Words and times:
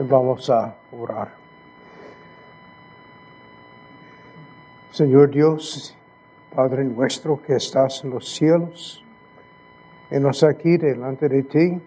Vamos 0.00 0.48
a 0.48 0.76
orar. 0.92 1.34
Señor 4.92 5.30
Dios, 5.30 5.92
Padre 6.54 6.84
nuestro 6.84 7.42
que 7.42 7.56
estás 7.56 8.04
en 8.04 8.10
los 8.10 8.28
cielos, 8.28 9.02
nos 10.10 10.44
aquí 10.44 10.76
delante 10.76 11.28
de 11.28 11.42
ti, 11.42 11.80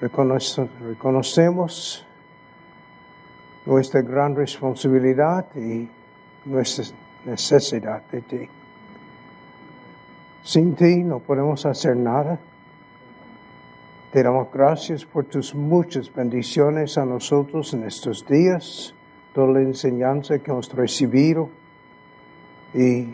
reconocemos 0.00 2.04
nuestra 3.64 4.02
gran 4.02 4.34
responsabilidad 4.34 5.46
y 5.54 5.88
nuestra 6.44 6.86
necesidad 7.24 8.02
de 8.10 8.20
ti. 8.22 8.48
Sin 10.42 10.74
ti 10.74 11.04
no 11.04 11.20
podemos 11.20 11.64
hacer 11.66 11.96
nada. 11.96 12.40
Te 14.12 14.22
damos 14.22 14.52
gracias 14.52 15.06
por 15.06 15.24
tus 15.24 15.54
muchas 15.54 16.12
bendiciones 16.14 16.98
a 16.98 17.06
nosotros 17.06 17.72
en 17.72 17.84
estos 17.84 18.26
días, 18.26 18.94
toda 19.32 19.54
la 19.54 19.60
enseñanza 19.62 20.38
que 20.38 20.50
hemos 20.50 20.70
recibido. 20.70 21.48
Y 22.74 23.06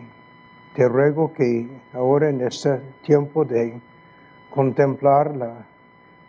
te 0.75 0.89
ruego 0.89 1.33
que 1.33 1.69
ahora 1.93 2.31
en 2.31 2.41
este 2.41 2.81
tiempo 3.05 3.45
de 3.45 3.81
contemplar 4.51 5.37
la 5.37 5.67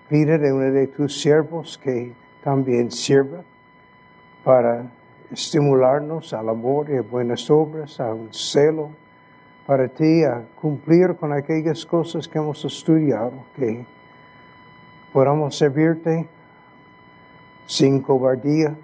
vida 0.08 0.38
de 0.38 0.54
uno 0.54 0.72
de 0.72 0.86
tus 0.86 1.20
siervos 1.20 1.80
que 1.80 2.14
también 2.44 2.92
sirva 2.92 3.42
para 4.44 4.86
estimularnos 5.32 6.32
al 6.32 6.48
amor 6.48 6.92
y 6.92 6.98
a 6.98 7.02
buenas 7.02 7.50
obras, 7.50 8.00
a 8.00 8.14
un 8.14 8.32
celo 8.32 8.92
para 9.66 9.88
ti, 9.88 10.24
a 10.24 10.44
cumplir 10.62 11.16
con 11.16 11.34
aquellas 11.34 11.84
cosas 11.88 12.28
que 12.28 12.38
hemos 12.38 12.64
estudiado, 12.64 13.34
que 13.56 13.84
podamos 15.12 15.58
servirte 15.58 16.28
sin 17.66 18.02
cobardía, 18.02 18.76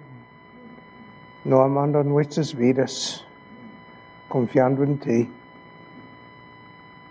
no 1.44 1.62
amando 1.62 2.02
nuestras 2.02 2.54
vidas, 2.54 3.24
confiando 4.28 4.82
en 4.82 4.98
ti. 4.98 5.30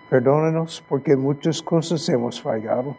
Perdónanos 0.10 0.84
porque 0.88 1.16
muchas 1.16 1.62
cosas 1.62 2.08
hemos 2.10 2.42
fallado 2.42 2.96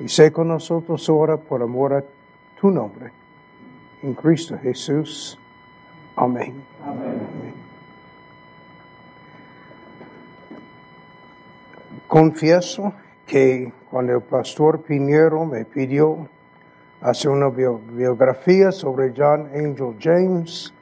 y 0.00 0.08
sé 0.08 0.32
con 0.32 0.48
nosotros 0.48 1.08
ahora 1.08 1.36
por 1.36 1.62
amor 1.62 1.94
a 1.94 2.04
tu 2.60 2.70
nombre. 2.70 3.12
En 4.02 4.14
Cristo 4.14 4.58
Jesús. 4.58 5.38
Amén. 6.16 6.62
Amén. 6.84 7.14
Confieso 12.06 12.92
que 13.26 13.72
cuando 13.90 14.14
el 14.14 14.22
pastor 14.22 14.82
Piñero 14.82 15.44
me 15.44 15.64
pidió 15.64 16.28
hacer 17.00 17.30
una 17.30 17.48
biografía 17.48 18.72
sobre 18.72 19.12
John 19.16 19.48
Angel 19.54 19.96
James, 20.00 20.72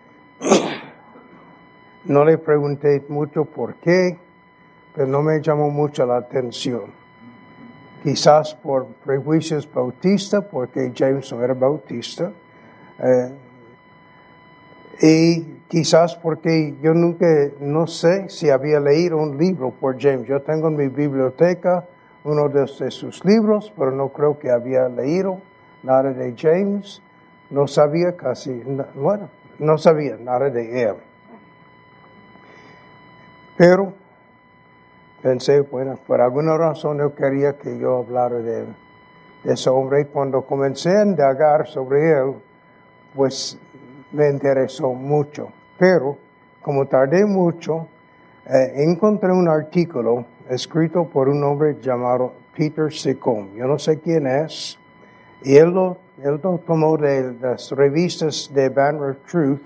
no 2.04 2.24
le 2.24 2.38
pregunté 2.38 3.04
mucho 3.08 3.44
por 3.44 3.74
qué, 3.76 4.18
pero 4.94 5.06
no 5.06 5.22
me 5.22 5.40
llamó 5.40 5.70
mucho 5.70 6.04
la 6.04 6.16
atención. 6.16 6.92
Quizás 8.02 8.54
por 8.54 8.86
prejuicios 9.04 9.72
bautistas, 9.72 10.44
porque 10.44 10.92
James 10.94 11.32
no 11.32 11.42
era 11.42 11.54
bautista. 11.54 12.32
Eh, 12.98 13.32
y 15.00 15.40
quizás 15.68 16.16
porque 16.16 16.76
yo 16.82 16.94
nunca, 16.94 17.26
no 17.60 17.86
sé 17.86 18.28
si 18.28 18.50
había 18.50 18.80
leído 18.80 19.18
un 19.18 19.38
libro 19.38 19.70
por 19.70 20.00
James. 20.00 20.26
Yo 20.26 20.42
tengo 20.42 20.68
en 20.68 20.76
mi 20.76 20.88
biblioteca 20.88 21.86
uno 22.24 22.48
de, 22.48 22.66
sus 22.66 23.24
libros, 23.24 23.72
pero 23.76 23.90
no 23.90 24.08
creo 24.10 24.38
que 24.38 24.50
había 24.50 24.88
leído 24.88 25.40
nada 25.82 26.12
de 26.12 26.34
James. 26.36 27.02
No 27.50 27.66
sabía 27.66 28.16
casi, 28.16 28.62
bueno, 28.94 29.28
no 29.58 29.76
sabía 29.76 30.16
nada 30.16 30.48
de 30.50 30.82
él. 30.82 30.94
Pero 33.56 33.92
pensé, 35.22 35.60
bueno, 35.60 35.98
por 36.06 36.20
alguna 36.20 36.56
razón 36.56 36.98
yo 36.98 37.14
quería 37.14 37.58
que 37.58 37.78
yo 37.78 37.98
hablara 37.98 38.36
de, 38.36 38.66
de 39.44 39.52
ese 39.52 39.68
hombre. 39.68 40.02
Y 40.02 40.04
cuando 40.06 40.42
comencé 40.42 40.96
a 40.96 41.04
indagar 41.04 41.66
sobre 41.66 42.12
él, 42.12 42.34
pues 43.14 43.58
me 44.12 44.28
interesó 44.30 44.92
mucho. 44.94 45.48
Pero, 45.78 46.16
como 46.62 46.86
tardé 46.86 47.26
mucho, 47.26 47.88
eh, 48.44 48.82
encontré 48.82 49.30
un 49.30 49.48
artículo 49.48 50.24
escrito 50.48 51.04
por 51.04 51.28
un 51.28 51.44
hombre 51.44 51.76
llamado 51.80 52.32
Peter 52.56 52.92
Secom. 52.92 53.54
Yo 53.54 53.66
no 53.66 53.78
sé 53.78 54.00
quién 54.00 54.26
es. 54.26 54.78
Y 55.42 55.56
él 55.56 55.70
lo, 55.70 55.98
él 56.22 56.40
lo 56.42 56.58
tomó 56.58 56.96
de 56.96 57.34
las 57.40 57.70
revistas 57.70 58.50
de 58.52 58.68
Banner 58.68 59.16
Truth 59.30 59.62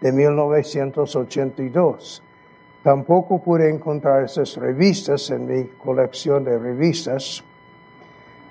de 0.00 0.12
1982. 0.12 2.22
Tampoco 2.82 3.42
pude 3.42 3.70
encontrar 3.70 4.24
esas 4.24 4.56
revistas 4.56 5.30
en 5.30 5.46
mi 5.46 5.64
colección 5.78 6.44
de 6.44 6.58
revistas. 6.58 7.44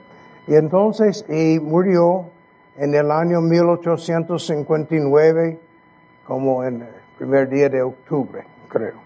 y 0.48 0.56
entonces 0.56 1.24
y 1.28 1.60
murió 1.60 2.30
en 2.76 2.92
el 2.94 3.12
año 3.12 3.40
1859, 3.40 5.60
como 6.26 6.64
en 6.64 6.82
el 6.82 6.88
primer 7.16 7.48
día 7.48 7.68
de 7.68 7.82
octubre, 7.82 8.44
creo. 8.68 8.98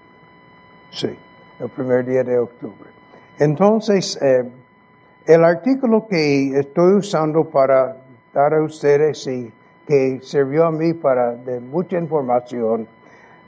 Sí, 0.90 1.14
el 1.60 1.68
primer 1.68 2.06
día 2.06 2.24
de 2.24 2.38
octubre. 2.38 2.88
Entonces, 3.38 4.18
eh, 4.22 4.50
el 5.26 5.44
artículo 5.44 6.06
que 6.08 6.58
estoy 6.58 6.94
usando 6.94 7.50
para 7.50 7.98
dar 8.32 8.54
a 8.54 8.62
ustedes 8.62 9.26
y 9.26 9.52
que 9.86 10.20
sirvió 10.22 10.66
a 10.66 10.70
mí 10.70 10.92
para 10.94 11.34
de 11.34 11.60
mucha 11.60 11.98
información, 11.98 12.86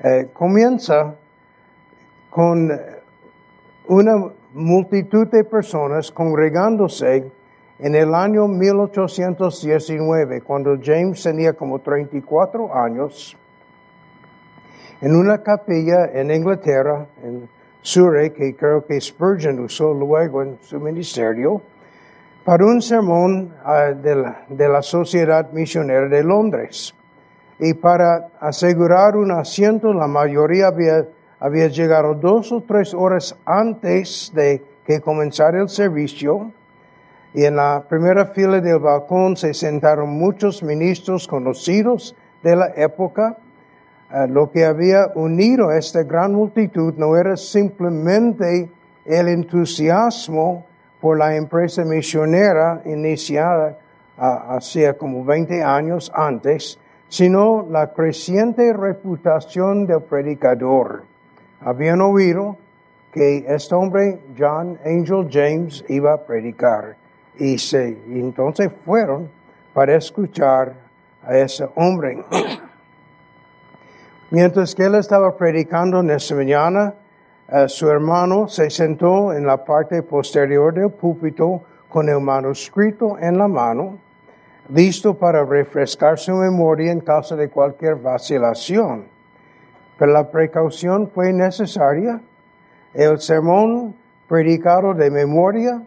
eh, 0.02 0.28
comienza 0.32 1.14
con 2.30 2.70
una 3.88 4.30
multitud 4.52 5.26
de 5.28 5.44
personas 5.44 6.10
congregándose 6.10 7.30
en 7.78 7.94
el 7.94 8.14
año 8.14 8.48
1819, 8.48 10.40
cuando 10.40 10.78
James 10.82 11.22
tenía 11.22 11.52
como 11.52 11.78
34 11.78 12.74
años, 12.74 13.36
en 15.00 15.14
una 15.14 15.42
capilla 15.42 16.06
en 16.06 16.30
Inglaterra, 16.30 17.06
en 17.22 17.48
Surrey, 17.82 18.30
que 18.30 18.56
creo 18.56 18.84
que 18.84 19.00
Spurgeon 19.00 19.60
usó 19.60 19.92
luego 19.92 20.42
en 20.42 20.58
su 20.62 20.80
ministerio, 20.80 21.60
para 22.46 22.64
un 22.64 22.80
sermón 22.80 23.52
ah, 23.64 23.90
de, 23.90 24.68
la, 24.68 24.80
Sociedad 24.80 25.50
Misionera 25.50 26.08
de 26.08 26.22
Londres. 26.22 26.94
Y 27.58 27.74
para 27.74 28.28
asegurar 28.38 29.16
un 29.16 29.32
asiento, 29.32 29.92
la 29.92 30.06
mayoría 30.06 30.68
había, 30.68 31.08
había 31.40 31.66
llegado 31.66 32.14
dos 32.14 32.52
o 32.52 32.60
tres 32.60 32.94
horas 32.94 33.34
antes 33.44 34.30
de 34.32 34.62
que 34.86 35.00
comenzara 35.00 35.60
el 35.60 35.68
servicio. 35.68 36.52
y 37.34 37.44
en 37.44 37.56
la 37.56 37.84
primera 37.88 38.26
fila 38.26 38.60
del 38.60 38.78
balcón 38.78 39.36
se 39.36 39.52
sentaron 39.52 40.10
muchos 40.10 40.62
ministros 40.62 41.26
conocidos 41.26 42.14
de 42.44 42.54
la 42.54 42.68
época. 42.76 43.38
Eh, 44.14 44.28
lo 44.28 44.52
que 44.52 44.64
había 44.64 45.08
unido 45.16 45.70
a 45.70 45.78
esta 45.78 46.04
gran 46.04 46.32
multitud 46.32 46.94
no 46.96 47.16
era 47.16 47.36
simplemente 47.36 48.70
el 49.04 49.26
entusiasmo 49.26 50.64
por 51.06 51.18
la 51.18 51.36
empresa 51.36 51.84
misionera 51.84 52.82
iniciada 52.84 53.78
hacía 54.18 54.98
como 54.98 55.24
20 55.24 55.62
años 55.62 56.10
antes, 56.12 56.80
sino 57.08 57.64
la 57.70 57.92
creciente 57.92 58.72
reputación 58.72 59.86
del 59.86 60.02
predicador. 60.02 61.04
Habían 61.60 62.00
oído 62.00 62.56
que 63.12 63.44
este 63.46 63.76
hombre, 63.76 64.18
John 64.36 64.80
Angel 64.84 65.28
James, 65.30 65.84
iba 65.88 66.12
a 66.12 66.26
predicar 66.26 66.96
y, 67.38 67.56
se, 67.56 67.96
entonces 68.08 68.72
fueron 68.84 69.30
para 69.72 69.94
escuchar 69.94 70.74
a 71.22 71.38
ese 71.38 71.68
hombre. 71.76 72.24
Mientras 74.32 74.74
que 74.74 74.82
él 74.82 74.96
estaba 74.96 75.36
predicando 75.36 76.00
en 76.00 76.10
esa 76.10 76.34
mañana, 76.34 76.94
eh, 77.48 77.68
su 77.68 77.88
hermano 77.88 78.48
se 78.48 78.70
sentó 78.70 79.32
en 79.32 79.46
la 79.46 79.64
parte 79.64 80.02
posterior 80.02 80.74
del 80.74 80.90
púlpito 80.90 81.62
con 81.88 82.08
el 82.08 82.20
manuscrito 82.20 83.16
en 83.20 83.38
la 83.38 83.46
mano, 83.46 83.98
listo 84.68 85.14
para 85.14 85.44
refrescar 85.44 86.18
su 86.18 86.32
memoria 86.34 86.90
en 86.90 87.00
caso 87.00 87.36
de 87.36 87.48
cualquier 87.48 87.96
vacilación. 87.96 89.04
Pero 89.96 90.12
la 90.12 90.28
precaución 90.30 91.08
fue 91.08 91.32
necesaria. 91.32 92.20
El 92.92 93.20
sermón 93.20 93.94
predicado 94.28 94.92
de 94.92 95.10
memoria 95.10 95.82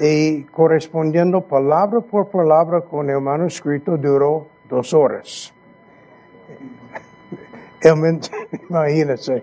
y 0.00 0.42
correspondiendo 0.44 1.40
palabra 1.40 2.00
por 2.00 2.28
palabra 2.28 2.80
con 2.80 3.08
el 3.08 3.20
manuscrito 3.20 3.96
duró 3.96 4.48
dos 4.68 4.92
horas. 4.92 5.52
El, 7.80 8.20
imagínense, 8.68 9.42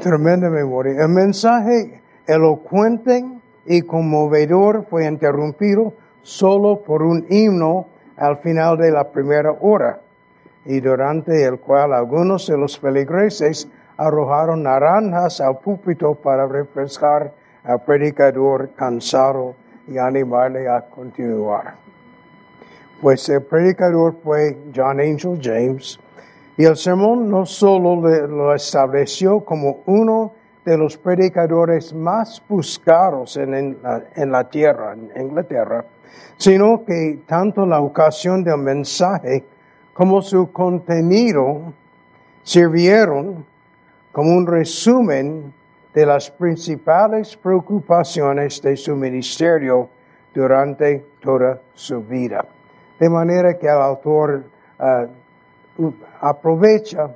tremenda 0.00 0.48
memoria. 0.48 1.02
El 1.02 1.08
mensaje 1.08 2.00
elocuente 2.26 3.24
y 3.66 3.82
conmovedor 3.82 4.86
fue 4.88 5.06
interrumpido 5.06 5.94
solo 6.22 6.82
por 6.82 7.02
un 7.02 7.26
himno 7.28 7.86
al 8.16 8.38
final 8.38 8.78
de 8.78 8.90
la 8.90 9.10
primera 9.10 9.52
hora, 9.60 10.00
y 10.64 10.80
durante 10.80 11.44
el 11.44 11.58
cual 11.58 11.92
algunos 11.92 12.46
de 12.46 12.56
los 12.56 12.78
feligreses 12.78 13.68
arrojaron 13.96 14.62
naranjas 14.62 15.40
al 15.40 15.58
púlpito 15.58 16.14
para 16.14 16.46
refrescar 16.46 17.32
al 17.64 17.82
predicador 17.82 18.70
cansado 18.74 19.54
y 19.86 19.98
animarle 19.98 20.68
a 20.68 20.82
continuar. 20.82 21.74
Pues 23.02 23.28
el 23.28 23.42
predicador 23.42 24.16
fue 24.22 24.56
John 24.74 25.00
Angel 25.00 25.38
James, 25.42 25.98
y 26.56 26.64
el 26.64 26.76
sermón 26.76 27.28
no 27.28 27.46
solo 27.46 27.96
lo 28.26 28.54
estableció 28.54 29.40
como 29.40 29.80
uno 29.86 30.32
de 30.64 30.78
los 30.78 30.96
predicadores 30.96 31.92
más 31.92 32.42
buscados 32.48 33.36
en, 33.36 33.78
la, 33.82 34.48
tierra, 34.48 34.94
en 34.94 35.26
Inglaterra, 35.28 35.84
sino 36.36 36.84
que 36.84 37.20
tanto 37.26 37.66
la 37.66 37.80
ocasión 37.80 38.42
del 38.42 38.58
mensaje 38.58 39.44
como 39.92 40.22
su 40.22 40.50
contenido 40.52 41.72
sirvieron 42.42 43.44
como 44.12 44.36
un 44.36 44.46
resumen 44.46 45.52
de 45.92 46.06
las 46.06 46.30
principales 46.30 47.36
preocupaciones 47.36 48.60
de 48.62 48.76
su 48.76 48.96
ministerio 48.96 49.88
durante 50.34 51.04
toda 51.20 51.60
su 51.74 52.02
vida. 52.02 52.44
De 52.98 53.08
manera 53.08 53.58
que 53.58 53.66
el 53.66 53.80
autor 53.80 54.44
uh, 54.78 55.06
aprovecha 56.20 57.10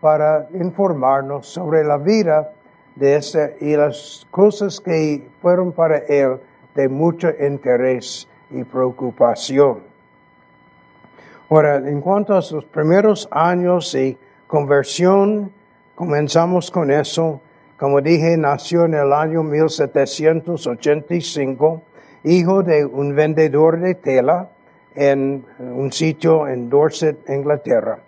para 0.00 0.48
informarnos 0.52 1.46
sobre 1.46 1.84
la 1.84 1.96
vida 1.96 2.52
de 2.94 3.16
este 3.16 3.56
y 3.60 3.76
las 3.76 4.26
cosas 4.30 4.80
que 4.80 5.26
fueron 5.40 5.72
para 5.72 5.98
él 5.98 6.38
de 6.74 6.88
mucho 6.88 7.28
interés 7.40 8.26
y 8.50 8.64
preocupación. 8.64 9.78
Ahora, 11.50 11.76
en 11.76 12.00
cuanto 12.00 12.34
a 12.34 12.42
sus 12.42 12.64
primeros 12.64 13.28
años 13.30 13.94
y 13.94 14.18
conversión, 14.46 15.52
comenzamos 15.94 16.70
con 16.70 16.90
eso. 16.90 17.40
Como 17.78 18.00
dije, 18.00 18.34
nació 18.36 18.86
en 18.86 18.94
el 18.94 19.12
año 19.12 19.42
1785, 19.42 21.82
hijo 22.24 22.62
de 22.62 22.84
un 22.84 23.14
vendedor 23.14 23.80
de 23.80 23.94
tela 23.94 24.48
en 24.94 25.44
un 25.58 25.92
sitio 25.92 26.46
en 26.46 26.68
Dorset, 26.68 27.28
Inglaterra. 27.28 27.98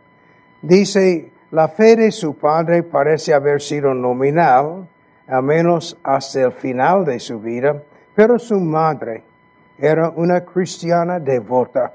Dice, 0.63 1.33
la 1.51 1.69
fe 1.69 1.97
de 1.97 2.11
su 2.13 2.37
padre 2.37 2.83
parece 2.83 3.35
haber 3.35 3.61
sido 3.61 3.95
nominal, 3.95 4.89
al 5.27 5.43
menos 5.43 5.99
hasta 6.03 6.43
el 6.43 6.53
final 6.53 7.05
de 7.05 7.19
su 7.19 7.41
vida, 7.41 7.83
pero 8.15 8.39
su 8.39 8.59
madre 8.61 9.25
era 9.79 10.11
una 10.11 10.45
cristiana 10.45 11.19
devota, 11.19 11.95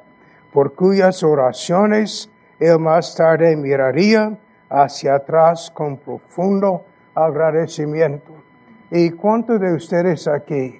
por 0.53 0.75
cuyas 0.75 1.23
oraciones 1.23 2.29
él 2.59 2.77
más 2.79 3.15
tarde 3.15 3.55
miraría 3.55 4.37
hacia 4.69 5.15
atrás 5.15 5.71
con 5.71 5.97
profundo 5.97 6.85
agradecimiento. 7.15 8.31
¿Y 8.91 9.11
cuántos 9.11 9.59
de 9.59 9.73
ustedes 9.73 10.27
aquí 10.27 10.79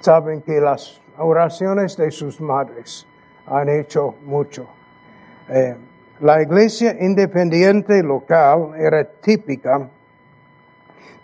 saben 0.00 0.42
que 0.42 0.60
las 0.60 1.00
oraciones 1.18 1.96
de 1.96 2.10
sus 2.10 2.40
madres 2.40 3.06
han 3.46 3.68
hecho 3.68 4.14
mucho. 4.24 4.66
Eh, 5.48 5.76
la 6.20 6.42
iglesia 6.42 6.96
independiente 7.00 8.02
local 8.02 8.72
era 8.78 9.04
típica 9.04 9.88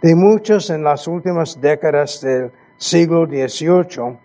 de 0.03 0.15
muchos 0.15 0.69
en 0.71 0.85
las 0.85 1.07
últimas 1.07 1.61
décadas 1.61 2.21
del 2.21 2.53
siglo 2.77 3.27
XVIII. 3.27 4.19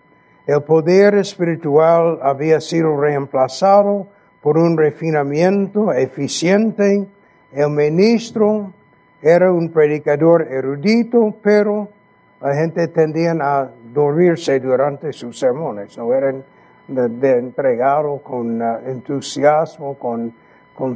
El 0.46 0.62
poder 0.62 1.14
espiritual 1.14 2.18
había 2.22 2.60
sido 2.60 3.00
reemplazado 3.00 4.08
por 4.42 4.58
un 4.58 4.76
refinamiento 4.76 5.92
eficiente. 5.92 7.06
El 7.52 7.70
ministro 7.70 8.72
era 9.22 9.52
un 9.52 9.70
predicador 9.70 10.42
erudito, 10.50 11.34
pero 11.42 11.88
la 12.40 12.54
gente 12.54 12.88
tendía 12.88 13.32
a 13.40 13.68
dormirse 13.92 14.60
durante 14.60 15.12
sus 15.12 15.38
sermones, 15.38 15.96
no 15.98 16.12
eran 16.12 16.44
de, 16.86 17.38
entregado 17.38 18.18
con 18.18 18.62
uh, 18.62 18.78
entusiasmo, 18.86 19.98
con, 19.98 20.32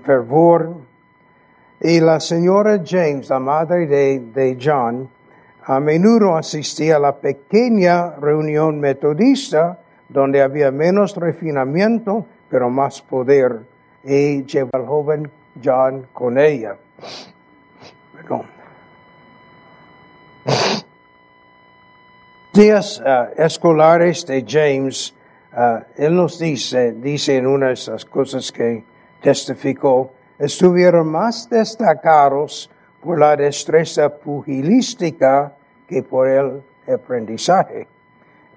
fervor. 0.03 0.77
Y 1.81 2.01
la 2.01 2.21
señora 2.21 2.81
James, 2.85 3.29
la 3.29 3.41
madre 3.41 3.87
de, 3.87 4.21
de 4.33 4.57
John, 4.61 5.09
a 5.65 5.81
menudo 5.81 6.37
asistía 6.37 6.97
a 6.97 7.01
la 7.01 7.17
pequeña 7.17 8.13
reunión 8.17 8.79
metodista 8.79 9.81
donde 10.09 10.43
había 10.43 10.71
menos 10.71 11.17
refinamiento, 11.17 12.27
pero 12.49 12.71
más 12.71 13.03
poder, 13.03 13.61
y 14.05 14.45
lleva 14.45 14.71
al 14.75 14.87
joven 14.87 15.31
John 15.63 16.07
con 16.13 16.39
ella. 16.39 16.77
Perdón 18.15 18.43
días 22.53 23.01
uh, 23.01 23.33
escolares 23.37 24.27
de 24.27 24.45
James, 24.47 25.15
uh, 25.53 25.83
él 25.97 26.15
nos 26.15 26.39
dice, 26.39 26.93
dice 26.93 27.37
en 27.37 27.47
una 27.47 27.69
de 27.69 27.73
esas 27.73 28.05
cosas 28.05 28.53
que 28.53 28.85
testificó, 29.23 30.13
estuvieron 30.39 31.09
más 31.09 31.49
destacados 31.49 32.71
por 33.03 33.19
la 33.19 33.37
destreza 33.37 34.15
pugilística 34.15 35.55
que 35.89 36.03
por 36.03 36.29
el 36.29 36.63
aprendizaje. 36.93 37.89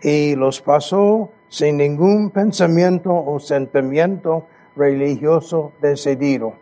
Y 0.01 0.35
los 0.35 0.61
pasó 0.61 1.31
sin 1.47 1.77
ningún 1.77 2.31
pensamiento 2.31 3.13
o 3.13 3.39
sentimiento 3.39 4.47
religioso 4.75 5.71
decidido. 5.81 6.53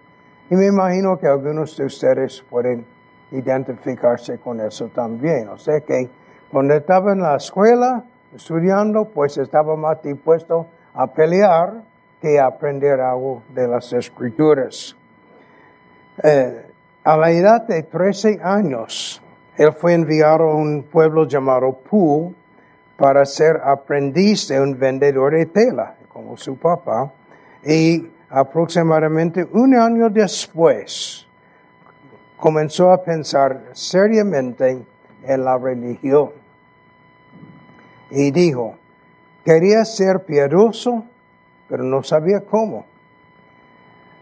Y 0.52 0.56
me 0.56 0.68
imagino 0.68 1.18
que 1.18 1.28
algunos 1.28 1.76
de 1.78 1.86
ustedes 1.86 2.44
pueden 2.48 2.86
identificarse 3.32 4.38
con 4.38 4.62
eso 4.62 4.90
también. 4.90 5.50
O 5.50 5.58
sea 5.58 5.82
que 5.82 6.10
cuando 6.54 6.76
estaba 6.76 7.14
en 7.14 7.22
la 7.22 7.36
escuela 7.38 8.04
estudiando, 8.36 9.06
pues 9.06 9.40
estaba 9.40 9.76
más 9.76 10.04
dispuesto 10.04 10.68
a 10.94 11.08
pelear 11.08 11.82
que 12.22 12.40
a 12.40 12.46
aprender 12.46 13.02
algo 13.02 13.42
de 13.56 13.68
las 13.68 13.92
escrituras. 13.92 14.96
Eh, 16.24 16.64
a 17.04 17.18
la 17.18 17.32
edad 17.32 17.64
de 17.64 17.82
13 17.82 18.40
años, 18.44 19.20
él 19.58 19.74
fue 19.74 19.96
enviado 19.96 20.44
a 20.44 20.56
un 20.56 20.84
pueblo 20.84 21.28
llamado 21.28 21.74
Poole 21.90 22.36
para 22.98 23.26
ser 23.26 23.60
aprendiz 23.66 24.48
de 24.48 24.62
un 24.62 24.78
vendedor 24.78 25.34
de 25.34 25.48
tela, 25.48 25.96
como 26.08 26.38
su 26.38 26.56
papá, 26.56 27.12
y 27.66 28.12
aproximadamente 28.30 29.44
un 29.54 29.74
año 29.74 30.08
después 30.08 31.26
comenzó 32.38 32.92
a 32.92 33.04
pensar 33.04 33.60
seriamente 33.72 34.86
en 35.24 35.44
la 35.44 35.58
religión 35.58 36.43
y 38.16 38.30
dijo, 38.30 38.76
quería 39.44 39.84
ser 39.86 40.24
piadoso, 40.24 41.04
pero 41.68 41.84
no 41.84 42.04
sabía 42.04 42.42
cómo. 42.42 42.86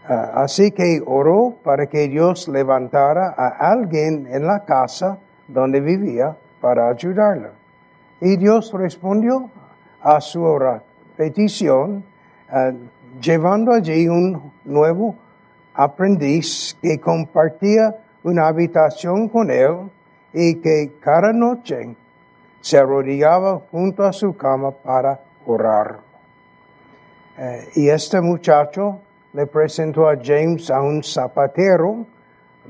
Ah, 0.08 0.32
así 0.36 0.70
que 0.70 1.02
oró 1.04 1.56
para 1.62 1.86
que 1.86 2.08
Dios 2.08 2.48
levantara 2.48 3.34
a 3.36 3.70
alguien 3.70 4.26
en 4.30 4.46
la 4.46 4.64
casa 4.64 5.18
donde 5.46 5.80
vivía 5.80 6.34
para 6.60 6.88
ayudarla. 6.88 7.50
Y 8.20 8.36
Dios 8.36 8.72
respondió 8.72 9.50
a 10.00 10.20
su 10.22 10.42
petición, 11.16 12.02
ah, 12.48 12.72
llevando 13.20 13.72
allí 13.72 14.08
un 14.08 14.52
nuevo 14.64 15.14
aprendiz 15.74 16.78
que 16.80 16.98
compartía 16.98 17.94
una 18.22 18.48
habitación 18.48 19.28
con 19.28 19.50
él 19.50 19.90
y 20.32 20.54
que 20.56 20.94
cada 20.98 21.32
noche 21.34 21.94
se 22.62 22.78
arrodillaba 22.78 23.60
junto 23.70 24.04
a 24.04 24.12
su 24.12 24.34
cama 24.34 24.70
para 24.70 25.20
orar. 25.46 25.98
Eh, 27.36 27.68
y 27.74 27.88
este 27.88 28.20
muchacho 28.20 29.00
le 29.32 29.46
presentó 29.46 30.08
a 30.08 30.16
James 30.22 30.70
a 30.70 30.80
un 30.80 31.02
zapatero, 31.02 32.06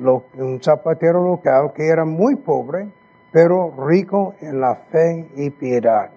un 0.00 0.62
zapatero 0.62 1.22
local 1.22 1.72
que 1.74 1.86
era 1.86 2.06
muy 2.06 2.36
pobre, 2.36 2.88
pero 3.30 3.74
rico 3.86 4.34
en 4.40 4.60
la 4.60 4.74
fe 4.74 5.28
y 5.36 5.50
piedad. 5.50 6.10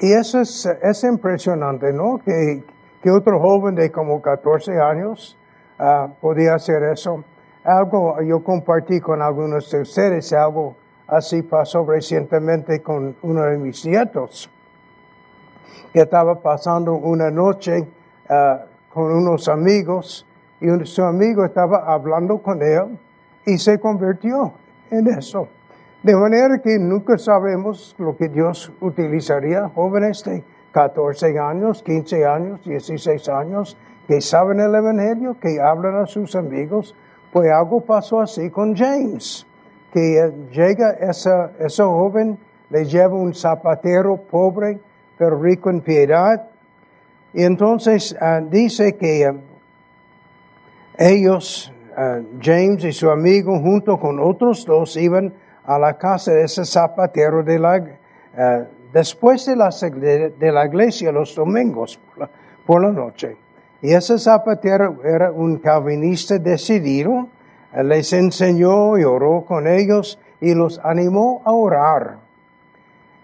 Y 0.00 0.12
eso 0.12 0.40
es, 0.40 1.04
impresionante, 1.04 1.92
¿no? 1.92 2.18
Que, 2.18 2.64
que, 3.00 3.10
otro 3.10 3.38
joven 3.38 3.76
de 3.76 3.92
como 3.92 4.20
14 4.20 4.72
años 4.80 5.38
uh, 5.78 6.12
podía 6.20 6.54
hacer 6.54 6.82
eso. 6.92 7.22
Algo, 7.62 8.20
yo 8.22 8.42
compartí 8.42 9.00
con 9.00 9.22
algunos 9.22 9.70
de 9.70 9.82
ustedes, 9.82 10.32
algo 10.32 10.74
así 11.12 11.42
pasó 11.42 11.84
recientemente 11.84 12.80
con 12.80 13.14
uno 13.20 13.42
de 13.42 13.58
mis 13.58 13.84
nietos, 13.84 14.50
que 15.92 16.00
estaba 16.00 16.40
pasando 16.40 16.94
una 16.94 17.30
noche 17.30 17.86
uh, 18.30 18.64
con 18.88 19.12
unos 19.12 19.46
amigos 19.48 20.26
y 20.58 20.68
su 20.86 21.02
amigo 21.02 21.44
estaba 21.44 21.92
hablando 21.92 22.38
con 22.38 22.62
él 22.62 22.98
y 23.44 23.58
se 23.58 23.78
convirtió 23.78 24.54
en 24.90 25.06
eso. 25.08 25.48
De 26.02 26.16
manera 26.16 26.58
que 26.62 26.78
nunca 26.78 27.18
sabemos 27.18 27.94
lo 27.98 28.16
que 28.16 28.28
Dios 28.28 28.72
utilizaría, 28.80 29.68
jóvenes 29.68 30.24
de 30.24 30.42
14 30.72 31.38
años, 31.38 31.82
15 31.82 32.24
años, 32.24 32.64
16 32.64 33.28
años, 33.28 33.76
que 34.08 34.22
saben 34.22 34.60
el 34.60 34.74
Evangelio, 34.74 35.36
que 35.38 35.60
hablan 35.60 35.96
a 35.96 36.06
sus 36.06 36.34
amigos, 36.34 36.94
pues 37.32 37.52
algo 37.52 37.82
pasó 37.82 38.20
así 38.20 38.48
con 38.48 38.74
James, 38.74 39.46
que 39.92 40.32
llega 40.50 40.92
esa, 40.92 41.52
ese 41.58 41.82
joven, 41.82 42.38
le 42.70 42.84
lleva 42.86 43.14
un 43.14 43.34
zapatero 43.34 44.16
pobre, 44.16 44.80
pero 45.18 45.40
rico 45.40 45.70
en 45.70 45.80
piedad, 45.82 46.48
y 47.34 47.44
entonces 47.44 48.16
ah, 48.20 48.40
dice 48.40 48.96
que 48.96 49.26
ah, 49.26 49.34
ellos, 50.98 51.72
ah, 51.96 52.20
James 52.40 52.84
y 52.84 52.92
su 52.92 53.10
amigo, 53.10 53.58
junto 53.58 53.98
con 53.98 54.20
otros 54.20 54.64
dos, 54.66 54.96
iban 54.96 55.32
a 55.64 55.78
la 55.78 55.96
casa 55.96 56.32
de 56.32 56.44
ese 56.44 56.64
zapatero 56.64 57.42
de 57.42 57.58
la, 57.58 57.82
después 58.92 59.46
de 59.46 59.56
la, 59.56 59.70
de 59.70 60.52
la, 60.52 60.66
iglesia 60.66 61.12
los 61.12 61.34
domingos 61.34 61.98
por 62.66 62.82
la, 62.82 62.90
noche. 62.90 63.36
Y 63.80 63.92
ese 63.92 64.18
zapatero 64.18 64.98
era 65.04 65.30
un 65.30 65.58
calvinista 65.58 66.38
decidido, 66.38 67.28
les 67.82 68.12
enseñó 68.12 68.98
y 68.98 69.04
oró 69.04 69.44
con 69.46 69.66
ellos 69.66 70.18
y 70.40 70.54
los 70.54 70.80
animó 70.84 71.42
a 71.44 71.52
orar. 71.52 72.18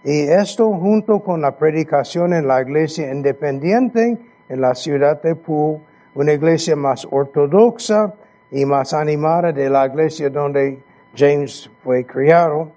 Y 0.04 0.20
esto 0.20 0.70
junto 0.70 1.20
con 1.20 1.42
la 1.42 1.58
predicación 1.58 2.32
en 2.32 2.46
la 2.46 2.62
iglesia 2.62 3.12
independiente 3.12 4.18
en 4.48 4.60
la 4.60 4.74
ciudad 4.74 5.20
de 5.20 5.34
Pú, 5.34 5.80
una 6.14 6.32
iglesia 6.32 6.74
más 6.74 7.06
ortodoxa 7.10 8.14
y 8.50 8.64
más 8.64 8.94
animada 8.94 9.52
de 9.52 9.68
la 9.68 9.86
iglesia 9.86 10.30
donde 10.30 10.82
James 11.14 11.70
fue 11.82 12.06
criado, 12.06 12.72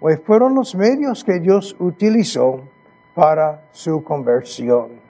pues 0.00 0.20
fueron 0.20 0.54
los 0.54 0.74
medios 0.74 1.24
que 1.24 1.40
Dios 1.40 1.74
utilizó 1.78 2.60
para 3.14 3.62
su 3.72 4.04
conversión. 4.04 5.00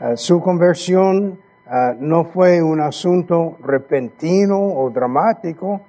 Ah, 0.00 0.16
su 0.16 0.40
conversión 0.40 1.38
ah, 1.68 1.94
no 1.98 2.24
fue 2.24 2.62
un 2.62 2.80
asunto 2.80 3.56
repentino 3.62 4.58
o 4.58 4.90
dramático, 4.90 5.80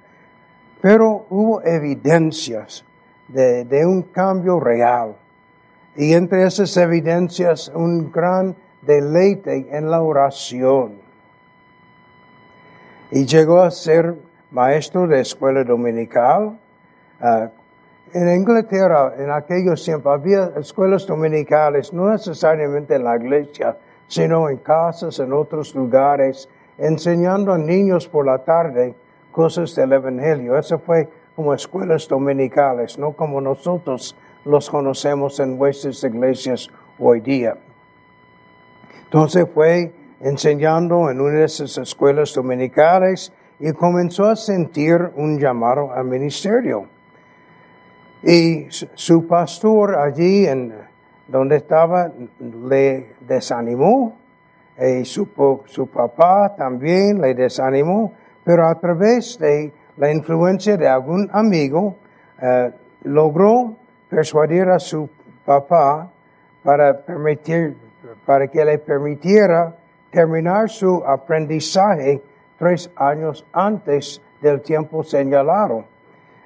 pero 0.80 1.26
hubo 1.30 1.62
evidencias 1.62 2.84
de, 3.28 3.86
un 3.86 4.02
cambio 4.02 4.58
real. 4.60 5.16
Y 5.96 6.14
entre 6.14 6.46
esas 6.46 6.76
evidencias, 6.76 7.70
un 7.74 8.10
gran 8.10 8.56
deleite 8.82 9.68
en 9.76 9.90
la 9.90 10.02
oración. 10.02 11.00
Y 13.10 13.26
llegó 13.26 13.60
a 13.60 13.70
ser 13.70 14.14
maestro 14.50 15.06
de 15.06 15.20
escuela 15.20 15.64
dominical. 15.64 16.58
Uh, 17.20 17.48
en 18.12 18.34
Inglaterra, 18.34 19.14
en 19.18 19.30
aquellos 19.30 19.84
tiempos, 19.84 20.12
había 20.12 20.52
escuelas 20.56 21.06
dominicales, 21.06 21.92
no 21.92 22.10
necesariamente 22.10 22.96
en 22.96 23.04
la 23.04 23.16
iglesia, 23.16 23.76
sino 24.10 24.50
en 24.50 24.56
casas, 24.56 25.20
en 25.20 25.32
otros 25.32 25.72
lugares, 25.72 26.48
enseñando 26.76 27.52
a 27.52 27.58
niños 27.58 28.08
por 28.08 28.26
la 28.26 28.38
tarde 28.38 28.96
cosas 29.30 29.72
del 29.76 29.92
Evangelio. 29.92 30.58
Eso 30.58 30.80
fue 30.80 31.08
como 31.36 31.54
escuelas 31.54 32.08
dominicales, 32.08 32.98
no 32.98 33.12
como 33.12 33.40
nosotros 33.40 34.16
los 34.44 34.68
conocemos 34.68 35.38
en 35.38 35.56
nuestras 35.56 36.02
iglesias 36.02 36.68
hoy 36.98 37.20
día. 37.20 37.56
Entonces 39.04 39.46
fue 39.54 39.92
enseñando 40.18 41.08
en 41.08 41.20
una 41.20 41.38
de 41.38 41.44
esas 41.44 41.78
escuelas 41.78 42.34
dominicales 42.34 43.32
y 43.60 43.72
comenzó 43.72 44.24
a 44.24 44.34
sentir 44.34 45.12
un 45.14 45.38
llamado 45.38 45.92
al 45.92 46.06
ministerio. 46.06 46.88
Y 48.24 48.66
su 48.70 49.28
pastor 49.28 49.94
allí 49.94 50.46
en 50.48 50.89
donde 51.30 51.56
estaba 51.56 52.10
le 52.38 53.14
desanimó 53.20 54.16
y 54.78 55.04
su, 55.04 55.28
su 55.66 55.86
papá 55.88 56.54
también 56.56 57.20
le 57.20 57.34
desanimó, 57.34 58.12
pero 58.44 58.66
a 58.66 58.74
través 58.74 59.38
de 59.38 59.72
la 59.96 60.10
influencia 60.10 60.76
de 60.76 60.88
algún 60.88 61.28
amigo 61.32 61.96
eh, 62.40 62.72
logró 63.02 63.76
persuadir 64.08 64.68
a 64.68 64.78
su 64.78 65.08
papá 65.44 66.10
para 66.62 66.98
permitir 66.98 67.76
para 68.24 68.48
que 68.48 68.64
le 68.64 68.78
permitiera 68.78 69.74
terminar 70.10 70.68
su 70.68 71.02
aprendizaje 71.04 72.22
tres 72.58 72.90
años 72.96 73.44
antes 73.52 74.20
del 74.40 74.60
tiempo 74.60 75.02
señalado. 75.02 75.84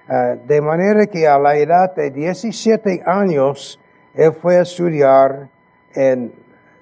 Eh, 0.08 0.38
de 0.46 0.60
manera 0.60 1.06
que 1.06 1.26
a 1.26 1.38
la 1.38 1.56
edad 1.56 1.94
de 1.94 2.10
17 2.10 3.02
años, 3.06 3.80
él 4.14 4.32
fue 4.32 4.58
a 4.58 4.62
estudiar 4.62 5.48
en 5.94 6.32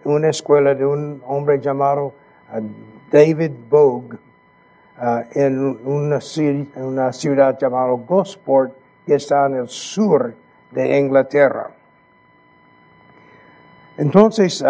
una 0.05 0.29
escuela 0.29 0.75
de 0.75 0.85
un 0.85 1.23
hombre 1.27 1.61
llamado 1.61 2.13
eh, 2.55 2.61
David 3.11 3.53
Bogue, 3.69 4.19
eh, 5.01 5.27
en 5.35 5.59
una, 5.85 6.19
una, 6.77 7.13
ciudad 7.13 7.59
llamada 7.59 7.93
Gosport, 7.93 8.75
que 9.07 9.15
está 9.15 9.47
en 9.47 9.57
el 9.57 9.69
sur 9.69 10.35
de 10.71 10.99
Inglaterra. 10.99 11.71
Entonces, 13.99 14.65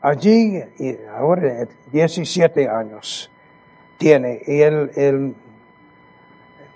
allí, 0.00 0.62
ahora 1.12 1.66
17 1.92 2.68
años, 2.68 3.30
tiene. 3.98 4.42
Y 4.46 4.60
él, 4.60 5.34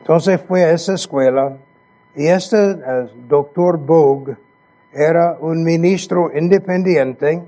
entonces 0.01 0.41
fue 0.47 0.65
a 0.65 0.73
esa 0.73 0.95
escuela 0.95 1.57
y 2.15 2.27
este 2.27 2.73
eh, 2.73 3.09
doctor 3.27 3.79
Bogue 3.79 4.37
era 4.95 5.37
un 5.41 5.65
ministro 5.65 6.31
independiente, 6.35 7.43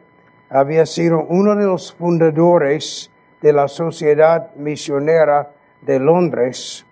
había 0.50 0.84
sido 0.84 1.24
uno 1.28 1.54
de 1.54 1.64
los 1.64 1.92
fundadores 1.94 3.10
de 3.40 3.52
la 3.52 3.68
Sociedad 3.68 4.54
Misionera 4.56 5.52
de 5.80 6.00
Londres. 6.00 6.84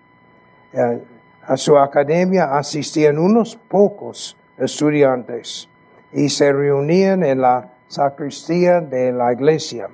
Eh, 0.73 0.99
a 1.47 1.57
su 1.57 1.77
academia 1.77 2.57
asistían 2.57 3.19
unos 3.19 3.55
pocos 3.55 4.37
estudiantes 4.57 5.69
y 6.11 6.29
se 6.29 6.51
reunían 6.51 7.23
en 7.23 7.41
la 7.41 7.73
sacristía 7.87 8.81
de 8.81 9.11
la 9.11 9.33
iglesia. 9.33 9.89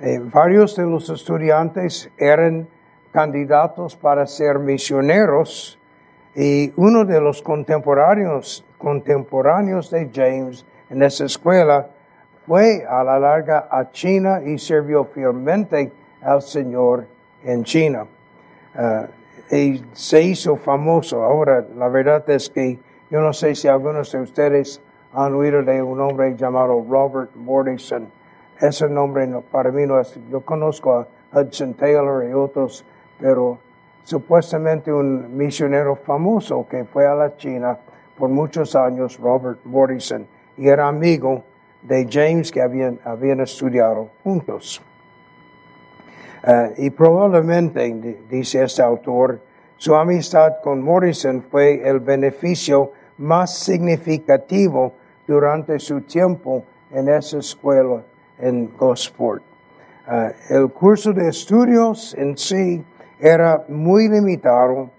Eh, 0.00 0.18
varios 0.20 0.74
de 0.76 0.84
los 0.84 1.08
estudiantes 1.10 2.10
eran 2.18 2.66
candidatos 3.12 3.94
para 3.94 4.26
ser 4.26 4.58
misioneros 4.58 5.78
y 6.34 6.72
uno 6.76 7.04
de 7.04 7.20
los 7.20 7.42
contemporáneos, 7.42 8.64
contemporáneos 8.84 9.90
de 9.90 10.10
James 10.12 10.66
en 10.90 11.02
esa 11.02 11.24
escuela 11.24 11.88
fue 12.46 12.84
a 12.86 13.02
la 13.02 13.18
larga 13.18 13.66
a 13.70 13.90
China 13.90 14.42
y 14.44 14.58
sirvió 14.58 15.06
fielmente 15.06 15.90
al 16.20 16.42
Señor 16.42 17.06
en 17.42 17.64
China. 17.64 18.06
Eh, 18.78 19.06
y 19.50 19.84
se 19.94 20.22
hizo 20.22 20.56
famoso. 20.56 21.24
Ahora, 21.24 21.64
la 21.74 21.88
verdad 21.88 22.28
es 22.28 22.50
que 22.50 22.78
yo 23.10 23.20
no 23.22 23.32
sé 23.32 23.54
si 23.54 23.68
algunos 23.68 24.12
de 24.12 24.20
ustedes 24.20 24.82
han 25.14 25.34
oído 25.34 25.62
de 25.62 25.82
un 25.82 26.00
hombre 26.00 26.36
llamado 26.36 26.84
Robert 26.86 27.34
Morrison. 27.34 28.08
Ese 28.60 28.86
nombre 28.88 29.26
no, 29.26 29.40
para 29.40 29.70
mí 29.70 29.86
no 29.86 29.98
es, 29.98 30.18
yo 30.30 30.42
conozco 30.42 30.92
a 30.92 31.06
Hudson 31.32 31.72
Taylor 31.72 32.28
y 32.28 32.34
otros, 32.34 32.84
pero 33.18 33.58
supuestamente 34.02 34.92
un 34.92 35.34
misionero 35.34 35.96
famoso 35.96 36.66
que 36.68 36.84
fue 36.84 37.06
a 37.06 37.14
la 37.14 37.36
China 37.36 37.78
por 38.18 38.28
muchos 38.28 38.74
años, 38.76 39.18
Robert 39.18 39.60
Morrison, 39.64 40.26
y 40.56 40.68
era 40.68 40.88
amigo 40.88 41.44
de 41.82 42.06
James 42.10 42.50
que 42.50 42.62
habían, 42.62 42.98
habían 43.04 43.40
estudiado 43.40 44.10
juntos. 44.22 44.82
Eh, 46.46 46.74
y 46.78 46.90
probablemente, 46.90 48.22
dice 48.28 48.62
este 48.64 48.82
autor, 48.82 49.40
su 49.76 49.94
amistad 49.94 50.60
con 50.62 50.82
Morrison 50.82 51.42
fue 51.50 51.86
el 51.88 52.00
beneficio 52.00 52.92
más 53.18 53.58
significativo 53.58 54.92
durante 55.26 55.78
su 55.78 56.02
tiempo 56.02 56.64
en 56.90 57.08
esa 57.08 57.38
escuela 57.38 58.02
en 58.38 58.74
Gosport. 58.76 59.42
Uh, 60.06 60.30
el 60.50 60.70
curso 60.70 61.12
de 61.14 61.28
estudios 61.28 62.14
en 62.18 62.36
sí 62.36 62.84
era 63.18 63.64
muy 63.68 64.08
limitado 64.08 64.90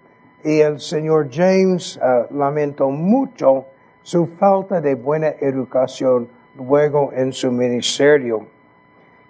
y 0.46 0.62
el 0.62 0.80
señor 0.80 1.30
James 1.32 1.98
uh, 1.98 2.32
lamentó 2.32 2.92
mucho 2.92 3.66
su 4.04 4.28
falta 4.28 4.80
de 4.80 4.94
buena 4.94 5.30
educación 5.40 6.30
luego 6.56 7.12
en 7.14 7.34
su 7.34 7.52
ministerio, 7.52 8.46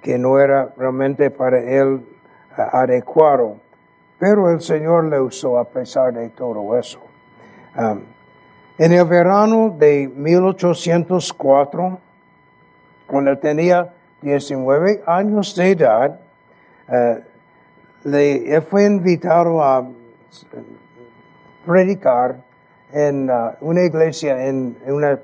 que 0.02 0.18
no 0.18 0.38
era 0.38 0.74
realmente 0.76 1.32
para 1.32 1.58
él 1.58 2.06
uh, 2.58 2.62
adecuado. 2.76 3.62
Pero 4.20 4.50
el 4.50 4.60
Señor 4.60 5.06
le 5.06 5.22
usó 5.22 5.58
a 5.58 5.64
pesar 5.64 6.14
de 6.14 6.30
todo 6.30 6.78
eso. 6.78 7.00
En 8.78 8.92
el 8.92 9.06
verano 9.06 9.76
de 9.78 10.10
1804, 10.14 12.00
cuando 13.08 13.38
tenía 13.38 13.94
19 14.22 15.04
años 15.06 15.56
de 15.56 15.72
edad, 15.72 16.20
uh, 16.90 17.20
le 18.08 18.62
fue 18.62 18.86
invitado 18.86 19.62
a 19.62 19.86
predicar 21.66 22.38
en 22.92 23.30
uh, 23.30 23.52
una 23.62 23.84
iglesia 23.84 24.48
en 24.48 24.78
una, 24.86 25.20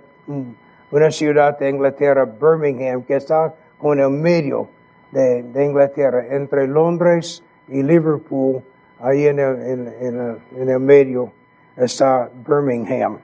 una, 0.91 1.11
ciudad 1.11 1.57
de 1.57 1.69
Inglaterra, 1.69 2.25
Birmingham, 2.25 3.03
que 3.03 3.15
está 3.15 3.53
con 3.77 3.99
el 3.99 4.09
medio 4.09 4.67
de, 5.11 5.43
de 5.43 5.65
Inglaterra, 5.65 6.25
entre 6.29 6.67
Londres 6.67 7.43
y 7.67 7.83
Liverpool, 7.83 8.61
ahí 8.99 9.27
en 9.27 9.39
el, 9.39 9.61
en, 9.61 9.87
el, 9.87 10.37
en 10.57 10.69
el 10.69 10.79
medio 10.79 11.31
está 11.77 12.29
Birmingham. 12.47 13.19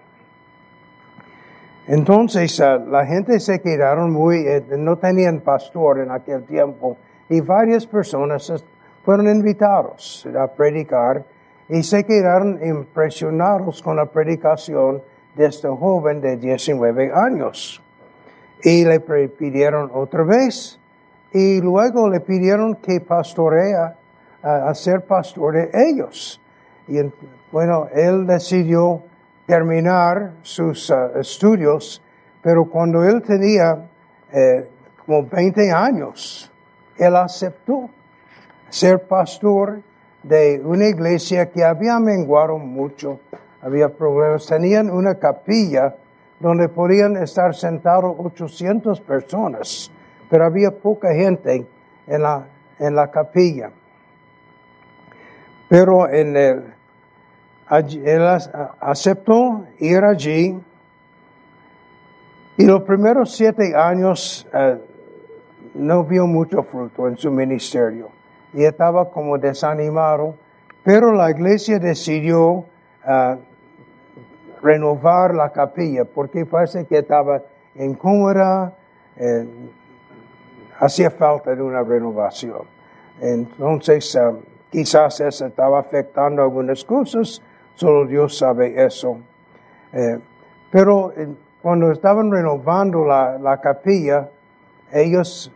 Entonces 1.87 2.59
uh, 2.59 2.89
la 2.89 3.05
gente 3.05 3.39
se 3.39 3.61
quedaron 3.61 4.11
muy, 4.11 4.39
eh, 4.47 4.63
no 4.77 4.97
tenían 4.97 5.39
pastor 5.39 5.99
en 5.99 6.11
aquel 6.11 6.43
tiempo 6.43 6.97
y 7.29 7.41
varias 7.41 7.85
personas 7.85 8.63
fueron 9.03 9.27
invitados 9.29 10.27
a 10.37 10.47
predicar 10.47 11.23
y 11.69 11.83
se 11.83 12.03
quedaron 12.05 12.59
impresionados 12.63 13.81
con 13.81 13.97
la 13.97 14.05
predicación 14.05 15.01
de 15.35 15.45
este 15.47 15.67
joven 15.67 16.21
de 16.21 16.37
19 16.37 17.11
años. 17.13 17.81
Y 18.63 18.85
le 18.85 18.99
pidieron 18.99 19.91
otra 19.93 20.23
vez 20.23 20.79
y 21.31 21.61
luego 21.61 22.09
le 22.09 22.21
pidieron 22.21 22.75
que 22.75 23.01
pastorea 23.01 23.95
a, 24.41 24.73
ser 24.73 25.01
pastor 25.05 25.53
de 25.53 25.69
ellos. 25.73 26.41
Y 26.87 26.97
bueno, 27.51 27.87
él 27.93 28.25
decidió 28.25 29.03
terminar 29.45 30.33
sus 30.41 30.89
uh, 30.89 31.19
estudios, 31.19 32.01
pero 32.41 32.65
cuando 32.65 33.03
él 33.03 33.21
tenía 33.21 33.87
eh, 34.31 34.69
como 35.05 35.23
20 35.23 35.71
años, 35.71 36.51
él 36.97 37.15
aceptó 37.15 37.89
ser 38.69 39.05
pastor 39.07 39.81
de 40.27 40.61
una 40.63 40.87
iglesia 40.87 41.49
que 41.49 41.63
había 41.63 41.99
menguado 41.99 42.57
mucho, 42.57 43.19
había 43.61 43.89
problemas, 43.89 44.45
tenían 44.45 44.89
una 44.89 45.15
capilla 45.15 45.95
donde 46.39 46.67
podían 46.67 47.15
estar 47.17 47.55
sentados 47.55 48.15
800 48.17 48.99
personas, 49.01 49.89
pero 50.29 50.45
había 50.45 50.71
poca 50.71 51.13
gente 51.13 51.65
en 52.05 52.21
la, 52.21 52.45
en 52.77 52.95
la 52.95 53.09
capilla. 53.09 53.71
Pero 55.69 56.09
en 56.09 56.35
el, 56.35 56.63
él 57.69 58.27
aceptó 58.79 59.65
ir 59.79 60.03
allí 60.03 60.59
y 62.57 62.65
los 62.65 62.81
primeros 62.83 63.35
siete 63.35 63.73
años 63.75 64.47
eh, 64.53 64.77
no 65.75 66.03
vio 66.03 66.27
mucho 66.27 66.63
fruto 66.63 67.07
en 67.07 67.17
su 67.17 67.31
ministerio 67.31 68.16
y 68.57 68.65
estaba 68.65 69.09
como 69.11 69.37
desanimado, 69.37 70.35
pero 70.83 71.13
la 71.13 71.31
iglesia 71.31 71.79
decidió 71.79 72.65
eh, 73.07 73.37
renovar 74.61 75.33
la 75.33 75.51
capilla 75.51 76.03
porque 76.03 76.45
parece 76.45 76.85
que 76.85 76.97
estaba 76.97 77.41
incómoda, 77.75 78.73
eh, 79.15 79.47
hacía 80.79 81.09
falta 81.09 81.55
de 81.55 81.61
una 81.61 81.83
renovación. 81.83 82.63
Entonces, 83.21 84.17
Quizás 84.69 85.21
eso 85.21 85.45
estaba 85.45 85.79
afectando 85.79 86.43
algunas 86.43 86.83
cosas, 86.83 87.41
solo 87.75 88.05
Dios 88.05 88.37
sabe 88.37 88.83
eso. 88.83 89.17
Eh, 89.93 90.19
pero 90.69 91.13
eh, 91.13 91.29
cuando 91.61 91.91
estaban 91.91 92.29
renovando 92.29 93.05
la, 93.05 93.37
la 93.37 93.61
capilla, 93.61 94.29
ellos 94.91 95.51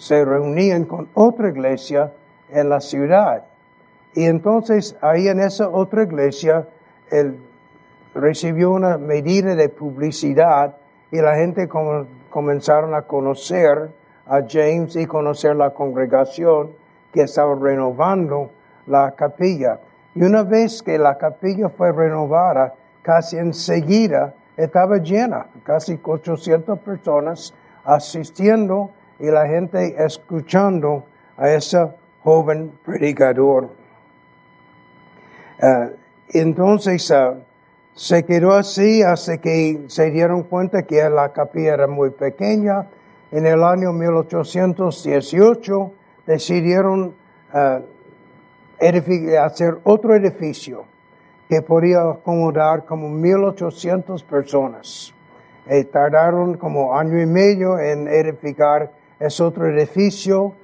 se 0.00 0.24
reunían 0.24 0.86
con 0.86 1.10
otra 1.12 1.50
iglesia 1.50 2.10
en 2.48 2.70
la 2.70 2.80
ciudad. 2.80 3.44
Y 4.14 4.24
entonces 4.24 4.96
ahí 5.02 5.28
en 5.28 5.40
esa 5.40 5.68
otra 5.68 6.04
iglesia, 6.04 6.66
él 7.10 7.38
recibió 8.14 8.70
una 8.70 8.96
medida 8.96 9.54
de 9.54 9.68
publicidad 9.68 10.74
y 11.12 11.20
la 11.20 11.36
gente 11.36 11.68
comenzaron 12.30 12.94
a 12.94 13.02
conocer 13.02 13.90
a 14.26 14.40
James 14.48 14.96
y 14.96 15.04
conocer 15.04 15.54
la 15.54 15.74
congregación 15.74 16.70
que 17.12 17.24
estaba 17.24 17.54
renovando 17.54 18.52
la 18.86 19.10
capilla. 19.14 19.80
Y 20.14 20.22
una 20.22 20.44
vez 20.44 20.82
que 20.82 20.96
la 20.96 21.18
capilla 21.18 21.68
fue 21.68 21.92
renovada, 21.92 22.72
casi 23.02 23.36
enseguida 23.36 24.32
estaba 24.56 24.96
llena, 24.96 25.48
casi 25.62 26.00
800 26.02 26.78
personas 26.78 27.52
asistiendo 27.84 28.92
y 29.20 29.26
la 29.26 29.46
gente 29.46 29.94
escuchando 30.02 31.04
a 31.36 31.50
ese 31.50 31.86
joven 32.22 32.72
predicador. 32.84 33.70
Eh, 35.62 35.96
entonces 36.30 37.08
uh, 37.10 37.36
se 37.94 38.24
quedó 38.24 38.52
así 38.52 39.02
hasta 39.02 39.38
que 39.38 39.84
se 39.88 40.10
dieron 40.10 40.44
cuenta 40.44 40.84
que 40.84 41.10
la 41.10 41.32
capilla 41.32 41.74
era 41.74 41.86
muy 41.86 42.08
pequeña. 42.10 42.86
En 43.30 43.44
el 43.46 43.62
año 43.62 43.92
1818 43.92 45.92
decidieron 46.26 47.14
uh, 47.52 47.80
hacer 49.38 49.78
otro 49.84 50.14
edificio 50.14 50.86
que 51.48 51.62
podía 51.62 52.02
acomodar 52.02 52.84
como 52.86 53.08
1.800 53.08 54.24
personas. 54.24 55.14
Tardaron 55.92 56.56
como 56.56 56.98
año 56.98 57.20
y 57.20 57.26
medio 57.26 57.78
en 57.78 58.08
edificar 58.08 58.90
ese 59.20 59.42
otro 59.42 59.68
edificio 59.68 60.54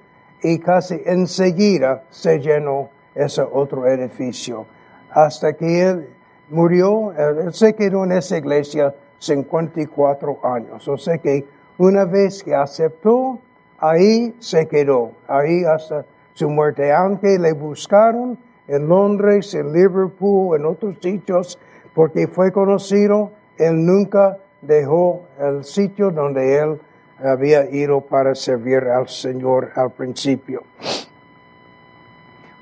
y 0.43 0.59
casi 0.59 1.01
enseguida 1.05 2.05
se 2.11 2.41
llenó 2.41 2.91
ese 3.15 3.43
otro 3.43 3.87
edificio. 3.87 4.67
Hasta 5.11 5.53
que 5.53 5.83
él 5.83 6.09
murió, 6.51 7.13
él 7.13 7.53
se 7.53 7.75
quedó 7.75 8.05
en 8.05 8.13
esa 8.13 8.39
iglesia 8.39 8.95
54 9.19 10.41
años. 10.43 10.89
O 10.89 10.97
sea 10.97 11.19
que 11.19 11.47
una 11.79 12.05
vez 12.05 12.43
que 12.43 12.55
aceptó 12.55 13.39
ahí 13.79 14.35
se 14.39 14.67
quedó, 14.67 15.13
ahí 15.29 15.65
hasta 15.65 16.05
su 16.33 16.49
muerte, 16.49 16.93
aunque 16.93 17.39
le 17.39 17.53
buscaron 17.53 18.39
en 18.69 18.89
Londres, 18.89 19.55
en 19.55 19.73
Liverpool, 19.73 20.57
en 20.59 20.67
otros 20.67 20.97
sitios, 21.01 21.59
porque 21.95 22.27
fue 22.27 22.53
conocido, 22.53 23.31
él 23.59 23.85
nunca 23.85 24.39
dejó 24.61 25.23
el 25.39 25.65
sitio 25.65 26.11
donde 26.11 26.59
él 26.59 26.81
había 27.19 27.69
ido 27.71 28.01
para 28.01 28.35
servir 28.35 28.85
al 28.85 29.09
Señor 29.09 29.71
al 29.75 29.93
principio. 29.93 30.63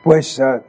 Pues 0.02 0.38
ah, 0.40 0.62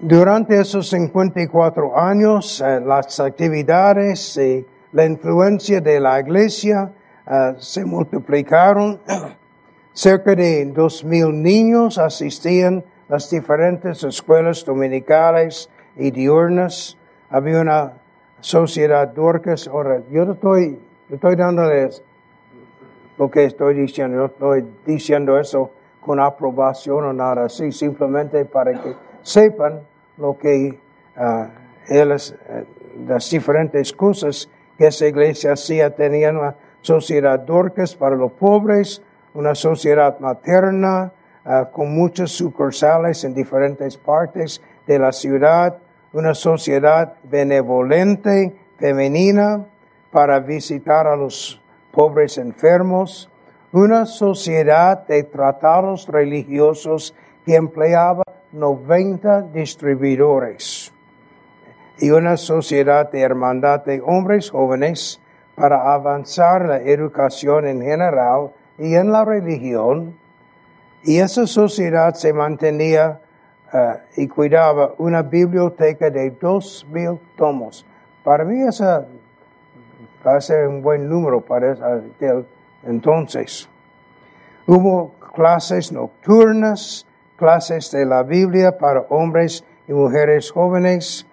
durante 0.00 0.60
esos 0.60 0.88
54 0.90 1.98
años, 1.98 2.60
ah, 2.62 2.80
las 2.80 3.18
actividades 3.20 4.36
y 4.36 4.66
la 4.92 5.06
influencia 5.06 5.80
de 5.80 6.00
la 6.00 6.20
iglesia 6.20 6.92
Ah, 7.26 7.54
se 7.58 7.84
multiplicaron. 7.84 9.00
Cerca 9.92 10.34
de 10.34 10.64
dos 10.66 11.04
mil 11.04 11.30
niños 11.40 11.98
asistían 11.98 12.84
a 13.08 13.12
las 13.12 13.30
diferentes 13.30 14.02
escuelas 14.02 14.64
dominicales 14.64 15.68
y 15.96 16.10
diurnas. 16.10 16.96
Había 17.30 17.60
una 17.60 17.92
Sociedad 18.40 19.06
Dorcas. 19.06 19.68
Ahora, 19.68 20.02
yo 20.10 20.32
estoy, 20.32 20.80
yo 21.08 21.14
estoy 21.14 21.36
dándoles 21.36 22.02
lo 23.22 23.30
que 23.30 23.44
estoy 23.44 23.74
diciendo, 23.74 24.16
no 24.16 24.26
estoy 24.26 24.64
diciendo 24.84 25.38
eso 25.38 25.70
con 26.00 26.18
aprobación 26.18 27.04
o 27.04 27.12
nada 27.12 27.44
así, 27.44 27.70
simplemente 27.70 28.44
para 28.44 28.72
que 28.72 28.96
sepan 29.22 29.82
lo 30.18 30.36
que 30.36 30.76
uh, 31.16 32.04
las 33.06 33.30
diferentes 33.30 33.92
cosas 33.92 34.50
que 34.76 34.88
esa 34.88 35.06
iglesia 35.06 35.52
hacía, 35.52 35.94
tenía 35.94 36.30
una 36.30 36.56
sociedad 36.80 37.38
Dorcas 37.38 37.94
para 37.94 38.16
los 38.16 38.32
pobres, 38.32 39.00
una 39.34 39.54
sociedad 39.54 40.18
materna, 40.18 41.12
uh, 41.44 41.70
con 41.70 41.94
muchas 41.94 42.32
sucursales 42.32 43.22
en 43.22 43.34
diferentes 43.34 43.96
partes 43.96 44.60
de 44.84 44.98
la 44.98 45.12
ciudad, 45.12 45.78
una 46.12 46.34
sociedad 46.34 47.14
benevolente, 47.22 48.52
femenina, 48.78 49.64
para 50.10 50.40
visitar 50.40 51.06
a 51.06 51.14
los 51.14 51.61
pobres 51.92 52.38
enfermos, 52.38 53.30
una 53.72 54.06
sociedad 54.06 55.06
de 55.06 55.22
tratados 55.22 56.08
religiosos 56.08 57.14
que 57.44 57.54
empleaba 57.54 58.24
90 58.52 59.42
distribuidores 59.52 60.92
y 61.98 62.10
una 62.10 62.36
sociedad 62.36 63.10
de 63.10 63.20
hermandad 63.20 63.84
de 63.84 64.02
hombres 64.04 64.50
jóvenes 64.50 65.20
para 65.54 65.92
avanzar 65.92 66.66
la 66.66 66.78
educación 66.78 67.66
en 67.66 67.82
general 67.82 68.50
y 68.78 68.94
en 68.94 69.12
la 69.12 69.24
religión. 69.24 70.18
Y 71.04 71.18
esa 71.18 71.46
sociedad 71.46 72.14
se 72.14 72.32
mantenía 72.32 73.20
uh, 73.72 74.20
y 74.20 74.28
cuidaba 74.28 74.94
una 74.98 75.22
biblioteca 75.22 76.10
de 76.10 76.30
dos 76.30 76.86
mil 76.90 77.18
tomos. 77.36 77.86
Para 78.24 78.44
mí 78.44 78.62
esa 78.62 79.06
va 80.26 80.38
un 80.68 80.82
buen 80.82 81.08
número 81.08 81.40
para 81.40 81.72
aquel 81.72 82.46
entonces. 82.84 83.68
Hubo 84.66 85.14
clases 85.34 85.92
nocturnas, 85.92 87.06
clases 87.36 87.90
de 87.90 88.06
la 88.06 88.22
Biblia 88.22 88.78
para 88.78 89.00
hombres 89.08 89.64
y 89.88 89.92
mujeres 89.92 90.50
jóvenes. 90.50 91.26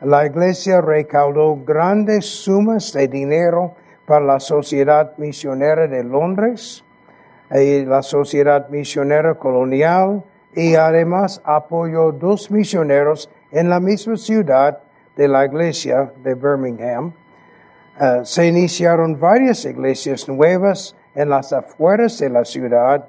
La 0.00 0.26
iglesia 0.26 0.80
recaudó 0.80 1.56
grandes 1.64 2.26
sumas 2.26 2.92
de 2.92 3.08
dinero 3.08 3.74
para 4.06 4.24
la 4.24 4.40
Sociedad 4.40 5.16
Misionera 5.16 5.88
de 5.88 6.04
Londres 6.04 6.84
y 7.50 7.84
la 7.84 8.02
Sociedad 8.02 8.68
Misionera 8.68 9.34
Colonial 9.34 10.22
y 10.54 10.74
además 10.74 11.40
apoyó 11.44 12.12
dos 12.12 12.50
misioneros 12.50 13.28
en 13.50 13.68
la 13.68 13.80
misma 13.80 14.16
ciudad 14.16 14.78
de 15.16 15.28
la 15.28 15.44
iglesia 15.44 16.12
de 16.22 16.34
Birmingham. 16.34 17.12
Uh, 17.98 18.22
se 18.26 18.46
iniciaron 18.46 19.18
varias 19.18 19.64
iglesias 19.64 20.28
nuevas 20.28 20.94
en 21.14 21.30
las 21.30 21.54
afueras 21.54 22.18
de 22.18 22.28
la 22.28 22.44
ciudad 22.44 23.08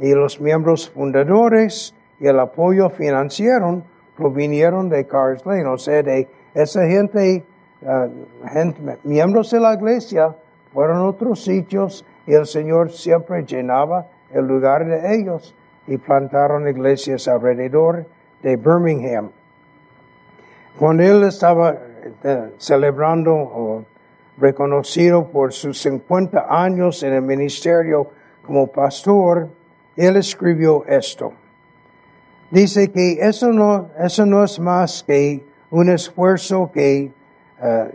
y 0.00 0.12
los 0.12 0.40
miembros 0.40 0.90
fundadores 0.90 1.94
y 2.18 2.26
el 2.26 2.40
apoyo 2.40 2.90
financiero 2.90 3.82
provinieron 4.16 4.88
de 4.88 5.06
Cars 5.06 5.46
Lane, 5.46 5.66
o 5.66 5.78
sea, 5.78 6.02
de 6.02 6.26
esa 6.52 6.84
gente, 6.84 7.44
uh, 7.82 8.48
gente, 8.48 8.98
miembros 9.04 9.52
de 9.52 9.60
la 9.60 9.74
iglesia 9.74 10.34
fueron 10.72 10.96
a 10.96 11.04
otros 11.04 11.44
sitios 11.44 12.04
y 12.26 12.34
el 12.34 12.46
Señor 12.46 12.90
siempre 12.90 13.44
llenaba 13.44 14.08
el 14.32 14.48
lugar 14.48 14.84
de 14.84 15.14
ellos 15.14 15.54
y 15.86 15.96
plantaron 15.96 16.66
iglesias 16.66 17.28
alrededor 17.28 18.04
de 18.42 18.56
Birmingham. 18.56 19.30
Cuando 20.76 21.04
él 21.04 21.22
estaba 21.22 21.70
uh, 22.24 22.50
celebrando 22.58 23.32
o 23.32 23.84
reconocido 24.36 25.30
por 25.30 25.52
sus 25.52 25.80
50 25.82 26.46
años 26.48 27.02
en 27.02 27.14
el 27.14 27.22
ministerio 27.22 28.10
como 28.44 28.66
pastor, 28.66 29.48
él 29.96 30.16
escribió 30.16 30.84
esto. 30.86 31.32
Dice 32.50 32.90
que 32.90 33.18
eso 33.20 33.48
no, 33.48 33.90
eso 33.98 34.26
no 34.26 34.44
es 34.44 34.58
más 34.60 35.02
que 35.02 35.44
un 35.70 35.88
esfuerzo 35.88 36.70
que, 36.72 37.10
uh, 37.60 37.88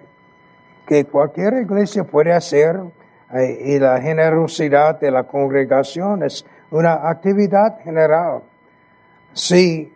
que 0.86 1.06
cualquier 1.06 1.54
iglesia 1.62 2.04
puede 2.04 2.34
hacer 2.34 2.78
uh, 2.78 2.92
y 3.38 3.80
la 3.80 4.02
generosidad 4.02 5.00
de 5.00 5.12
la 5.12 5.24
congregación 5.24 6.24
es 6.24 6.46
una 6.72 7.10
actividad 7.10 7.80
general. 7.84 8.42
Si 9.34 9.94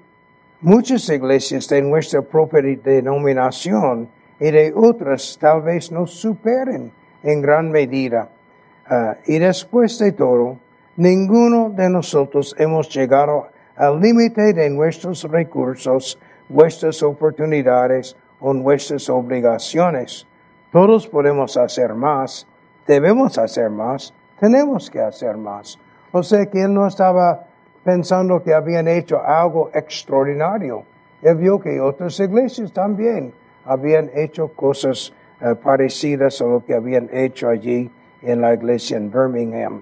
muchas 0.62 1.10
iglesias 1.10 1.67
de 1.67 1.82
nuestra 1.82 2.21
propia 2.21 2.62
denominación 2.62 4.08
y 4.39 4.51
de 4.51 4.73
otras 4.75 5.37
tal 5.39 5.61
vez 5.61 5.91
nos 5.91 6.11
superen 6.11 6.91
en 7.23 7.41
gran 7.41 7.71
medida. 7.71 8.29
Uh, 8.89 9.13
y 9.25 9.39
después 9.39 9.97
de 9.99 10.11
todo, 10.11 10.57
ninguno 10.97 11.69
de 11.69 11.89
nosotros 11.89 12.55
hemos 12.57 12.89
llegado 12.89 13.47
al 13.75 13.99
límite 13.99 14.53
de 14.53 14.69
nuestros 14.69 15.23
recursos, 15.23 16.19
nuestras 16.49 17.01
oportunidades 17.01 18.15
o 18.39 18.53
nuestras 18.53 19.09
obligaciones. 19.09 20.27
Todos 20.71 21.07
podemos 21.07 21.55
hacer 21.55 21.93
más, 21.93 22.45
debemos 22.85 23.37
hacer 23.37 23.69
más, 23.69 24.13
tenemos 24.39 24.89
que 24.89 24.99
hacer 24.99 25.37
más. 25.37 25.79
O 26.11 26.21
sea 26.21 26.45
que 26.47 26.63
él 26.63 26.73
no 26.73 26.85
estaba 26.85 27.45
pensando 27.83 28.43
que 28.43 28.53
habían 28.53 28.87
hecho 28.87 29.21
algo 29.23 29.69
extraordinario. 29.73 30.83
Él 31.21 31.35
vio 31.37 31.59
que 31.59 31.79
otras 31.79 32.19
iglesias 32.19 32.71
también 32.73 33.33
habían 33.65 34.12
hecho 34.13 34.49
cosas 34.49 35.13
uh, 35.41 35.56
parecidas 35.56 36.41
a 36.41 36.45
lo 36.45 36.65
que 36.65 36.73
habían 36.73 37.10
hecho 37.12 37.49
allí 37.49 37.89
en 38.21 38.41
la 38.41 38.54
iglesia 38.54 38.97
en 38.97 39.12
Birmingham. 39.12 39.82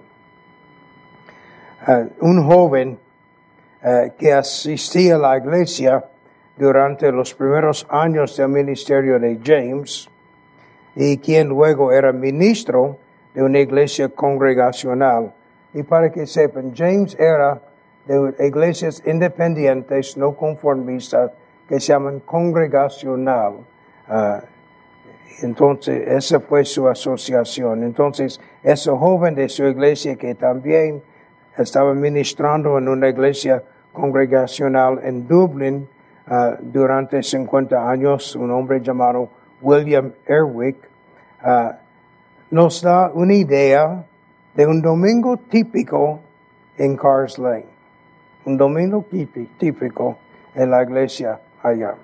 Uh, 1.88 2.06
un 2.20 2.44
joven 2.44 3.00
uh, 3.84 4.12
que 4.18 4.34
asistía 4.34 5.16
a 5.16 5.20
la 5.20 5.38
iglesia 5.38 6.06
durante 6.58 7.12
los 7.12 7.34
primeros 7.34 7.88
años 7.90 8.38
del 8.38 8.50
ministerio 8.50 9.20
de 9.20 9.40
James 9.44 10.10
y 10.96 11.18
quien 11.18 11.48
luego 11.50 11.92
era 11.92 12.12
ministro 12.12 12.98
de 13.34 13.44
una 13.44 13.60
iglesia 13.60 14.10
congregacional. 14.10 15.34
Y 15.74 15.84
para 15.84 16.12
que 16.12 16.28
sepan, 16.28 16.74
James 16.76 17.16
era 17.18 17.62
de 18.06 18.46
iglesias 18.46 19.02
independientes, 19.06 20.18
no 20.18 20.36
conformistas, 20.36 21.32
que 21.72 21.80
se 21.80 21.94
llaman 21.94 22.20
congregacional. 22.20 23.54
Uh, 24.10 24.42
entonces, 25.42 26.06
esa 26.06 26.42
fue 26.42 26.66
su 26.66 26.86
asociación. 26.86 27.86
Entonces, 27.86 28.42
ese 28.62 28.92
joven 28.92 29.36
de 29.36 29.48
su 29.48 29.64
iglesia 29.64 30.18
que 30.18 30.36
también 30.36 31.02
estaba 31.58 31.94
ministrando 31.94 32.78
en 32.78 32.90
una 32.90 33.08
iglesia 33.08 33.64
congregacional 33.94 35.00
en 35.02 35.26
Dublín 35.26 35.88
uh, 36.28 36.62
durante 36.62 37.24
50 37.24 37.90
años, 37.90 38.36
un 38.36 38.52
hombre 38.52 38.82
llamado 38.82 39.30
William 39.62 40.12
Erwick, 40.26 40.76
uh, 41.42 41.72
nos 42.50 42.82
da 42.82 43.12
una 43.14 43.34
idea 43.34 44.04
de 44.56 44.68
un 44.68 44.82
domingo 44.82 45.38
típico 45.38 46.20
en 46.78 46.98
Cars 46.98 47.40
Lane. 47.40 47.68
Un 48.44 48.58
domingo 48.58 49.06
típico 49.58 50.18
en 50.54 50.70
la 50.70 50.84
iglesia 50.84 51.40
allá. 51.64 51.96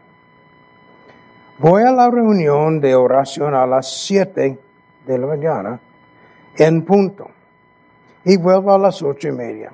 Voy 1.60 1.84
a 1.84 1.92
la 1.92 2.10
reunión 2.10 2.80
de 2.80 2.96
oración 2.96 3.56
a 3.56 3.66
las 3.66 3.92
7 4.06 4.60
de 5.06 5.18
la 5.18 5.28
mañana 5.28 5.80
en 6.58 6.84
punto 6.86 7.30
y 8.24 8.38
vuelvo 8.38 8.74
a 8.74 8.78
las 8.78 9.02
ocho 9.02 9.30
y 9.30 9.32
media. 9.32 9.72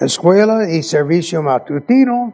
Escuela 0.00 0.68
y 0.68 0.82
servicio 0.82 1.42
matutino 1.42 2.32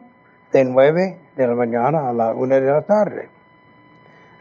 de 0.51 0.65
9 0.65 1.17
de 1.35 1.47
la 1.47 1.55
mañana 1.55 2.09
a 2.09 2.13
la 2.13 2.33
1 2.33 2.55
de 2.55 2.71
la 2.71 2.81
tarde. 2.81 3.29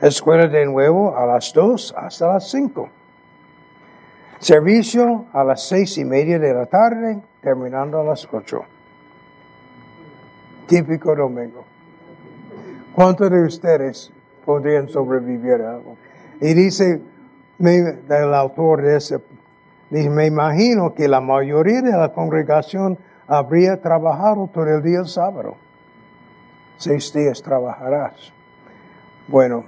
Escuela 0.01 0.47
de 0.47 0.65
nuevo 0.65 1.17
a 1.17 1.27
las 1.27 1.53
2 1.53 1.95
hasta 1.97 2.33
las 2.33 2.51
5. 2.51 2.89
Servicio 4.39 5.27
a 5.33 5.43
las 5.43 5.69
seis 5.69 5.99
y 5.99 6.05
media 6.05 6.39
de 6.39 6.55
la 6.55 6.67
tarde, 6.67 7.21
terminando 7.41 8.01
a 8.01 8.05
las 8.05 8.29
8. 8.33 8.78
Típico 10.69 11.17
domingo. 11.17 11.65
¿Cuántos 12.95 13.31
de 13.31 13.43
ustedes 13.43 14.13
podrían 14.45 14.87
sobrevivir 14.87 15.63
a 15.63 15.77
algo? 15.77 15.97
Y 16.43 16.53
dice 16.53 17.01
el 17.59 18.35
autor 18.35 18.83
de 18.83 18.97
ese, 18.99 19.19
dice, 19.89 20.11
me 20.11 20.27
imagino 20.27 20.93
que 20.93 21.09
la 21.09 21.23
mayoría 21.23 21.81
de 21.81 21.93
la 21.93 22.13
congregación 22.13 22.99
habría 23.27 23.81
trabajado 23.81 24.51
todo 24.53 24.67
el 24.67 24.83
día 24.83 24.99
el 24.99 25.07
sábado. 25.07 25.57
Seis 26.77 27.15
días 27.15 27.43
trabajarás. 27.43 28.31
Bueno, 29.27 29.65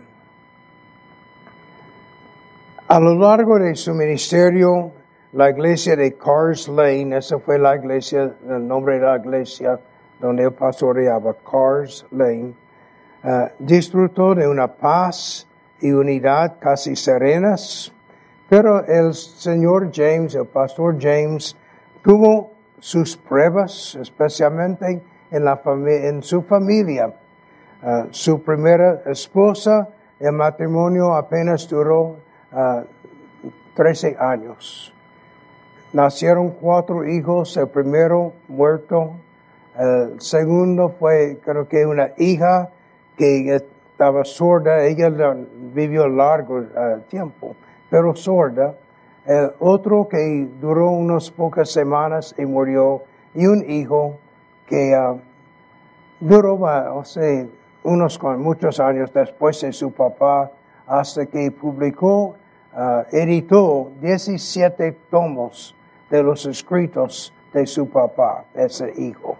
a 2.88 3.00
lo 3.00 3.14
largo 3.14 3.58
de 3.58 3.74
su 3.74 3.94
ministerio, 3.94 4.92
la 5.32 5.48
iglesia 5.48 5.96
de 5.96 6.12
Cars 6.12 6.68
Lane, 6.68 7.16
esa 7.16 7.38
fue 7.38 7.58
la 7.58 7.74
iglesia, 7.74 8.34
el 8.46 8.68
nombre 8.68 8.98
de 8.98 9.06
la 9.06 9.16
iglesia 9.16 9.80
donde 10.20 10.44
él 10.44 10.52
pastoreaba, 10.52 11.35
Cars 11.35 12.06
Lane, 12.11 12.54
uh, 13.24 13.48
disfrutó 13.59 14.35
de 14.35 14.46
una 14.46 14.68
paz 14.68 15.46
y 15.80 15.90
unidad 15.90 16.56
casi 16.61 16.94
serenas, 16.94 17.92
pero 18.48 18.85
el 18.87 19.14
señor 19.14 19.90
James, 19.92 20.35
el 20.35 20.46
pastor 20.46 20.96
James, 21.00 21.56
tuvo 22.02 22.52
sus 22.78 23.16
pruebas, 23.16 23.96
especialmente 24.00 25.02
en, 25.30 25.44
la 25.44 25.61
en 25.64 26.22
su 26.22 26.42
familia. 26.42 27.14
Uh, 27.83 28.09
su 28.11 28.42
primera 28.42 29.02
esposa, 29.06 29.88
el 30.18 30.33
matrimonio 30.33 31.14
apenas 31.14 31.66
duró 31.68 32.18
uh, 32.52 32.83
13 33.74 34.16
años. 34.18 34.92
Nacieron 35.92 36.50
cuatro 36.50 37.09
hijos, 37.09 37.56
el 37.56 37.68
primero 37.68 38.35
muerto, 38.48 39.14
el 39.81 40.21
segundo 40.21 40.90
fue 40.90 41.38
creo 41.43 41.66
que 41.66 41.87
una 41.87 42.11
hija 42.19 42.69
que 43.16 43.55
estaba 43.55 44.25
sorda, 44.25 44.85
ella 44.85 45.11
vivió 45.73 46.07
largo 46.07 46.59
uh, 46.59 47.01
tiempo, 47.09 47.57
pero 47.88 48.14
sorda. 48.14 48.75
Otro 49.59 50.09
que 50.09 50.49
duró 50.61 50.90
unas 50.90 51.31
pocas 51.31 51.71
semanas 51.71 52.35
y 52.37 52.45
murió, 52.45 53.03
y 53.35 53.47
un 53.47 53.71
hijo 53.71 54.19
que 54.66 54.95
uh, 54.97 55.19
duró, 56.21 56.55
o 56.55 57.05
sea, 57.05 57.47
unos 57.83 58.19
con 58.19 58.43
muchos 58.43 58.81
años 58.81 59.11
después 59.12 59.61
de 59.62 59.73
su 59.73 59.93
papá, 59.93 60.51
hasta 60.87 61.25
que 61.27 61.51
publicó, 61.51 62.35
uh, 62.75 63.03
editó 63.12 63.93
17 64.01 64.93
tomos 65.11 65.75
de 66.11 66.23
los 66.23 66.45
escritos 66.45 67.33
de 67.55 67.66
su 67.66 67.88
papá, 67.88 68.45
ese 68.55 68.93
hijo. 68.97 69.37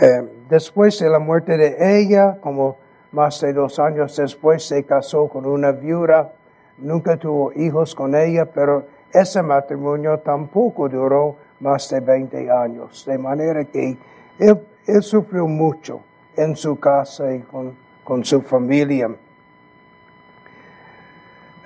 Eh, 0.00 0.28
después 0.48 0.98
de 0.98 1.08
la 1.08 1.20
muerte 1.20 1.56
de 1.56 2.00
ella, 2.00 2.38
como 2.40 2.76
más 3.12 3.40
de 3.40 3.52
dos 3.52 3.78
años 3.78 4.16
después, 4.16 4.66
se 4.66 4.84
casó 4.84 5.28
con 5.28 5.46
una 5.46 5.70
viuda. 5.70 6.32
Nunca 6.78 7.16
tuvo 7.16 7.52
hijos 7.52 7.94
con 7.94 8.16
ella, 8.16 8.46
pero 8.46 8.86
ese 9.12 9.42
matrimonio 9.42 10.18
tampoco 10.18 10.88
duró 10.88 11.36
más 11.60 11.88
de 11.90 12.00
20 12.00 12.50
años. 12.50 13.04
De 13.06 13.16
manera 13.18 13.64
que 13.64 13.96
él, 14.38 15.02
sufrió 15.02 15.46
mucho 15.46 16.00
en 16.36 16.56
su 16.56 16.78
casa 16.80 17.32
y 17.32 17.40
con, 17.42 17.76
con 18.02 18.24
su 18.24 18.42
familia. 18.42 19.14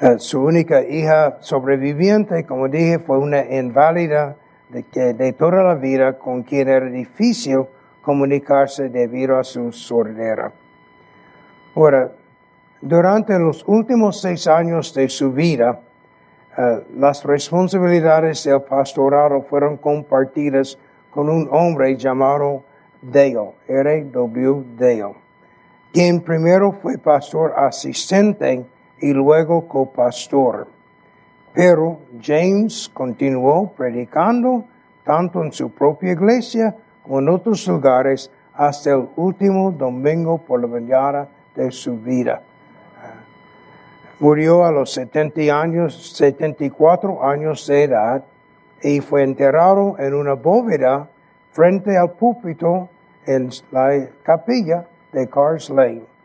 Eh, 0.02 0.16
su 0.18 0.42
única 0.42 0.82
hija 0.82 1.38
sobreviviente, 1.40 2.44
como 2.44 2.68
dije, 2.68 2.98
fue 2.98 3.18
una 3.18 3.42
inválida 3.42 4.36
de, 4.68 4.82
que, 4.82 5.14
de 5.14 5.32
toda 5.32 5.62
la 5.62 5.74
vida 5.74 6.18
con 6.18 6.42
quien 6.42 6.68
era 6.68 6.86
difícil 6.86 7.64
comunicarse 8.08 8.88
debido 8.88 9.38
a 9.38 9.44
su 9.44 9.70
sordera. 9.70 10.50
Ahora, 11.76 12.10
durante 12.80 13.38
los 13.38 13.62
últimos 13.68 14.22
seis 14.22 14.46
años 14.46 14.94
de 14.94 15.10
su 15.10 15.30
vida, 15.30 15.78
eh, 16.56 16.86
las 16.96 17.22
responsabilidades 17.22 18.44
del 18.44 18.62
pastorado 18.62 19.42
fueron 19.42 19.76
compartidas 19.76 20.78
con 21.10 21.28
un 21.28 21.50
hombre 21.52 21.98
llamado 21.98 22.62
Dale, 23.02 23.52
R.W. 23.68 24.64
Dale, 24.78 25.14
quien 25.92 26.22
primero 26.22 26.72
fue 26.72 26.96
pastor 26.96 27.52
asistente 27.58 28.64
y 29.02 29.12
luego 29.12 29.68
copastor. 29.68 30.66
Pero 31.52 31.98
James 32.22 32.88
continuó 32.88 33.70
predicando 33.76 34.64
tanto 35.04 35.44
en 35.44 35.52
su 35.52 35.68
propia 35.70 36.12
iglesia 36.12 36.74
en 37.08 37.28
otros 37.28 37.66
lugares 37.66 38.30
hasta 38.54 38.90
el 38.90 39.08
último 39.16 39.70
domingo 39.70 40.38
por 40.38 40.60
la 40.60 40.66
mañana 40.66 41.28
de 41.54 41.70
su 41.70 41.96
vida. 41.96 42.42
Murió 44.20 44.64
a 44.64 44.72
los 44.72 44.92
70 44.92 45.40
años, 45.60 46.16
74 46.16 47.24
años 47.24 47.66
de 47.66 47.84
edad 47.84 48.24
y 48.82 49.00
fue 49.00 49.22
enterrado 49.22 49.96
en 49.98 50.14
una 50.14 50.34
bóveda 50.34 51.08
frente 51.52 51.96
al 51.96 52.12
púlpito 52.12 52.88
en 53.26 53.50
la 53.70 54.08
capilla 54.24 54.86
de 55.12 55.28
Cars 55.28 55.70
Lane. 55.70 56.18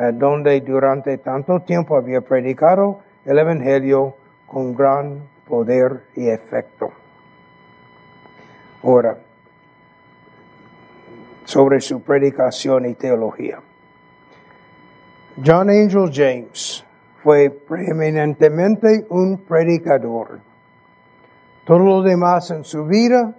Eh, 0.00 0.12
donde 0.14 0.58
durante 0.62 1.18
tanto 1.18 1.60
tiempo 1.60 1.94
había 1.94 2.22
predicado 2.22 3.00
el 3.26 3.38
Evangelio 3.38 4.14
con 4.46 4.74
gran 4.74 5.28
poder 5.46 6.04
y 6.16 6.28
efecto. 6.28 6.90
Ahora, 8.82 9.18
sobre 11.50 11.80
su 11.80 12.00
predicación 12.02 12.86
y 12.86 12.94
teología. 12.94 13.58
John 15.44 15.68
Angel 15.68 16.08
James 16.12 16.84
fue 17.24 17.50
preeminentemente 17.50 19.04
un 19.08 19.38
predicador. 19.38 20.38
Todo 21.64 21.78
lo 21.80 22.02
demás 22.02 22.52
en 22.52 22.62
su 22.62 22.86
vida 22.86 23.34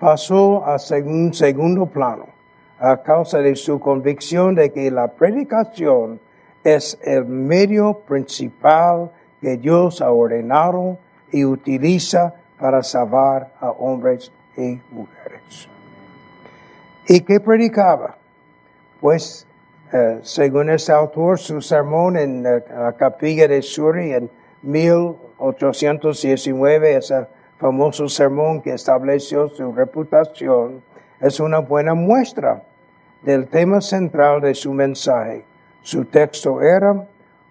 pasó 0.00 0.64
a 0.66 0.78
un 1.04 1.32
segundo 1.32 1.86
plano 1.86 2.26
a 2.80 3.00
causa 3.02 3.38
de 3.38 3.54
su 3.54 3.78
convicción 3.78 4.56
de 4.56 4.72
que 4.72 4.90
la 4.90 5.06
predicación 5.12 6.18
es 6.64 6.98
el 7.04 7.24
medio 7.24 8.00
principal 8.00 9.12
que 9.40 9.58
Dios 9.58 10.02
ha 10.02 10.10
ordenado 10.10 10.98
y 11.30 11.44
utiliza 11.44 12.34
para 12.58 12.82
salvar 12.82 13.52
a 13.60 13.70
hombres 13.70 14.32
y 14.56 14.80
mujeres. 14.90 15.68
¿Y 17.06 17.20
qué 17.20 17.38
predicaba? 17.38 18.16
Pues, 19.00 19.46
eh, 19.92 20.20
según 20.22 20.70
este 20.70 20.92
autor, 20.92 21.38
su 21.38 21.60
sermón 21.60 22.16
en 22.16 22.46
eh, 22.46 22.64
la 22.74 22.94
capilla 22.94 23.46
de 23.46 23.60
Suri 23.60 24.14
en 24.14 24.30
1819, 24.62 26.96
ese 26.96 27.26
famoso 27.58 28.08
sermón 28.08 28.62
que 28.62 28.72
estableció 28.72 29.50
su 29.50 29.70
reputación, 29.72 30.82
es 31.20 31.40
una 31.40 31.58
buena 31.58 31.92
muestra 31.92 32.62
del 33.20 33.48
tema 33.48 33.82
central 33.82 34.40
de 34.40 34.54
su 34.54 34.72
mensaje. 34.72 35.44
Su 35.82 36.06
texto 36.06 36.62
era 36.62 37.06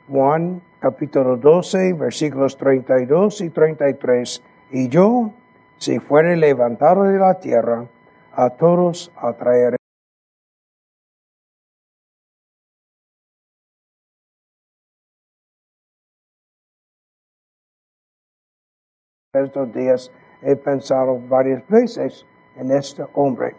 Juan 0.10 0.63
capítulo 0.80 1.38
12, 1.38 1.94
versículos 1.94 2.58
32 2.58 3.42
y 3.42 3.52
33. 3.52 4.42
Y 4.72 4.89
yo, 4.89 5.30
si 5.78 6.00
fuere 6.00 6.38
levantado 6.38 7.04
de 7.04 7.20
la 7.20 7.39
tierra, 7.39 7.86
a 8.36 8.50
todos 8.50 9.12
atraeré. 9.15 9.78
Estos 19.34 19.74
días 19.74 20.12
he 20.41 20.56
pensado 20.56 21.19
varias 21.28 21.67
veces 21.67 22.26
en 22.56 22.72
este 22.72 23.04
hombre. 23.13 23.56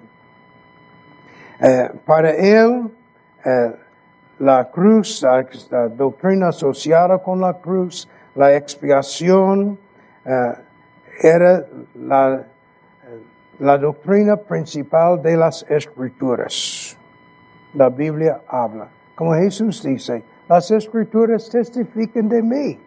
Eh, 1.61 1.91
para 2.07 2.31
él, 2.31 2.93
eh, 3.45 3.75
la 4.39 4.71
cruz, 4.71 5.23
la, 5.23 5.89
doctrina 5.89 6.49
asociada 6.49 7.19
con 7.19 7.41
la 7.41 7.55
cruz, 7.55 8.09
la 8.35 8.55
expiación, 8.55 9.79
eh, 10.25 10.55
era 11.23 11.65
la, 11.95 12.45
la 13.59 13.79
doctrina 13.79 14.37
principal 14.37 15.23
de 15.23 15.37
las 15.37 15.65
escrituras. 15.69 16.97
La 17.75 17.89
Biblia 17.89 18.43
habla. 18.49 18.89
Como 19.15 19.35
Jesús 19.35 19.83
dice, 19.83 20.23
las 20.49 20.71
escrituras 20.71 21.49
testifican 21.49 22.29
de 22.29 22.43
mí. 22.43 22.79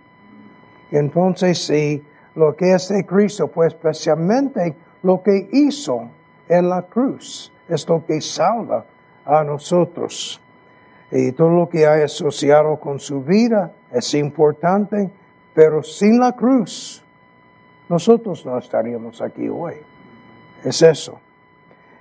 Entonces, 0.92 1.66
si 1.66 2.04
lo 2.36 2.56
que 2.56 2.74
es 2.74 2.90
de 2.90 3.06
Cristo, 3.06 3.48
pues 3.48 3.74
especialmente 3.74 4.76
lo 5.04 5.22
que 5.24 5.50
hizo 5.52 6.10
en 6.48 6.70
la 6.70 6.84
cruz, 6.84 7.52
es 7.68 7.88
lo 7.88 8.06
que 8.06 8.22
salva 8.22 8.86
a 9.26 9.44
nosotros. 9.44 10.42
Y 11.12 11.32
todo 11.32 11.50
lo 11.50 11.70
que 11.70 11.88
hay 11.88 12.04
asociado 12.04 12.80
con 12.80 13.00
su 13.00 13.22
vida 13.22 13.72
es 13.92 14.14
importante, 14.14 15.10
pero 15.54 15.82
sin 15.82 16.20
la 16.20 16.34
cruz, 16.34 17.04
nosotros 17.90 18.46
no 18.46 18.58
estaríamos 18.58 19.22
aquí 19.22 19.48
hoy. 19.48 19.76
Es 20.64 20.82
eso. 20.82 21.20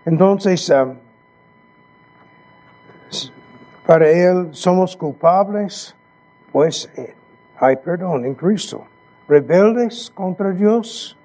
Entonces, 0.04 0.68
um, 0.70 0.94
para 3.86 4.10
Él 4.10 4.48
somos 4.52 4.96
culpables, 4.96 5.94
pues 6.52 6.90
eh, 6.96 7.14
hay 7.58 7.76
perdón 7.76 8.24
en 8.24 8.34
Cristo. 8.34 8.84
Rebeldes 9.28 10.10
contra 10.14 10.50
Dios, 10.50 11.16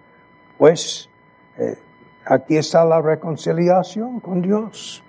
pues 0.57 1.09
eh, 1.57 1.77
Aquí 2.25 2.55
está 2.55 2.85
la 2.85 3.01
reconciliación 3.01 4.19
con 4.19 4.41
Dios. 4.41 5.03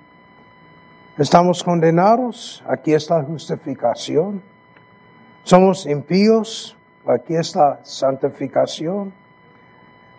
Estamos 1.19 1.63
condenados, 1.63 2.65
aquí 2.67 2.95
está 2.95 3.23
justificación. 3.23 4.43
Somos 5.45 5.85
impíos, 5.85 6.77
aquí 7.07 7.37
está 7.37 7.81
santificación. 7.85 9.13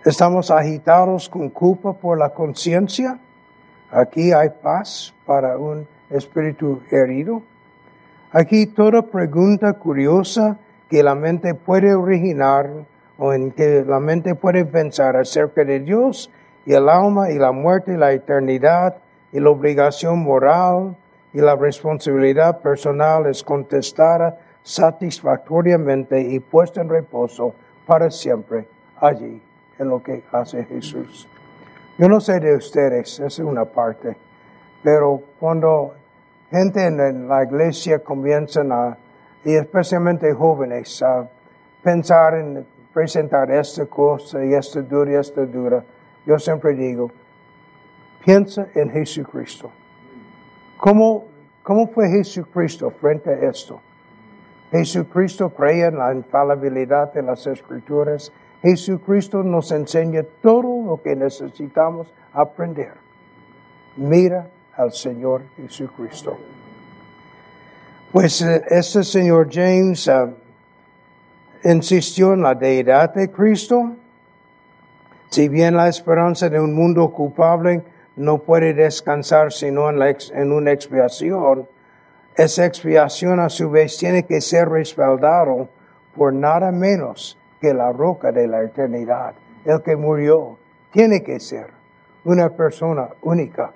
Estamos 0.05 0.51
agitados 0.51 1.29
con 1.29 1.47
culpa 1.47 1.93
por 1.93 2.17
la 2.17 2.31
conciencia, 2.31 3.17
aquí 3.89 4.33
hay 4.33 4.49
paz 4.49 5.13
para 5.25 5.57
un 5.57 5.87
espíritu 6.09 6.81
herido. 6.91 7.41
Aquí 8.33 8.65
toda 8.65 9.03
pregunta 9.03 9.71
curiosa 9.71 10.57
que 10.89 11.03
la 11.03 11.15
mente 11.15 11.55
puede 11.55 11.95
originar 11.95 12.69
o 13.17 13.31
en 13.31 13.51
que 13.51 13.85
la 13.87 14.01
mente 14.01 14.35
puede 14.35 14.65
pensar 14.65 15.15
acerca 15.15 15.63
de 15.63 15.79
Dios 15.79 16.29
y 16.65 16.73
el 16.73 16.89
alma 16.89 17.31
y 17.31 17.39
la 17.39 17.53
muerte 17.53 17.93
y 17.93 17.97
la 17.97 18.11
eternidad 18.11 18.97
y 19.31 19.39
la 19.39 19.51
obligación 19.51 20.19
moral 20.19 20.97
y 21.31 21.39
la 21.39 21.55
responsabilidad 21.55 22.59
personal 22.59 23.25
es 23.27 23.41
contestada 23.41 24.37
satisfactoriamente 24.63 26.19
y 26.19 26.41
puesta 26.41 26.81
en 26.81 26.89
reposo 26.89 27.55
para 27.85 28.11
siempre 28.11 28.67
allí 28.99 29.41
en 29.79 29.89
lo 29.89 30.01
que 30.01 30.23
hace 30.31 30.63
Jesús. 30.65 31.27
Yo 31.97 32.07
no 32.07 32.19
sé 32.19 32.39
de 32.39 32.55
ustedes, 32.55 33.19
es 33.19 33.39
una 33.39 33.65
parte, 33.65 34.15
pero 34.83 35.21
cuando 35.39 35.93
gente 36.49 36.85
en 36.85 37.27
la 37.27 37.43
iglesia 37.43 37.99
comienzan 37.99 38.71
a, 38.71 38.97
y 39.43 39.53
especialmente 39.53 40.33
jóvenes, 40.33 41.01
a 41.03 41.27
pensar 41.83 42.35
en 42.35 42.65
presentar 42.93 43.51
esta 43.51 43.85
cosa 43.85 44.43
y 44.45 44.53
esta 44.53 44.81
dura 44.81 45.11
y 45.11 45.15
esta 45.15 45.45
dura, 45.45 45.83
yo 46.25 46.39
siempre 46.39 46.73
digo, 46.73 47.11
piensa 48.23 48.67
en 48.75 48.89
Jesucristo. 48.89 49.71
¿Cómo, 50.77 51.25
cómo 51.61 51.87
fue 51.87 52.09
Jesucristo 52.09 52.91
frente 52.91 53.29
a 53.29 53.49
esto? 53.49 53.79
Jesucristo 54.71 55.49
creía 55.49 55.87
en 55.87 55.97
la 55.97 56.13
infalibilidad 56.13 57.13
de 57.13 57.21
las 57.21 57.45
escrituras. 57.45 58.31
Jesucristo 58.63 59.43
nos 59.43 59.73
enseña 59.73 60.23
todo 60.41 60.85
lo 60.85 61.01
que 61.03 61.17
necesitamos 61.17 62.07
aprender. 62.31 62.93
Mira 63.97 64.47
al 64.77 64.93
Señor 64.93 65.41
Jesucristo. 65.57 66.37
Pues 68.13 68.41
eh, 68.41 68.63
este 68.69 69.03
señor 69.03 69.49
James 69.51 70.07
uh, 70.07 70.33
insistió 71.65 72.33
en 72.33 72.41
la 72.41 72.55
deidad 72.55 73.13
de 73.13 73.29
Cristo. 73.29 73.91
Si 75.29 75.49
bien 75.49 75.75
la 75.75 75.89
esperanza 75.89 76.47
de 76.47 76.59
un 76.61 76.73
mundo 76.73 77.11
culpable 77.11 77.83
no 78.15 78.37
puede 78.37 78.73
descansar 78.73 79.51
sino 79.51 79.89
en, 79.89 79.99
la 79.99 80.09
ex, 80.09 80.31
en 80.31 80.53
una 80.53 80.71
expiación, 80.71 81.67
esa 82.35 82.65
expiación 82.65 83.41
a 83.41 83.49
su 83.49 83.69
vez 83.69 83.97
tiene 83.97 84.23
que 84.23 84.39
ser 84.39 84.69
respaldado 84.69 85.67
por 86.15 86.31
nada 86.33 86.71
menos 86.71 87.37
que 87.63 87.73
la 87.73 87.93
roca 87.93 88.33
de 88.33 88.45
la 88.45 88.61
eternidad. 88.61 89.35
El 89.63 89.81
que 89.81 89.95
murió 89.95 90.57
tiene 90.91 91.23
que 91.23 91.39
ser 91.39 91.67
una 92.25 92.49
persona 92.49 93.07
única, 93.21 93.71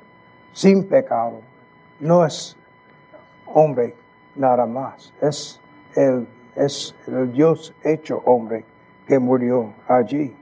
sin 0.51 0.83
pecado. 0.83 1.39
No 2.01 2.25
es 2.25 2.57
hombre 3.45 3.95
nada 4.35 4.65
más. 4.65 5.13
Es 5.21 5.61
el, 5.95 6.27
es 6.53 6.93
el 7.07 7.31
Dios 7.31 7.73
hecho 7.81 8.21
hombre 8.25 8.65
que 9.07 9.19
murió 9.19 9.73
allí. 9.87 10.35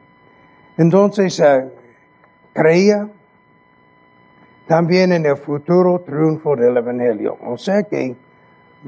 Entonces, 0.76 1.40
uh, 1.40 1.70
creía 2.52 3.08
también 4.66 5.14
en 5.14 5.24
el 5.24 5.38
futuro 5.38 6.00
triunfo 6.00 6.56
del 6.56 6.78
Evangelio. 6.78 7.38
O 7.46 7.60
sea 7.60 7.84
que 7.84 8.16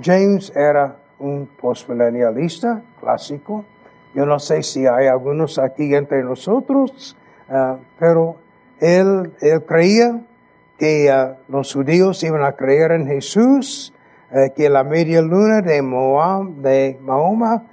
James 0.02 0.52
era 0.56 0.98
un 1.20 1.46
postmilenialista 1.46 2.82
clásico. 3.00 3.64
Yo 4.18 4.26
no 4.26 4.40
sé 4.40 4.64
si 4.64 4.88
hay 4.88 5.06
algunos 5.06 5.60
aquí 5.60 5.94
entre 5.94 6.24
nosotros, 6.24 7.16
uh, 7.50 7.78
pero 8.00 8.38
él, 8.80 9.32
él 9.42 9.64
creía 9.64 10.22
que 10.80 11.12
uh, 11.14 11.36
los 11.52 11.72
judíos 11.72 12.24
iban 12.24 12.44
a 12.44 12.54
creer 12.54 12.94
en 12.94 13.06
Jesús, 13.06 13.94
uh, 14.32 14.52
que 14.56 14.70
la 14.70 14.84
media 14.84 15.22
luna 15.22 15.62
de, 15.62 15.84
Moab, 15.84 16.48
de 16.48 16.98
Mahoma 17.00 17.66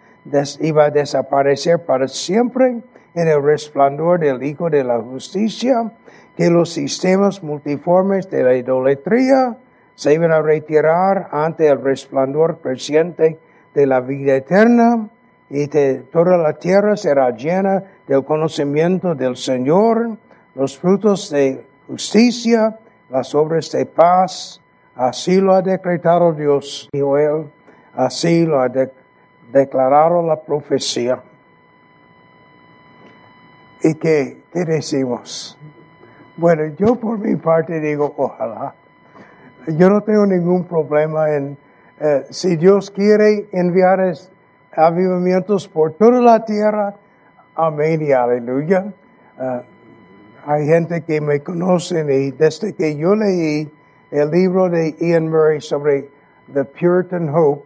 iba 0.61 0.85
a 0.85 0.91
desaparecer 0.91 1.83
para 1.87 2.09
siempre 2.09 2.83
en 3.15 3.27
el 3.27 3.43
resplandor 3.43 4.21
del 4.21 4.43
Hijo 4.43 4.69
de 4.69 4.85
la 4.85 5.01
Justicia, 5.01 5.93
que 6.37 6.51
los 6.51 6.75
sistemas 6.75 7.43
multiformes 7.43 8.29
de 8.29 8.43
la 8.43 8.55
idolatría 8.55 9.57
se 9.95 10.13
iban 10.13 10.31
a 10.31 10.43
retirar 10.43 11.27
ante 11.33 11.69
el 11.69 11.81
resplandor 11.83 12.61
creciente 12.61 13.39
de 13.73 13.87
la 13.87 14.01
vida 14.01 14.37
eterna 14.37 15.09
y 15.51 15.69
que 15.69 16.05
toda 16.13 16.37
la 16.37 16.55
tierra 16.55 16.97
será 16.97 17.31
llena 17.31 17.83
del 18.07 18.25
conocimiento 18.25 19.15
del 19.15 19.37
Señor, 19.37 20.17
los 20.55 20.79
frutos 20.79 21.31
de 21.31 21.67
justicia, 21.87 22.79
las 23.11 23.35
obras 23.35 23.71
de 23.71 23.87
paz. 23.87 24.61
Así 24.95 25.41
lo 25.41 25.55
ha 25.55 25.63
decretado 25.63 26.33
Dios, 26.33 26.89
y 26.93 26.99
él, 26.99 27.51
así 27.95 28.47
lo 28.47 28.61
ha 28.61 28.69
de 28.69 28.91
declarado 29.53 30.23
la 30.23 30.41
profecía. 30.41 31.23
¿Y 33.83 33.95
qué, 33.95 34.43
qué 34.53 34.65
decimos? 34.65 35.59
Bueno, 36.37 36.75
yo 36.79 36.97
por 36.97 37.19
mi 37.19 37.37
parte 37.37 37.81
digo, 37.81 38.13
ojalá. 38.17 38.75
Yo 39.67 39.89
no 39.89 40.01
tengo 40.01 40.27
ningún 40.27 40.65
problema 40.65 41.31
en, 41.33 41.57
eh, 42.01 42.25
si 42.31 42.57
Dios 42.57 42.91
quiere 42.91 43.49
enviar 43.53 44.01
avivamientos 44.77 45.69
por 45.69 45.93
toda 45.93 46.21
la 46.21 46.45
tierra, 46.45 46.95
amén 47.55 48.03
y 48.03 48.13
aleluya. 48.13 48.93
Uh, 49.39 49.61
hay 50.47 50.67
gente 50.67 51.03
que 51.03 51.21
me 51.21 51.41
conoce 51.41 52.01
y 52.01 52.31
desde 52.33 52.75
que 52.75 52.97
yo 52.97 53.15
leí 53.15 53.71
el 54.11 54.31
libro 54.31 54.69
de 54.69 54.95
Ian 55.01 55.29
Murray 55.29 55.61
sobre 55.61 56.11
The 56.53 56.65
Puritan 56.65 57.29
Hope, 57.35 57.65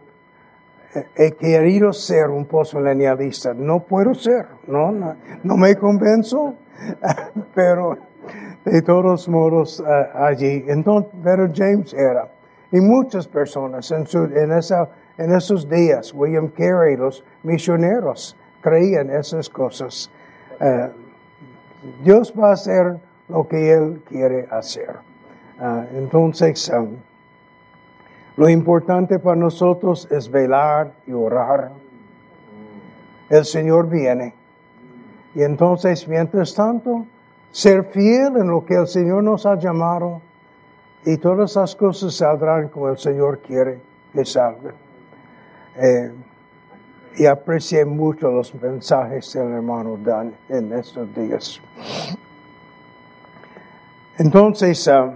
he 1.15 1.31
querido 1.33 1.93
ser 1.93 2.29
un 2.29 2.45
postmilenialista. 2.45 3.53
No 3.53 3.81
puedo 3.81 4.13
ser, 4.13 4.47
no, 4.67 4.91
no, 4.91 5.15
no 5.43 5.57
me 5.57 5.75
convenzo, 5.75 6.55
pero 7.53 7.97
de 8.65 8.81
todos 8.81 9.27
modos 9.27 9.79
uh, 9.79 10.17
allí. 10.17 10.65
Entonces, 10.67 11.11
pero 11.23 11.49
James 11.53 11.93
era. 11.93 12.29
Y 12.71 12.79
muchas 12.81 13.27
personas 13.27 13.89
en, 13.91 14.05
su, 14.05 14.25
en, 14.25 14.51
esa, 14.51 14.89
en 15.19 15.33
esos 15.33 15.67
días, 15.69 16.13
William 16.13 16.47
Carey, 16.47 16.95
los 16.95 17.25
misioneros, 17.43 18.37
creían 18.61 19.09
esas 19.09 19.49
cosas. 19.49 20.09
Uh, 20.61 20.87
Dios 22.03 22.33
va 22.39 22.51
a 22.51 22.53
hacer 22.53 22.97
lo 23.27 23.45
que 23.45 23.73
Él 23.73 24.01
quiere 24.07 24.47
hacer. 24.49 24.95
Uh, 25.59 25.97
entonces, 25.97 26.69
um, 26.69 26.95
lo 28.37 28.47
importante 28.47 29.19
para 29.19 29.35
nosotros 29.35 30.07
es 30.09 30.31
velar 30.31 30.93
y 31.05 31.11
orar. 31.11 31.71
El 33.29 33.43
Señor 33.43 33.89
viene. 33.89 34.33
Y 35.35 35.43
entonces, 35.43 36.07
mientras 36.07 36.55
tanto, 36.55 37.05
ser 37.51 37.83
fiel 37.83 38.37
en 38.37 38.47
lo 38.47 38.63
que 38.63 38.75
el 38.75 38.87
Señor 38.87 39.23
nos 39.23 39.45
ha 39.45 39.55
llamado 39.55 40.21
y 41.05 41.17
todas 41.17 41.57
las 41.57 41.75
cosas 41.75 42.15
saldrán 42.15 42.69
como 42.69 42.87
el 42.87 42.97
Señor 42.97 43.39
quiere 43.39 43.81
que 44.13 44.23
salgan. 44.23 44.88
Eh, 45.75 46.11
y 47.17 47.25
aprecié 47.25 47.85
mucho 47.85 48.29
los 48.31 48.53
mensajes 48.55 49.33
del 49.33 49.51
hermano 49.51 49.97
Dan 49.97 50.33
en 50.47 50.71
estos 50.73 51.13
días. 51.13 51.59
Entonces, 54.17 54.87
uh, 54.87 55.11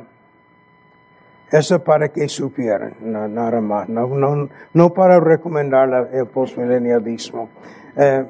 eso 1.51 1.83
para 1.83 2.09
que 2.09 2.27
supieran, 2.27 2.95
nada 3.01 3.61
más, 3.61 3.87
no, 3.87 4.07
no, 4.07 4.49
no 4.73 4.93
para 4.93 5.19
recomendar 5.19 6.09
el 6.11 6.27
postmilenialismo. 6.27 7.49
Eh, 7.95 8.25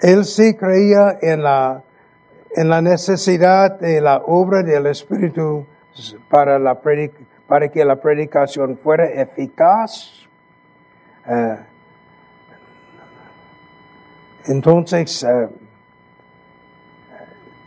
él 0.00 0.24
sí 0.24 0.54
creía 0.54 1.18
en 1.20 1.42
la 1.42 1.84
en 2.56 2.68
la 2.68 2.82
necesidad 2.82 3.78
de 3.78 4.00
la 4.00 4.18
obra 4.18 4.62
del 4.62 4.86
Espíritu 4.86 5.66
para, 6.28 6.58
la 6.58 6.80
para 7.46 7.68
que 7.68 7.84
la 7.84 7.96
predicación 7.96 8.76
fuera 8.76 9.06
eficaz. 9.06 10.28
Uh, 11.30 11.56
entonces, 14.46 15.22
uh, 15.22 15.48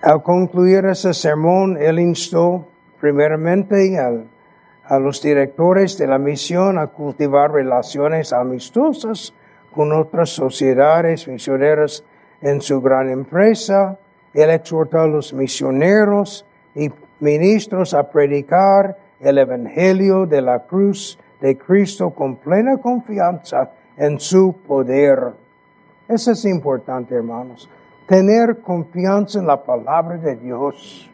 al 0.02 0.22
concluir 0.22 0.84
ese 0.84 1.14
sermón, 1.14 1.78
él 1.78 1.98
instó 2.00 2.68
primeramente 3.00 3.98
a 3.98 5.00
los 5.00 5.22
directores 5.22 5.98
de 5.98 6.08
la 6.08 6.18
misión 6.18 6.78
a 6.78 6.88
cultivar 6.88 7.54
relaciones 7.54 8.34
amistosas 8.34 9.34
con 9.74 9.94
otras 9.94 10.32
sociedades 10.32 11.26
misioneras 11.30 12.04
en 12.42 12.60
su 12.60 12.82
gran 12.82 13.10
empresa, 13.10 13.98
él 14.34 14.50
exhortó 14.50 15.00
a 15.00 15.08
los 15.08 15.34
misioneros 15.34 16.46
y 16.76 16.92
ministros 17.22 17.94
a 17.94 18.10
predicar 18.10 18.98
el 19.22 19.38
Evangelio 19.38 20.26
de 20.26 20.42
la 20.42 20.66
cruz 20.66 21.18
de 21.44 21.58
Cristo 21.58 22.12
con 22.12 22.38
plena 22.38 22.78
confianza 22.78 23.70
en 23.98 24.18
su 24.18 24.56
poder. 24.66 25.34
Eso 26.08 26.32
es 26.32 26.46
importante, 26.46 27.16
hermanos. 27.16 27.70
Tener 28.08 28.62
confianza 28.62 29.40
en 29.40 29.48
la 29.48 29.62
palabra 29.62 30.16
de 30.16 30.38
Dios. 30.38 31.12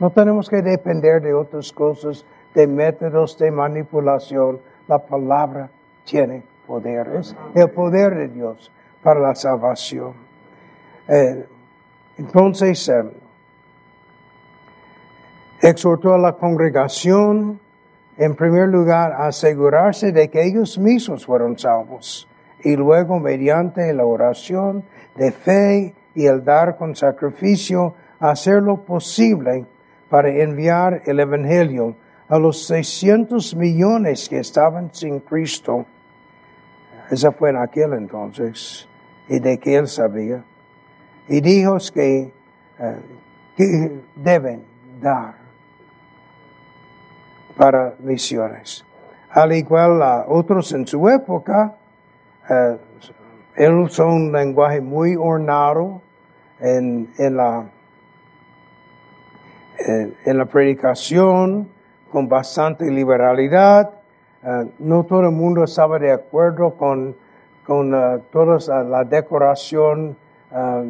No 0.00 0.08
tenemos 0.08 0.48
que 0.48 0.62
depender 0.62 1.20
de 1.20 1.34
otras 1.34 1.70
cosas, 1.74 2.24
de 2.54 2.66
métodos 2.66 3.36
de 3.36 3.50
manipulación, 3.50 4.60
la 4.86 4.98
palabra 4.98 5.70
tiene 6.04 6.42
poder. 6.66 7.16
Es 7.16 7.36
el 7.54 7.68
poder 7.68 8.14
de 8.14 8.28
Dios 8.28 8.72
para 9.02 9.20
la 9.20 9.34
salvación. 9.34 10.14
Eh, 11.06 11.46
entonces, 12.16 12.88
eh, 12.88 13.04
exhortó 15.60 16.14
a 16.14 16.18
la 16.18 16.32
congregación, 16.32 17.60
en 18.18 18.34
primer 18.34 18.68
lugar, 18.68 19.12
asegurarse 19.12 20.10
de 20.10 20.28
que 20.28 20.44
ellos 20.44 20.76
mismos 20.76 21.24
fueron 21.24 21.56
salvos 21.56 22.28
y 22.64 22.74
luego 22.74 23.20
mediante 23.20 23.92
la 23.94 24.04
oración 24.04 24.82
de 25.14 25.30
fe 25.30 25.94
y 26.16 26.26
el 26.26 26.44
dar 26.44 26.76
con 26.76 26.96
sacrificio, 26.96 27.94
hacer 28.18 28.60
lo 28.60 28.84
posible 28.84 29.64
para 30.10 30.30
enviar 30.30 31.02
el 31.06 31.20
Evangelio 31.20 31.94
a 32.28 32.38
los 32.40 32.66
600 32.66 33.54
millones 33.54 34.28
que 34.28 34.40
estaban 34.40 34.92
sin 34.92 35.20
Cristo. 35.20 35.86
Esa 37.10 37.30
fue 37.30 37.50
en 37.50 37.58
aquel 37.58 37.92
entonces, 37.92 38.88
y 39.28 39.38
de 39.38 39.58
que 39.58 39.76
él 39.76 39.86
sabía. 39.86 40.44
Y 41.28 41.40
dijo 41.40 41.78
que, 41.94 42.32
eh, 42.80 42.96
que 43.56 44.00
deben 44.16 44.64
dar 45.00 45.47
para 47.58 47.94
misiones. 47.98 48.84
Al 49.30 49.52
igual 49.52 50.00
a 50.00 50.24
otros 50.28 50.72
en 50.72 50.86
su 50.86 51.06
época, 51.08 51.74
eh, 52.48 52.76
él 53.56 53.74
usó 53.74 54.06
un 54.06 54.32
lenguaje 54.32 54.80
muy 54.80 55.16
ornado 55.16 56.00
en, 56.60 57.10
en 57.18 57.36
la, 57.36 57.66
en, 60.24 60.38
la 60.38 60.46
predicación, 60.46 61.68
con 62.10 62.28
bastante 62.28 62.90
liberalidad. 62.90 63.90
Eh, 64.42 64.70
no 64.78 65.02
todo 65.04 65.22
el 65.22 65.32
mundo 65.32 65.64
estaba 65.64 65.98
de 65.98 66.12
acuerdo 66.12 66.74
con, 66.74 67.16
con 67.66 67.92
uh, 67.92 68.20
toda 68.32 68.84
la 68.84 69.04
decoración 69.04 70.16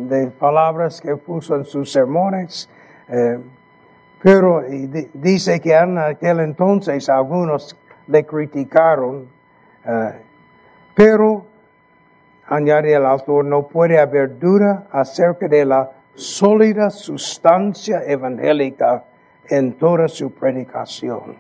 de 0.08 0.28
palabras 0.28 1.00
que 1.00 1.16
puso 1.16 1.56
en 1.56 1.64
sus 1.64 1.90
sermones. 1.90 2.70
Pero 4.22 4.62
dice 5.14 5.60
que 5.60 5.72
en 5.74 5.98
aquel 5.98 6.40
entonces 6.40 7.08
algunos 7.08 7.76
le 8.06 8.24
criticaron, 8.24 9.28
pero 10.94 11.46
añade 12.46 12.94
el 12.94 13.04
autor, 13.06 13.44
no 13.44 13.68
puede 13.68 13.98
haber 13.98 14.38
duda 14.38 14.88
acerca 14.90 15.46
de 15.48 15.64
la 15.64 15.90
sólida 16.14 16.90
sustancia 16.90 18.02
evangélica 18.04 19.04
en 19.48 19.74
toda 19.74 20.08
su 20.08 20.32
predicación. 20.32 21.36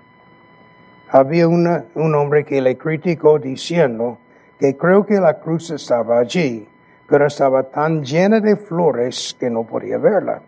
Había 1.10 1.48
un 1.48 2.14
hombre 2.14 2.44
que 2.44 2.60
le 2.60 2.76
criticó 2.76 3.38
diciendo 3.38 4.18
que 4.60 4.76
creo 4.76 5.04
que 5.06 5.18
la 5.18 5.40
cruz 5.40 5.70
estaba 5.70 6.18
allí, 6.18 6.68
pero 7.08 7.26
estaba 7.26 7.62
tan 7.64 8.04
llena 8.04 8.40
de 8.40 8.56
flores 8.56 9.34
que 9.40 9.48
no 9.48 9.64
podía 9.64 9.96
verla. 9.98 10.42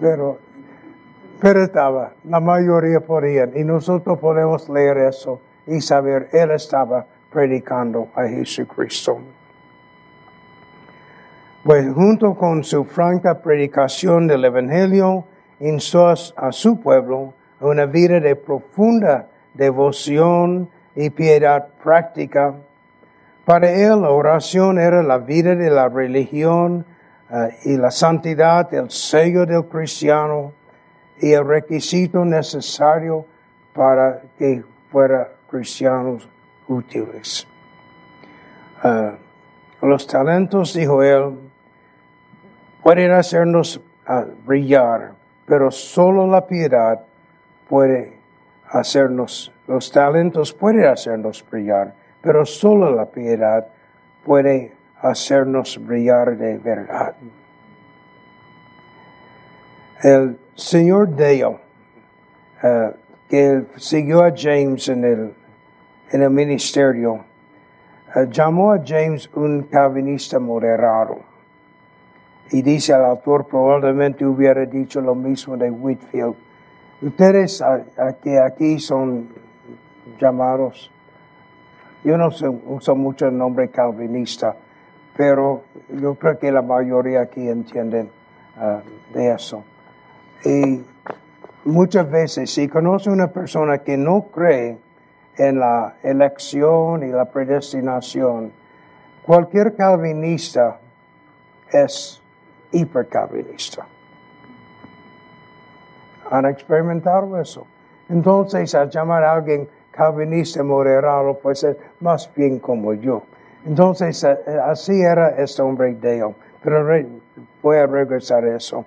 Pero, 0.00 0.38
pero 1.40 1.62
estaba, 1.62 2.12
la 2.24 2.40
mayoría 2.40 3.00
podían, 3.00 3.52
y 3.56 3.64
nosotros 3.64 4.18
podemos 4.18 4.68
leer 4.68 4.98
eso 4.98 5.40
y 5.66 5.80
saber, 5.80 6.28
él 6.32 6.50
estaba 6.50 7.06
predicando 7.30 8.08
a 8.14 8.24
Jesucristo. 8.24 9.18
Pues 11.62 11.92
junto 11.92 12.34
con 12.34 12.64
su 12.64 12.84
franca 12.84 13.40
predicación 13.42 14.26
del 14.26 14.44
Evangelio, 14.44 15.24
instó 15.60 16.08
a 16.08 16.52
su 16.52 16.80
pueblo 16.80 17.34
a 17.60 17.66
una 17.66 17.86
vida 17.86 18.20
de 18.20 18.36
profunda 18.36 19.28
devoción 19.54 20.70
y 20.94 21.10
piedad 21.10 21.68
práctica. 21.82 22.54
Para 23.44 23.70
él 23.70 24.02
la 24.02 24.10
oración 24.10 24.78
era 24.78 25.02
la 25.02 25.18
vida 25.18 25.54
de 25.54 25.70
la 25.70 25.88
religión 25.88 26.86
eh, 27.30 27.48
y 27.64 27.76
la 27.76 27.90
santidad, 27.90 28.72
el 28.72 28.90
sello 28.90 29.44
del 29.46 29.64
cristiano 29.66 30.52
y 31.20 31.32
el 31.32 31.46
requisito 31.46 32.24
necesario 32.24 33.24
para 33.72 34.22
que 34.38 34.64
fuera 34.90 35.28
cristianos 35.50 36.28
útiles. 36.68 37.46
Eh, 38.84 39.12
los 39.82 40.06
talentos, 40.06 40.74
dijo 40.74 41.02
él, 41.02 41.38
pueden 42.82 43.12
hacernos 43.12 43.80
ah, 44.06 44.24
brillar, 44.44 45.12
pero 45.46 45.70
solo 45.70 46.26
la 46.26 46.46
piedad 46.46 47.00
puede 47.68 48.18
hacernos, 48.70 49.52
los 49.66 49.90
talentos 49.90 50.52
pueden 50.52 50.86
hacernos 50.86 51.44
brillar, 51.50 51.94
pero 52.20 52.44
solo 52.44 52.94
la 52.94 53.06
piedad 53.06 53.66
puede 54.24 54.72
hacernos 55.00 55.78
brillar 55.84 56.36
de 56.36 56.58
verdad. 56.58 57.14
El 60.02 60.38
señor 60.54 61.16
Dale, 61.16 61.58
ah, 62.62 62.92
que 63.28 63.64
siguió 63.78 64.22
a 64.22 64.32
James 64.32 64.88
en 64.88 65.04
el, 65.04 65.34
en 66.12 66.22
el 66.22 66.30
ministerio, 66.30 67.24
ah, 68.14 68.22
llamó 68.30 68.72
a 68.72 68.80
James 68.84 69.28
un 69.34 69.64
calvinista 69.64 70.38
moderado. 70.38 71.18
Y 72.52 72.62
dice 72.62 72.92
el 72.92 73.04
autor, 73.04 73.48
probablemente 73.48 74.24
hubiera 74.24 74.64
dicho 74.66 75.00
lo 75.00 75.16
mismo 75.16 75.56
de 75.56 75.68
Whitfield. 75.68 76.36
Ustedes 77.02 77.60
que 78.22 78.38
aquí 78.38 78.78
son 78.78 79.28
llamados, 80.20 80.92
yo 82.04 82.16
no 82.16 82.28
uso 82.66 82.94
mucho 82.94 83.26
el 83.26 83.36
nombre 83.36 83.68
calvinista, 83.68 84.54
pero 85.16 85.64
yo 85.88 86.14
creo 86.14 86.38
que 86.38 86.52
la 86.52 86.62
mayoría 86.62 87.22
aquí 87.22 87.48
entienden 87.48 88.10
ah, 88.56 88.80
de 89.12 89.32
eso. 89.32 89.64
Y 90.44 90.84
muchas 91.64 92.10
veces, 92.10 92.52
si 92.52 92.68
conoce 92.68 93.10
una 93.10 93.28
persona 93.28 93.78
que 93.78 93.96
no 93.96 94.26
cree 94.32 94.78
en 95.36 95.58
la 95.58 95.96
elección 96.02 97.02
y 97.02 97.08
la 97.08 97.24
predestinación, 97.26 98.52
cualquier 99.24 99.74
calvinista 99.74 100.78
es 101.72 102.20
hipercalvinista. 102.72 103.86
¿Han 106.30 106.46
experimentado 106.46 107.40
eso? 107.40 107.66
Entonces, 108.08 108.74
al 108.74 108.90
llamar 108.90 109.24
a 109.24 109.32
alguien 109.34 109.68
calvinista 109.90 110.62
moderado, 110.62 111.38
pues 111.42 111.64
es 111.64 111.76
más 112.00 112.30
bien 112.34 112.58
como 112.58 112.94
yo. 112.94 113.22
Entonces, 113.66 114.22
eh, 114.24 114.36
así 114.64 115.00
era 115.00 115.30
este 115.30 115.62
hombre 115.62 115.94
de 115.94 116.18
él. 116.18 116.34
Pero 116.62 116.86
voy 117.62 117.76
a 117.76 117.86
regresar 117.86 118.44
a 118.44 118.56
eso. 118.56 118.84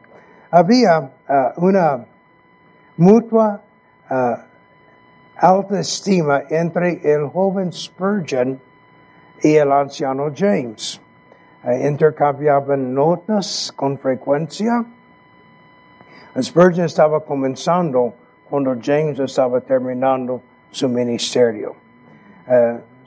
Había 0.54 1.10
eh, 1.30 1.54
una 1.58 2.06
mutua 2.98 3.62
uh, 4.10 4.36
alta 5.38 5.80
estima 5.80 6.44
entre 6.50 7.00
el 7.04 7.30
joven 7.30 7.72
Spurgeon 7.72 8.60
y 9.42 9.56
el 9.56 9.72
anciano 9.72 10.30
James. 10.36 11.00
Eh, 11.64 11.88
intercambiaban 11.88 12.94
notas 12.94 13.72
con 13.78 13.98
frecuencia. 13.98 14.84
Spurgeon 16.38 16.86
estaba 16.86 17.24
comenzando 17.24 18.14
cuando 18.50 18.76
James 18.76 19.20
estaba 19.20 19.62
terminando 19.62 20.42
su 20.70 20.90
ministerio. 20.90 21.76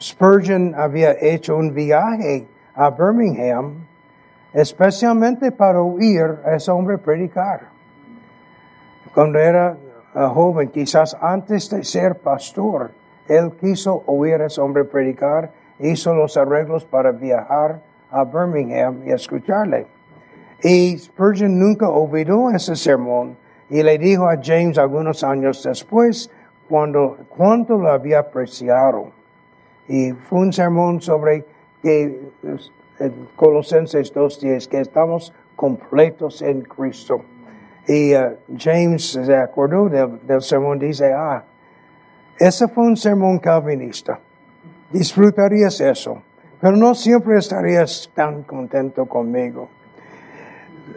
Spurgeon 0.00 0.74
había 0.74 1.14
hecho 1.20 1.56
un 1.56 1.74
viaje 1.74 2.46
a 2.74 2.90
Birmingham 2.90 3.86
especialmente 4.54 5.50
para 5.50 5.82
oír 5.82 6.38
a 6.44 6.54
ese 6.54 6.70
hombre 6.70 6.96
predicar. 6.96 7.68
Cuando 9.12 9.38
era 9.38 9.76
uh, 10.14 10.28
joven, 10.28 10.68
quizás 10.68 11.16
antes 11.20 11.68
de 11.68 11.84
ser 11.84 12.16
pastor, 12.16 12.92
él 13.28 13.52
quiso 13.60 14.04
oír 14.06 14.40
a 14.40 14.46
ese 14.46 14.60
hombre 14.60 14.84
predicar, 14.84 15.50
hizo 15.80 16.14
los 16.14 16.36
arreglos 16.36 16.84
para 16.84 17.10
viajar 17.10 17.82
a 18.10 18.24
Birmingham 18.24 19.02
y 19.04 19.10
escucharle. 19.10 19.86
Y 20.62 20.96
Spurgeon 20.98 21.58
nunca 21.58 21.88
olvidó 21.88 22.50
ese 22.50 22.76
sermón 22.76 23.36
y 23.68 23.82
le 23.82 23.98
dijo 23.98 24.28
a 24.28 24.38
James 24.40 24.78
algunos 24.78 25.24
años 25.24 25.62
después 25.64 26.30
cuando, 26.68 27.18
cuánto 27.28 27.76
lo 27.76 27.90
había 27.90 28.20
apreciado. 28.20 29.10
Y 29.88 30.12
fue 30.12 30.38
un 30.40 30.52
sermón 30.52 31.00
sobre 31.00 31.44
que 31.82 32.30
en 32.98 33.28
Colosenses 33.36 34.14
2.10, 34.14 34.68
que 34.68 34.80
estamos 34.80 35.32
completos 35.56 36.42
en 36.42 36.62
Cristo. 36.62 37.22
Y 37.86 38.14
uh, 38.14 38.36
James 38.56 39.12
se 39.12 39.36
acordó 39.36 39.88
del, 39.88 40.26
del 40.26 40.42
sermón, 40.42 40.78
dice, 40.78 41.12
ah, 41.12 41.44
ese 42.38 42.68
fue 42.68 42.84
un 42.84 42.96
sermón 42.96 43.38
calvinista. 43.38 44.18
Disfrutarías 44.90 45.80
eso 45.80 46.22
pero 46.64 46.78
no 46.78 46.94
siempre 46.94 47.36
estarías 47.36 48.10
tan 48.14 48.42
contento 48.42 49.04
conmigo. 49.04 49.68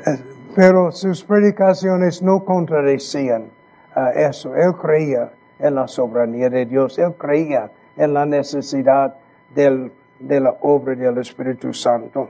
Eh, 0.05 0.17
pero 0.55 0.93
sus 0.93 1.25
predicaciones 1.25 2.21
no 2.21 2.45
contradecían 2.45 3.49
eh, 3.93 4.27
eso. 4.29 4.55
Él 4.55 4.75
creía 4.81 5.33
en 5.59 5.75
la 5.75 5.89
soberanía 5.89 6.49
de 6.49 6.65
Dios. 6.67 6.97
Él 6.97 7.15
creía 7.17 7.69
en 7.97 8.13
la 8.13 8.25
necesidad 8.25 9.15
del, 9.53 9.91
de 10.19 10.39
la 10.39 10.55
obra 10.61 10.95
del 10.95 11.17
Espíritu 11.19 11.73
Santo. 11.73 12.29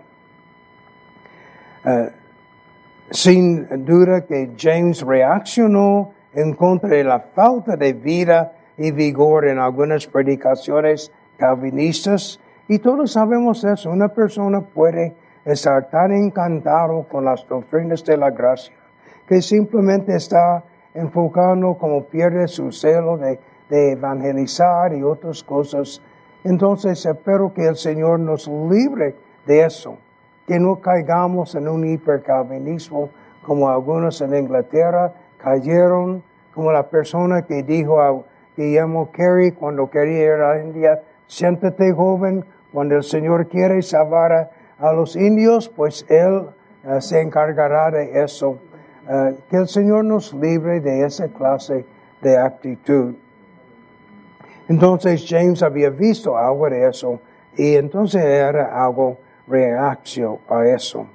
Eh, 1.85 2.09
sin 3.11 3.85
duda 3.85 4.25
que 4.25 4.51
James 4.57 5.01
reaccionó 5.01 6.13
en 6.33 6.53
contra 6.53 6.89
de 6.89 7.03
la 7.03 7.19
falta 7.19 7.75
de 7.75 7.93
vida 7.93 8.53
y 8.77 8.91
vigor 8.91 9.47
en 9.47 9.59
algunas 9.59 10.05
predicaciones 10.07 11.11
calvinistas 11.37 12.39
y 12.67 12.79
todos 12.79 13.13
sabemos 13.13 13.63
eso. 13.63 13.89
Una 13.89 14.09
persona 14.09 14.61
puede 14.61 15.15
estar 15.45 15.89
tan 15.89 16.11
encantado 16.11 17.03
con 17.03 17.23
las 17.23 17.47
doctrinas 17.47 18.03
de 18.03 18.17
la 18.17 18.31
gracia 18.31 18.75
que 19.27 19.41
simplemente 19.41 20.15
está 20.15 20.63
enfocando 20.93 21.75
como 21.75 22.03
pierde 22.05 22.47
su 22.47 22.71
celo 22.71 23.17
de, 23.17 23.39
de 23.69 23.91
evangelizar 23.93 24.93
y 24.93 25.03
otras 25.03 25.43
cosas. 25.43 26.01
Entonces 26.43 27.05
espero 27.05 27.53
que 27.53 27.67
el 27.67 27.75
Señor 27.75 28.19
nos 28.19 28.47
libre 28.47 29.15
de 29.45 29.65
eso, 29.65 29.97
que 30.45 30.59
no 30.59 30.79
caigamos 30.79 31.55
en 31.55 31.67
un 31.67 31.85
hipercalvinismo 31.85 33.09
como 33.47 33.69
algunos 33.69 34.19
en 34.21 34.35
Inglaterra 34.35 35.13
cayeron, 35.37 36.23
como 36.53 36.71
la 36.71 36.89
persona 36.89 37.43
que 37.43 37.63
dijo 37.63 38.01
a 38.01 38.21
Guillermo 38.57 39.09
Carey 39.11 39.51
cuando 39.51 39.89
quería 39.89 40.25
ir 40.25 40.31
a 40.31 40.55
la 40.55 40.63
India, 40.63 41.01
siéntate 41.27 41.93
joven, 41.93 42.43
cuando 42.73 42.95
el 42.95 43.03
Señor 43.03 43.47
quiere 43.47 43.81
salvar 43.81 44.51
a, 44.79 44.93
los 44.93 45.15
indios, 45.15 45.69
pues 45.69 46.05
Él 46.09 46.49
eh, 46.83 47.01
se 47.01 47.21
encargará 47.21 47.89
de 47.89 48.21
eso. 48.21 48.59
Eh, 49.09 49.35
que 49.49 49.57
el 49.57 49.67
Señor 49.67 50.03
nos 50.05 50.33
libre 50.33 50.81
de 50.81 51.05
esa 51.05 51.27
clase 51.29 51.85
de 52.21 52.37
actitud. 52.37 53.15
Entonces 54.69 55.25
James 55.27 55.63
había 55.63 55.89
visto 55.89 56.37
algo 56.37 56.69
de 56.69 56.87
eso 56.87 57.19
y 57.55 57.75
entonces 57.75 58.23
era 58.23 58.83
algo 58.83 59.17
reacción 59.47 60.39
a 60.49 60.65
eso. 60.65 61.07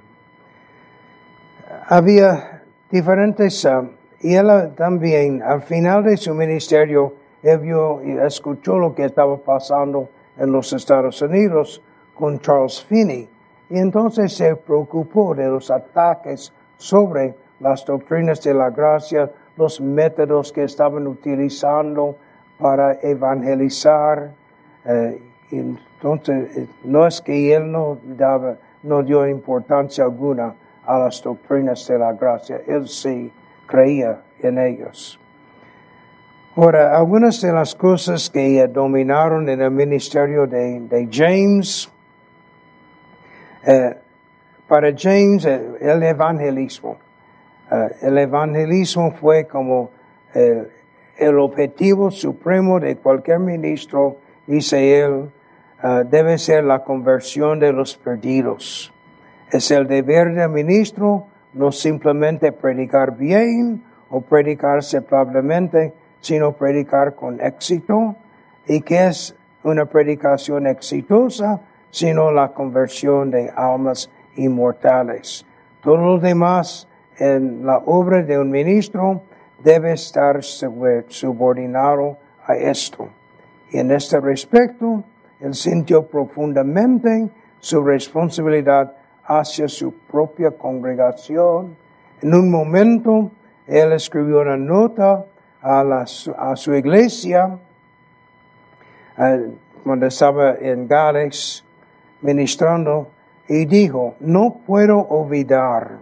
Había 1.88 2.62
diferentes, 2.90 3.64
uh, 3.64 3.88
y 4.20 4.34
él 4.34 4.72
también 4.76 5.42
al 5.42 5.62
final 5.62 6.04
de 6.04 6.16
su 6.16 6.34
ministerio, 6.34 7.14
él 7.42 7.58
vio 7.58 8.02
y 8.02 8.12
escuchó 8.18 8.78
lo 8.78 8.94
que 8.94 9.04
estaba 9.04 9.36
pasando 9.36 10.08
en 10.36 10.52
los 10.52 10.72
Estados 10.72 11.20
Unidos 11.22 11.82
con 12.14 12.38
Charles 12.40 12.82
Finney. 12.84 13.28
Y 13.68 13.78
entonces 13.78 14.34
se 14.34 14.54
preocupó 14.56 15.34
de 15.34 15.48
los 15.48 15.70
ataques 15.70 16.52
sobre 16.76 17.34
las 17.60 17.84
doctrinas 17.84 18.42
de 18.42 18.54
la 18.54 18.70
gracia, 18.70 19.30
los 19.56 19.80
métodos 19.80 20.52
que 20.52 20.64
estaban 20.64 21.06
utilizando 21.06 22.16
para 22.62 23.00
evangelizar. 23.02 24.32
Eh, 24.84 25.20
entonces, 25.50 26.56
eh, 26.56 26.68
no 26.84 27.06
es 27.06 27.20
que 27.20 27.52
él 27.54 27.70
no, 27.70 27.98
daba, 28.04 28.56
no 28.84 29.02
dio 29.02 29.26
importancia 29.26 30.04
alguna 30.04 30.54
a 30.86 30.98
las 30.98 31.22
doctrinas 31.22 31.86
de 31.88 31.98
la 31.98 32.12
gracia, 32.12 32.60
él 32.66 32.88
sí 32.88 33.32
creía 33.66 34.22
en 34.40 34.58
ellos. 34.58 35.18
Ahora, 36.56 36.96
algunas 36.96 37.40
de 37.40 37.52
las 37.52 37.74
cosas 37.74 38.30
que 38.30 38.66
dominaron 38.68 39.48
en 39.48 39.60
el 39.60 39.70
ministerio 39.70 40.46
de, 40.46 41.08
James, 41.10 41.90
eh, 43.66 43.96
para 44.68 44.92
James 44.96 45.44
el 45.44 46.02
evangelismo. 46.02 46.98
El 48.02 48.18
evangelismo 48.18 49.12
fue 49.12 49.46
como 49.46 49.90
el 51.16 51.38
objetivo 51.38 52.10
supremo 52.10 52.80
de 52.80 52.96
cualquier 52.96 53.38
ministro, 53.38 54.16
dice 54.46 55.00
él, 55.00 55.30
eh, 55.82 56.04
debe 56.08 56.38
ser 56.38 56.64
la 56.64 56.84
conversión 56.84 57.58
de 57.60 57.72
los 57.72 57.96
perdidos. 57.96 58.92
Es 59.50 59.70
el 59.70 59.86
deber 59.86 60.34
del 60.34 60.48
ministro 60.48 61.26
no 61.54 61.72
simplemente 61.72 62.52
predicar 62.52 63.16
bien 63.16 63.82
o 64.10 64.20
predicar 64.20 64.78
aceptablemente, 64.78 65.92
sino 66.20 66.52
predicar 66.52 67.14
con 67.14 67.40
éxito. 67.40 68.16
¿Y 68.66 68.80
que 68.80 69.06
es 69.06 69.34
una 69.62 69.86
predicación 69.86 70.66
exitosa? 70.66 71.60
Sino 71.90 72.30
la 72.32 72.52
conversión 72.52 73.30
de 73.30 73.50
almas 73.54 74.10
inmortales. 74.36 75.44
Todo 75.82 75.96
lo 75.96 76.18
demás 76.18 76.88
en 77.18 77.66
la 77.66 77.78
obra 77.78 78.22
de 78.22 78.38
un 78.38 78.50
ministro 78.50 79.22
debe 79.62 79.92
estar 79.92 80.42
subordinado 80.42 82.18
a 82.46 82.54
esto. 82.54 83.08
Y 83.70 83.78
en 83.78 83.90
este 83.92 84.20
respecto, 84.20 85.04
él 85.40 85.54
sintió 85.54 86.06
profundamente 86.06 87.30
su 87.58 87.82
responsabilidad 87.82 88.94
hacia 89.24 89.68
su 89.68 89.92
propia 90.10 90.50
congregación. 90.50 91.76
En 92.20 92.34
un 92.34 92.50
momento, 92.50 93.30
él 93.66 93.92
escribió 93.92 94.40
una 94.40 94.56
nota 94.56 95.24
a, 95.60 96.04
a 96.38 96.56
su 96.56 96.74
iglesia 96.74 97.58
eh, 99.18 99.50
cuando 99.84 100.06
estaba 100.06 100.54
en 100.54 100.86
Gales 100.88 101.64
ministrando 102.20 103.08
y 103.48 103.64
dijo, 103.66 104.14
no 104.20 104.60
puedo 104.66 104.98
olvidar 104.98 105.98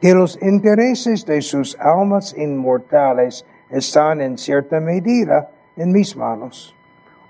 que 0.00 0.14
los 0.14 0.40
intereses 0.42 1.24
de 1.24 1.42
sus 1.42 1.76
almas 1.78 2.34
inmortales 2.36 3.44
están 3.70 4.20
en 4.20 4.38
cierta 4.38 4.80
medida 4.80 5.50
en 5.76 5.92
mis 5.92 6.16
manos. 6.16 6.74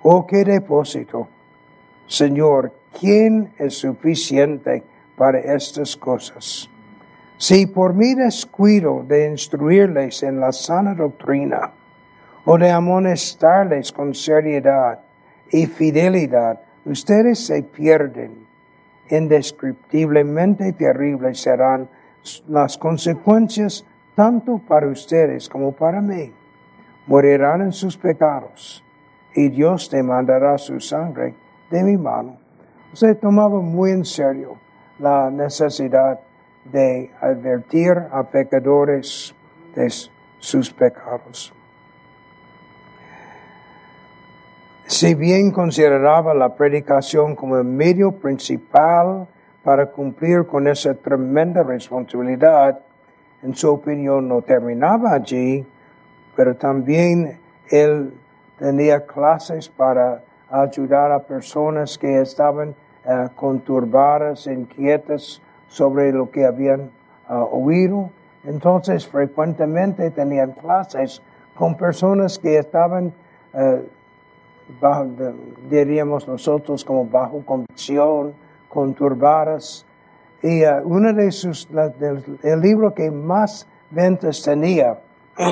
Oh, 0.02 0.26
qué 0.26 0.44
depósito. 0.44 1.28
Señor, 2.06 2.72
¿quién 2.98 3.52
es 3.58 3.78
suficiente 3.78 4.82
para 5.16 5.38
estas 5.38 5.96
cosas? 5.96 6.68
Si 7.38 7.66
por 7.66 7.94
mi 7.94 8.14
descuido 8.14 9.04
de 9.06 9.28
instruirles 9.28 10.22
en 10.22 10.40
la 10.40 10.52
sana 10.52 10.94
doctrina, 10.94 11.72
o 12.46 12.56
de 12.56 12.70
amonestarles 12.70 13.92
con 13.92 14.14
seriedad 14.14 15.00
y 15.50 15.66
fidelidad, 15.66 16.60
ustedes 16.84 17.44
se 17.44 17.62
pierden, 17.62 18.46
indescriptiblemente 19.10 20.72
terribles 20.72 21.40
serán 21.40 21.88
las 22.48 22.78
consecuencias 22.78 23.84
tanto 24.14 24.60
para 24.66 24.88
ustedes 24.88 25.48
como 25.48 25.72
para 25.72 26.00
mí. 26.00 26.32
Morirán 27.06 27.60
en 27.62 27.72
sus 27.72 27.96
pecados 27.96 28.82
y 29.34 29.48
Dios 29.50 29.90
demandará 29.90 30.58
su 30.58 30.80
sangre 30.80 31.34
de 31.70 31.82
mi 31.82 31.96
mano. 31.96 32.38
Se 32.92 33.14
tomaba 33.14 33.60
muy 33.60 33.90
en 33.90 34.04
serio 34.04 34.56
la 34.98 35.30
necesidad 35.30 36.18
de 36.64 37.10
advertir 37.20 37.92
a 38.10 38.24
pecadores 38.24 39.34
de 39.74 39.88
sus 40.38 40.72
pecados. 40.72 41.52
Si 44.86 45.14
bien 45.14 45.50
consideraba 45.50 46.32
la 46.32 46.54
predicación 46.54 47.34
como 47.34 47.58
el 47.58 47.64
medio 47.64 48.12
principal 48.12 49.28
para 49.66 49.86
cumplir 49.86 50.46
con 50.46 50.68
esa 50.68 50.94
tremenda 50.94 51.64
responsabilidad, 51.64 52.78
en 53.42 53.52
su 53.56 53.68
opinión 53.68 54.28
no 54.28 54.40
terminaba 54.40 55.12
allí, 55.12 55.66
pero 56.36 56.54
también 56.54 57.40
él 57.68 58.14
tenía 58.60 59.04
clases 59.04 59.68
para 59.68 60.22
ayudar 60.48 61.10
a 61.10 61.18
personas 61.18 61.98
que 61.98 62.20
estaban 62.20 62.76
uh, 63.06 63.28
conturbadas, 63.34 64.46
inquietas 64.46 65.42
sobre 65.66 66.12
lo 66.12 66.30
que 66.30 66.44
habían 66.44 66.92
uh, 67.28 67.34
oído. 67.50 68.10
Entonces 68.44 69.04
frecuentemente 69.04 70.12
tenían 70.12 70.52
clases 70.52 71.20
con 71.56 71.76
personas 71.76 72.38
que 72.38 72.56
estaban, 72.56 73.12
uh, 73.52 73.78
bajo, 74.80 75.08
diríamos 75.68 76.28
nosotros, 76.28 76.84
como 76.84 77.04
bajo 77.04 77.44
convicción, 77.44 78.45
conturbadas. 78.76 79.86
Y 80.42 80.62
uh, 80.66 80.82
uno 80.84 81.14
de 81.14 81.32
sus, 81.32 81.66
el 82.42 82.60
libro 82.60 82.92
que 82.92 83.10
más 83.10 83.66
ventas 83.90 84.42
tenía 84.42 84.98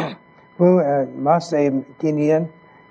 fue 0.59 0.69
uh, 0.69 1.09
más 1.19 1.51
de 1.51 1.83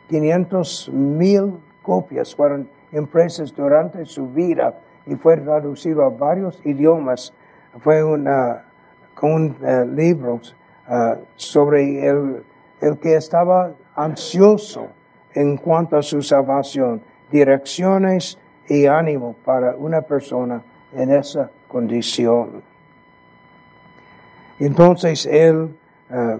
500 0.10 0.90
mil 0.92 1.60
copias, 1.84 2.36
fueron 2.36 2.68
impresas 2.92 3.54
durante 3.56 4.06
su 4.06 4.28
vida 4.28 4.74
y 5.06 5.14
fue 5.14 5.38
traducido 5.38 6.04
a 6.04 6.10
varios 6.10 6.60
idiomas. 6.66 7.32
Fue 7.80 8.04
una, 8.04 8.66
un 9.22 9.56
uh, 9.62 9.86
libro 9.86 10.42
sobre 11.36 12.08
el, 12.08 12.44
el 12.82 12.98
que 12.98 13.16
estaba 13.16 13.72
ansioso 13.96 14.88
en 15.34 15.58
cuanto 15.58 15.96
a 15.96 16.02
su 16.02 16.22
salvación, 16.22 17.02
direcciones 17.32 18.38
y 18.68 18.86
ánimo 18.86 19.36
para 19.46 19.76
una 19.76 20.02
persona 20.02 20.62
en 20.94 21.12
esa 21.12 21.50
condición. 21.68 22.64
Entonces 24.60 25.26
él 25.26 25.76
eh, 26.10 26.40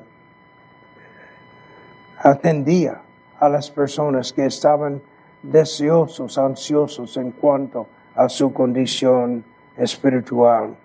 atendía 2.20 3.02
a 3.40 3.50
las 3.50 3.70
personas 3.70 4.32
que 4.32 4.46
estaban 4.46 5.02
deseosos, 5.42 6.38
ansiosos 6.38 7.18
en 7.18 7.32
cuanto 7.32 7.88
a 8.16 8.30
su 8.30 8.54
condición 8.54 9.44
espiritual. 9.78 10.76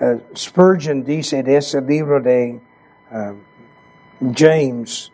Uh, 0.00 0.18
Spurgeon 0.34 1.04
dice 1.04 1.42
de 1.42 1.56
ese 1.56 1.80
libro 1.80 2.20
de 2.20 2.58
uh, 3.10 3.34
James 4.34 5.12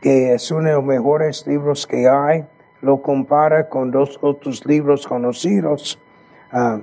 que 0.00 0.34
es 0.34 0.50
uno 0.50 0.68
de 0.68 0.74
los 0.74 0.84
mejores 0.84 1.46
libros 1.46 1.86
que 1.86 2.08
hay, 2.08 2.44
lo 2.82 3.00
compara 3.02 3.68
con 3.68 3.90
dos 3.90 4.18
otros 4.22 4.64
libros 4.64 5.06
conocidos, 5.06 5.98
uh, 6.52 6.80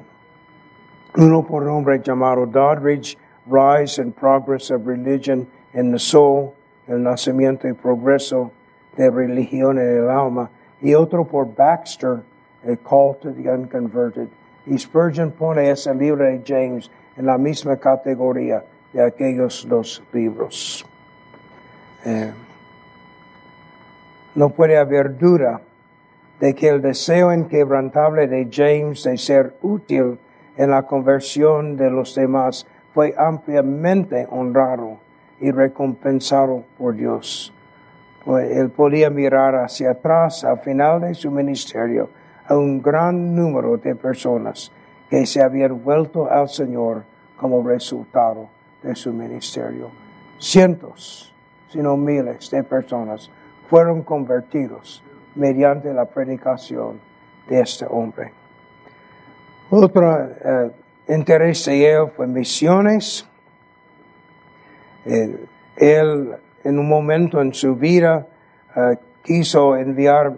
uno 1.18 1.44
por 1.44 1.64
nombre 1.64 2.00
llamado 2.00 2.46
Doddridge, 2.46 3.18
Rise 3.48 4.02
and 4.02 4.14
Progress 4.14 4.72
of 4.72 4.86
Religion 4.86 5.48
in 5.74 5.92
the 5.92 6.00
Soul, 6.00 6.54
el 6.88 7.02
nacimiento 7.02 7.68
y 7.68 7.74
progreso 7.74 8.52
de 8.96 9.10
religión 9.10 9.80
en 9.80 10.04
el 10.04 10.10
alma, 10.10 10.50
y 10.82 10.94
otro 10.94 11.26
por 11.26 11.46
Baxter, 11.46 12.22
el 12.64 12.78
Call 12.80 13.16
to 13.20 13.32
the 13.32 13.50
Unconverted. 13.50 14.28
Y 14.66 14.78
Spurgeon 14.78 15.32
pone 15.32 15.70
ese 15.70 15.94
libro 15.94 16.26
de 16.26 16.44
James 16.46 16.92
en 17.16 17.26
la 17.26 17.38
misma 17.38 17.78
categoría 17.78 18.64
de 18.94 19.04
aquellos 19.04 19.66
dos 19.68 20.04
libros. 20.14 20.86
Eh, 22.06 22.32
no 24.36 24.50
puede 24.50 24.78
haber 24.78 25.18
duda 25.18 25.62
de 26.40 26.54
que 26.54 26.70
el 26.70 26.82
deseo 26.82 27.34
inquebrantable 27.34 28.28
de 28.28 28.48
James 28.52 29.04
de 29.04 29.18
ser 29.18 29.56
útil 29.62 30.20
en 30.56 30.72
la 30.72 30.84
conversión 30.84 31.78
de 31.78 31.90
los 31.90 32.16
demás 32.16 32.68
fue 32.94 33.14
ampliamente 33.18 34.28
honrado 34.30 34.98
y 35.40 35.52
recompensado 35.52 36.64
por 36.78 36.96
Dios. 36.96 37.54
Pues 38.26 38.56
él 38.58 38.70
podía 38.70 39.10
mirar 39.10 39.56
hacia 39.56 39.92
atrás 39.92 40.44
al 40.44 40.60
final 40.60 41.02
de 41.02 41.14
su 41.14 41.32
ministerio 41.32 42.10
a 42.48 42.58
un 42.58 42.82
gran 42.82 43.36
número 43.36 43.78
de 43.78 43.96
personas 43.96 44.72
que 45.10 45.26
se 45.26 45.42
habían 45.42 45.84
vuelto 45.84 46.30
al 46.30 46.50
Señor 46.50 47.04
como 47.38 47.66
resultado 47.66 48.50
de 48.84 48.96
su 48.96 49.14
ministerio. 49.14 49.90
Cientos, 50.40 51.34
sino 51.70 51.96
miles 51.98 52.50
de 52.50 52.64
personas 52.64 53.30
fueron 53.70 54.02
convertidos 54.02 55.04
mediante 55.38 55.94
la 55.94 56.06
predicación 56.06 57.00
de 57.48 57.62
este 57.62 57.86
hombre. 57.90 58.34
Otro 59.70 60.18
eh, 60.24 60.72
interés 61.10 61.66
de 61.66 61.92
él 61.92 62.08
fue 62.16 62.28
misiones. 62.28 63.28
Eh, 65.06 65.46
él, 65.78 66.36
en 66.64 66.80
un 66.80 66.88
momento 66.88 67.42
en 67.42 67.54
su 67.54 67.76
vida, 67.76 68.28
eh, 68.76 68.98
quiso 69.24 69.76
enviar 69.76 70.34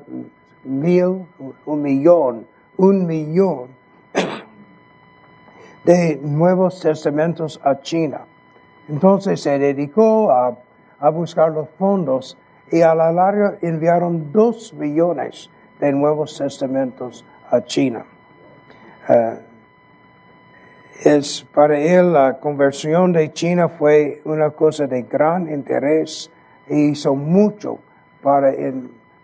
mil, 0.64 1.26
un 1.66 1.82
millón, 1.82 2.48
un 2.78 3.06
millón 3.06 3.70
de 5.86 6.20
nuevos 6.22 6.82
testamentos 6.82 7.60
a 7.64 7.80
China. 7.80 8.22
Entonces 8.88 9.42
se 9.42 9.60
dedicó 9.60 10.32
a, 10.32 10.58
a 11.00 11.10
buscar 11.10 11.52
los 11.52 11.70
fondos 11.78 12.38
y 12.72 12.82
a 12.82 12.94
la 12.96 13.12
larga 13.12 13.58
enviaron 13.62 14.32
dos 14.32 14.74
millones 14.74 15.50
de 15.80 15.92
nuevos 15.92 16.38
testamentos 16.38 17.26
a 17.50 17.62
China. 17.62 18.06
Uh, 19.08 19.50
es 21.04 21.46
para 21.54 21.80
él 21.80 22.14
la 22.14 22.40
conversión 22.40 23.14
de 23.14 23.32
China 23.32 23.70
fue 23.70 24.22
una 24.26 24.50
cosa 24.50 24.86
de 24.86 25.04
gran 25.04 25.50
interés 25.50 26.30
e 26.68 26.78
hizo 26.78 27.16
mucho 27.16 27.80
para 28.22 28.52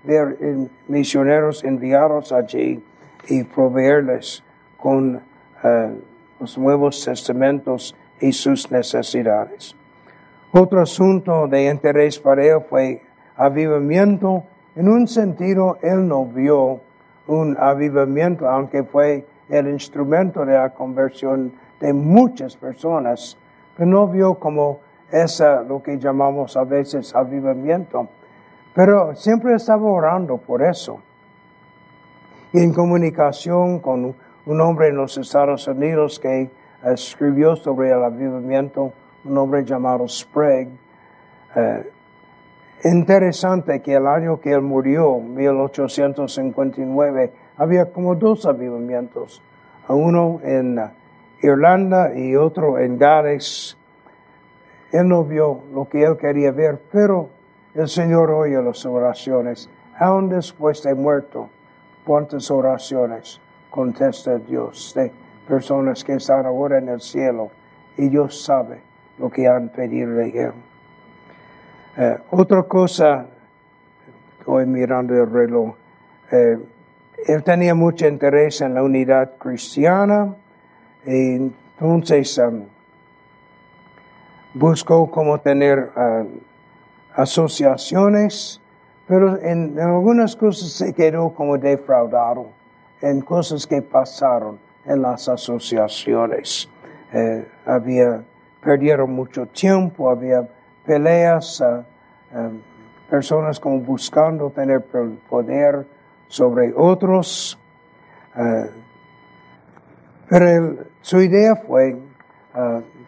ver 0.03 0.37
misioneros 0.87 1.63
enviados 1.63 2.31
allí 2.31 2.81
y 3.27 3.43
proveerles 3.43 4.41
con 4.77 5.15
uh, 5.15 5.19
los 6.39 6.57
nuevos 6.57 7.03
testamentos 7.03 7.95
y 8.21 8.31
sus 8.31 8.71
necesidades. 8.71 9.75
Otro 10.51 10.81
asunto 10.81 11.47
de 11.47 11.69
interés 11.69 12.17
para 12.17 12.45
él 12.45 12.61
fue 12.69 13.01
avivamiento. 13.37 14.43
En 14.75 14.89
un 14.89 15.07
sentido, 15.07 15.77
él 15.81 16.07
no 16.07 16.25
vio 16.25 16.81
un 17.27 17.57
avivamiento, 17.59 18.47
aunque 18.47 18.83
fue 18.83 19.25
el 19.49 19.67
instrumento 19.67 20.45
de 20.45 20.53
la 20.53 20.69
conversión 20.71 21.53
de 21.79 21.93
muchas 21.93 22.55
personas, 22.55 23.37
pero 23.77 23.89
no 23.89 24.07
vio 24.07 24.35
como 24.35 24.79
esa, 25.11 25.61
lo 25.61 25.81
que 25.81 25.97
llamamos 25.97 26.57
a 26.57 26.63
veces 26.63 27.15
avivamiento. 27.15 28.07
Pero 28.73 29.15
siempre 29.15 29.53
estaba 29.53 29.85
orando 29.85 30.37
por 30.37 30.61
eso. 30.61 30.99
Y 32.51 32.59
en 32.59 32.73
comunicación 32.73 33.79
con 33.79 34.15
un 34.45 34.61
hombre 34.61 34.89
en 34.89 34.97
los 34.97 35.17
Estados 35.17 35.67
Unidos 35.67 36.19
que 36.19 36.49
escribió 36.83 37.55
sobre 37.55 37.89
el 37.89 38.03
avivamiento, 38.03 38.93
un 39.23 39.37
hombre 39.37 39.63
llamado 39.63 40.07
Sprague, 40.07 40.69
eh, 41.55 41.91
Interesante 42.85 43.81
que 43.81 43.95
el 43.95 44.05
año 44.05 44.39
que 44.39 44.51
él 44.51 44.61
murió, 44.61 45.17
1859, 45.17 47.33
había 47.57 47.91
como 47.91 48.13
dos 48.13 48.45
avivamientos, 48.45 49.41
uno 49.87 50.39
en 50.43 50.79
Irlanda 51.41 52.15
y 52.15 52.35
otro 52.35 52.77
en 52.77 52.99
Gales. 52.99 53.75
Él 54.91 55.07
no 55.07 55.23
vio 55.23 55.63
lo 55.73 55.89
que 55.89 56.03
él 56.03 56.15
quería 56.15 56.51
ver, 56.51 56.79
pero 56.91 57.29
el 57.73 57.87
Señor 57.87 58.29
oye 58.29 58.61
las 58.61 58.85
oraciones, 58.85 59.67
aún 59.97 60.29
después 60.29 60.83
de 60.83 60.93
muerto. 60.93 61.49
¿Cuántas 62.05 62.51
oraciones 62.51 63.41
contesta 63.71 64.37
Dios 64.37 64.93
de 64.95 65.11
personas 65.47 66.03
que 66.03 66.13
están 66.13 66.45
ahora 66.45 66.77
en 66.77 66.89
el 66.89 67.01
cielo 67.01 67.49
y 67.97 68.09
Dios 68.09 68.43
sabe 68.43 68.83
lo 69.17 69.31
que 69.31 69.47
han 69.47 69.69
pedido 69.69 70.17
de 70.17 70.29
él? 70.29 70.74
Eh, 71.97 72.17
otra 72.31 72.63
cosa, 72.63 73.25
estoy 74.39 74.65
mirando 74.65 75.13
el 75.13 75.31
reloj, 75.31 75.75
eh, 76.29 76.57
él 77.25 77.43
tenía 77.43 77.73
mucho 77.73 78.05
interés 78.05 78.59
en 78.59 78.73
la 78.73 78.83
unidad 78.83 79.37
cristiana, 79.37 80.35
y 81.05 81.35
entonces 81.35 82.37
um, 82.37 82.65
buscó 84.53 85.09
cómo 85.09 85.39
tener 85.39 85.91
uh, 85.95 86.27
asociaciones, 87.13 88.59
pero 89.07 89.41
en, 89.41 89.79
algunas 89.79 90.35
cosas 90.35 90.71
se 90.71 90.93
quedó 90.93 91.29
como 91.29 91.57
defraudado, 91.57 92.47
en 93.01 93.21
cosas 93.21 93.65
que 93.65 93.81
pasaron 93.81 94.59
en 94.85 95.01
las 95.01 95.29
asociaciones. 95.29 96.67
Eh, 97.13 97.47
había, 97.65 98.21
perdieron 98.61 99.13
mucho 99.13 99.45
tiempo, 99.45 100.09
había 100.09 100.45
peleas, 100.85 101.61
uh, 101.61 101.83
um, 102.37 102.61
personas 103.09 103.59
como 103.59 103.79
buscando 103.79 104.49
tener 104.49 104.83
poder 105.29 105.85
sobre 106.27 106.73
otros. 106.75 107.57
Uh, 108.35 108.69
pero 110.27 110.85
su 111.01 111.21
idea 111.21 111.55
fue 111.55 111.97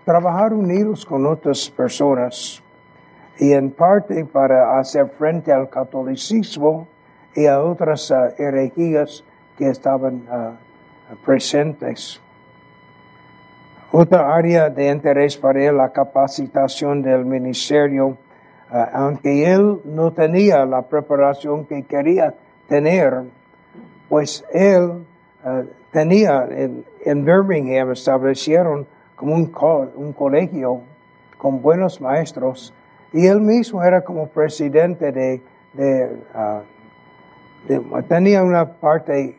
trabajar 0.05 0.53
unidos 0.53 1.05
con 1.05 1.25
otras 1.25 1.69
personas 1.69 2.61
y 3.39 3.53
en 3.53 3.71
parte 3.71 4.23
para 4.25 4.79
hacer 4.79 5.09
frente 5.17 5.51
al 5.51 5.69
catolicismo 5.69 6.87
y 7.35 7.47
a 7.47 7.59
otras 7.61 8.13
herejías 8.37 9.23
que 9.57 9.67
estaban 9.69 10.23
presentes. 11.25 12.21
Otra 13.91 14.35
área 14.35 14.69
de 14.69 14.91
interés 14.91 15.37
para 15.37 15.63
él, 15.63 15.77
la 15.77 15.89
capacitación 15.89 17.01
del 17.01 17.23
ministerio, 17.23 18.17
aunque 18.69 19.49
él 19.49 19.79
no 19.85 20.11
tenía 20.11 20.65
la 20.65 20.81
preparación 20.81 21.65
que 21.65 21.83
quería 21.83 22.33
tener, 22.67 23.23
pues 24.09 24.43
él 24.51 25.05
tenía 25.91 26.47
en, 26.49 27.25
Birmingham, 27.25 27.91
establecieron 27.91 28.85
como 29.15 29.35
un, 29.35 29.51
un 29.95 30.11
colegio 30.11 30.81
con 31.37 31.61
buenos 31.61 32.01
maestros 32.01 32.73
y 33.13 33.25
él 33.25 33.39
mismo 33.39 33.81
era 33.81 34.01
como 34.01 34.27
presidente 34.27 35.13
de, 35.13 35.41
de, 35.73 36.09
tenía 38.09 38.43
una 38.43 38.65
parte 38.65 39.37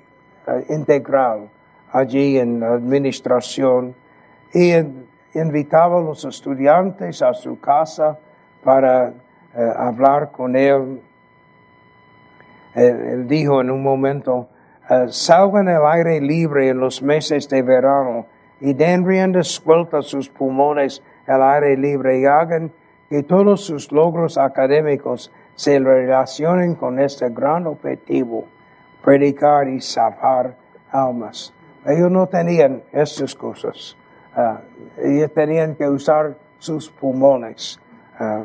integral 0.71 1.51
allí 1.93 2.39
en 2.39 2.61
la 2.61 2.73
administración 2.73 3.95
y 4.55 4.73
invitaba 5.35 5.99
a 5.99 6.03
los 6.03 6.25
estudiantes 6.25 7.23
a 7.23 7.35
su 7.35 7.61
casa 7.61 8.19
para 8.65 9.13
hablar 9.77 10.31
con 10.31 10.57
él. 10.57 11.03
él. 12.75 13.27
dijo 13.27 13.61
en 13.61 13.71
un 13.71 13.83
momento, 13.83 14.49
uh, 14.91 15.09
salgan 15.09 15.69
el 15.69 15.85
aire 15.85 16.21
libre 16.21 16.69
en 16.69 16.79
los 16.79 17.03
meses 17.03 17.49
de 17.49 17.63
verano 17.63 18.27
y 18.61 18.75
den 18.75 19.07
rienda 19.07 19.43
suelta 19.43 20.03
sus 20.03 20.29
pulmones 20.29 21.03
al 21.27 21.43
aire 21.43 21.77
libre 21.77 22.21
y 22.21 22.25
hagan 22.25 22.73
que 23.09 23.23
todos 23.23 23.65
sus 23.65 23.91
logros 23.93 24.37
académicos 24.37 25.31
se 25.55 25.79
relacionen 25.79 26.75
con 26.75 27.01
este 27.01 27.31
gran 27.31 27.67
objetivo, 27.67 28.45
predicar 29.03 29.69
y 29.69 29.81
salvar 29.81 30.57
almas. 30.91 31.53
Ellos 31.87 32.11
no 32.11 32.27
tenían 32.27 32.83
estas 32.93 33.35
cosas. 33.35 33.97
Ah, 34.41 34.61
ellos 35.03 35.32
tenían 35.34 35.74
que 35.74 35.89
usar 35.89 36.36
sus 36.61 36.89
pulmones. 36.89 37.80
Ah, 38.20 38.45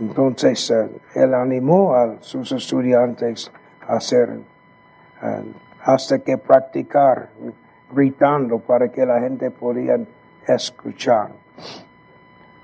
entonces, 0.00 0.70
ah, 0.70 0.88
él 1.14 1.34
animó 1.34 1.94
a 1.94 2.16
sus 2.20 2.52
estudiantes 2.52 3.52
a 3.86 3.96
hacer, 3.96 4.38
hasta 5.82 6.20
que 6.20 6.38
practicar, 6.38 7.28
gritando 7.92 8.60
para 8.60 8.88
que 8.88 9.04
la 9.04 9.20
gente 9.20 9.50
pudiera 9.50 10.00
escuchar. 10.46 11.32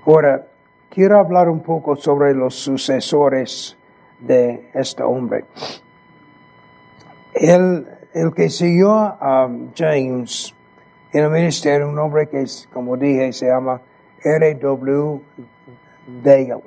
Ahora, 0.03 0.47
quiero 0.89 1.19
hablar 1.19 1.47
un 1.47 1.59
poco 1.59 1.95
sobre 1.95 2.33
los 2.33 2.55
sucesores 2.55 3.77
de 4.19 4.71
este 4.73 5.03
hombre. 5.03 5.45
El, 7.35 7.87
el 8.15 8.33
que 8.33 8.49
siguió 8.49 8.95
a 8.95 9.47
James 9.75 10.54
en 11.17 11.23
el 11.23 11.29
ministerio, 11.31 11.87
un 11.87 11.97
hombre 11.97 12.27
que, 12.27 12.43
como 12.73 12.97
dije, 12.97 13.31
se 13.31 13.47
llama 13.47 13.79
R.W. 14.21 15.21
Dale. 16.21 16.61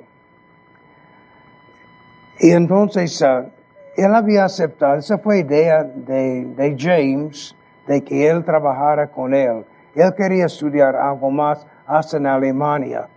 Y 2.39 2.49
entonces, 2.49 3.21
uh, 3.21 3.47
él 3.95 4.15
había 4.15 4.45
aceptado, 4.45 4.95
esa 4.95 5.19
fue 5.19 5.41
idea 5.41 5.83
de, 5.83 6.45
de 6.45 6.75
James, 6.75 7.55
de 7.85 8.03
que 8.03 8.27
él 8.27 8.43
trabajara 8.43 9.11
con 9.11 9.35
él. 9.35 9.65
Él 9.93 10.13
quería 10.17 10.45
estudiar 10.47 10.95
algo 10.95 11.29
más 11.29 11.67
hasta 11.85 12.17
en 12.17 12.25
Alemania. 12.25 13.07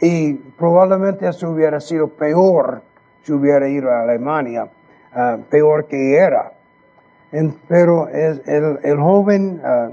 Y 0.00 0.34
probablemente 0.34 1.28
eso 1.28 1.50
hubiera 1.50 1.80
sido 1.80 2.06
peor 2.06 2.82
si 3.22 3.32
hubiera 3.32 3.68
ido 3.68 3.90
a 3.90 4.02
Alemania, 4.02 4.68
uh, 5.12 5.42
peor 5.50 5.86
que 5.88 6.14
era. 6.14 6.52
pero 7.66 8.06
el, 8.10 8.78
el, 8.84 9.00
joven 9.00 9.60
uh, 9.60 9.92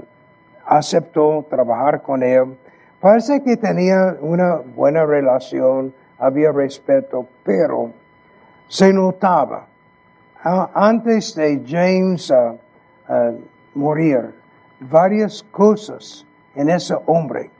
aceptó 0.66 1.46
trabajar 1.48 2.02
con 2.02 2.22
él. 2.22 2.56
Parece 3.00 3.42
que 3.42 3.56
tenía 3.56 4.16
una 4.20 4.56
buena 4.56 5.06
relación, 5.06 5.94
había 6.18 6.50
respeto, 6.50 7.26
pero 7.44 7.90
se 8.68 8.92
notaba, 8.92 9.66
antes 10.74 11.34
de 11.34 11.62
James 11.66 12.30
uh, 12.30 12.56
morir, 13.74 14.34
varias 14.80 15.42
cosas 15.50 16.26
en 16.54 16.70
ese 16.70 16.94
hombre 17.06 17.50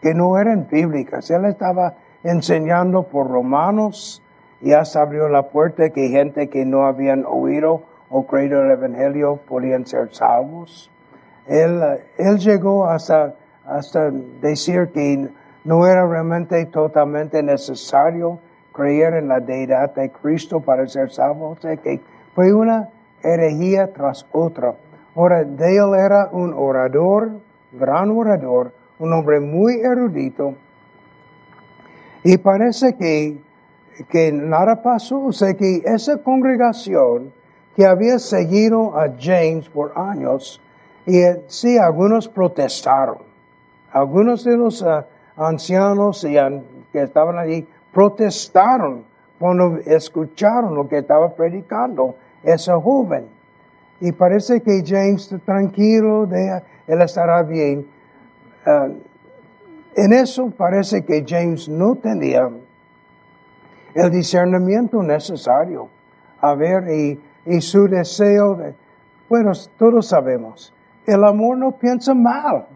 que 0.00 0.14
no 0.14 0.38
eran 0.38 0.66
bíblicas. 0.70 1.30
Él 1.30 1.44
estaba 1.46 1.94
enseñando 2.22 3.04
por 3.04 3.28
romanos, 3.28 4.22
ya 4.60 4.84
se 4.84 4.98
abrió 4.98 5.28
la 5.28 5.48
puerta 5.48 5.90
que 5.90 6.08
gente 6.08 6.48
que 6.48 6.64
no 6.64 6.86
habían 6.86 7.24
oído 7.26 7.82
o 8.08 8.26
creído 8.26 8.62
el 8.62 8.70
Evangelio 8.70 9.36
podían 9.36 9.86
ser 9.86 10.14
salvos. 10.14 10.90
Él, 11.46 11.80
él 12.18 12.38
llegó 12.38 12.86
hasta, 12.86 13.34
hasta 13.66 14.10
decir 14.10 14.90
que 14.92 15.28
no 15.64 15.86
era 15.86 16.06
realmente 16.06 16.64
totalmente 16.66 17.42
necesario 17.42 18.38
creer 18.72 19.14
en 19.14 19.28
la 19.28 19.40
deidad 19.40 19.94
de 19.94 20.10
Cristo 20.10 20.60
para 20.60 20.86
ser 20.86 21.10
salvo. 21.10 21.50
O 21.50 21.56
sea 21.56 21.76
que 21.76 22.00
fue 22.34 22.52
una 22.52 22.88
herejía 23.22 23.92
tras 23.92 24.26
otra. 24.32 24.74
Ahora, 25.14 25.44
Dale 25.44 25.98
era 25.98 26.28
un 26.32 26.52
orador, 26.52 27.40
gran 27.72 28.10
orador, 28.10 28.72
un 28.98 29.12
hombre 29.12 29.40
muy 29.40 29.74
erudito. 29.80 30.54
Y 32.24 32.36
parece 32.38 32.96
que, 32.96 33.40
que 34.08 34.32
nada 34.32 34.82
pasó. 34.82 35.24
O 35.24 35.32
sea 35.32 35.54
que 35.54 35.82
esa 35.84 36.22
congregación 36.22 37.32
que 37.76 37.86
había 37.86 38.18
seguido 38.18 38.98
a 38.98 39.14
James 39.18 39.68
por 39.68 39.92
años, 39.96 40.60
y 41.06 41.18
eh, 41.18 41.44
sí, 41.48 41.76
algunos 41.78 42.28
protestaron. 42.28 43.18
Algunos 43.92 44.44
de 44.44 44.56
los 44.56 44.82
uh, 44.82 45.04
ancianos 45.36 46.26
que 46.92 47.02
estaban 47.02 47.38
allí 47.38 47.66
protestaron 47.92 49.04
cuando 49.38 49.76
escucharon 49.84 50.74
lo 50.74 50.88
que 50.88 50.98
estaba 50.98 51.34
predicando 51.34 52.16
ese 52.42 52.72
joven. 52.72 53.26
Y 54.00 54.12
parece 54.12 54.60
que 54.60 54.82
James 54.84 55.34
tranquilo, 55.44 56.26
de, 56.26 56.62
él 56.86 57.02
estará 57.02 57.42
bien. 57.42 57.86
Uh, 58.66 58.94
en 59.96 60.12
eso 60.12 60.50
parece 60.50 61.04
que 61.04 61.24
James 61.26 61.68
no 61.68 61.94
tenía 61.96 62.48
el 63.94 64.10
discernimiento 64.10 65.02
necesario. 65.02 65.88
A 66.40 66.54
ver, 66.54 66.88
y, 66.90 67.20
y 67.46 67.60
su 67.60 67.86
deseo, 67.86 68.54
de, 68.54 68.74
bueno, 69.28 69.52
todos 69.78 70.08
sabemos, 70.08 70.74
el 71.06 71.24
amor 71.24 71.58
no 71.58 71.72
piensa 71.72 72.14
mal. 72.14 72.66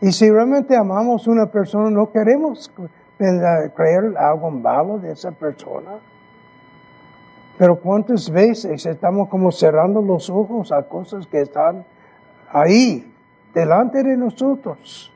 Y 0.00 0.12
si 0.12 0.30
realmente 0.30 0.76
amamos 0.76 1.26
a 1.26 1.30
una 1.30 1.46
persona, 1.46 1.90
no 1.90 2.10
queremos 2.10 2.70
creer 3.18 4.16
algo 4.18 4.50
malo 4.50 4.98
de 4.98 5.12
esa 5.12 5.30
persona. 5.30 5.98
Pero 7.58 7.80
cuántas 7.80 8.30
veces 8.30 8.84
estamos 8.84 9.28
como 9.28 9.50
cerrando 9.50 10.02
los 10.02 10.28
ojos 10.28 10.70
a 10.72 10.82
cosas 10.82 11.26
que 11.26 11.40
están 11.40 11.84
ahí, 12.52 13.12
delante 13.54 14.02
de 14.02 14.16
nosotros. 14.16 15.10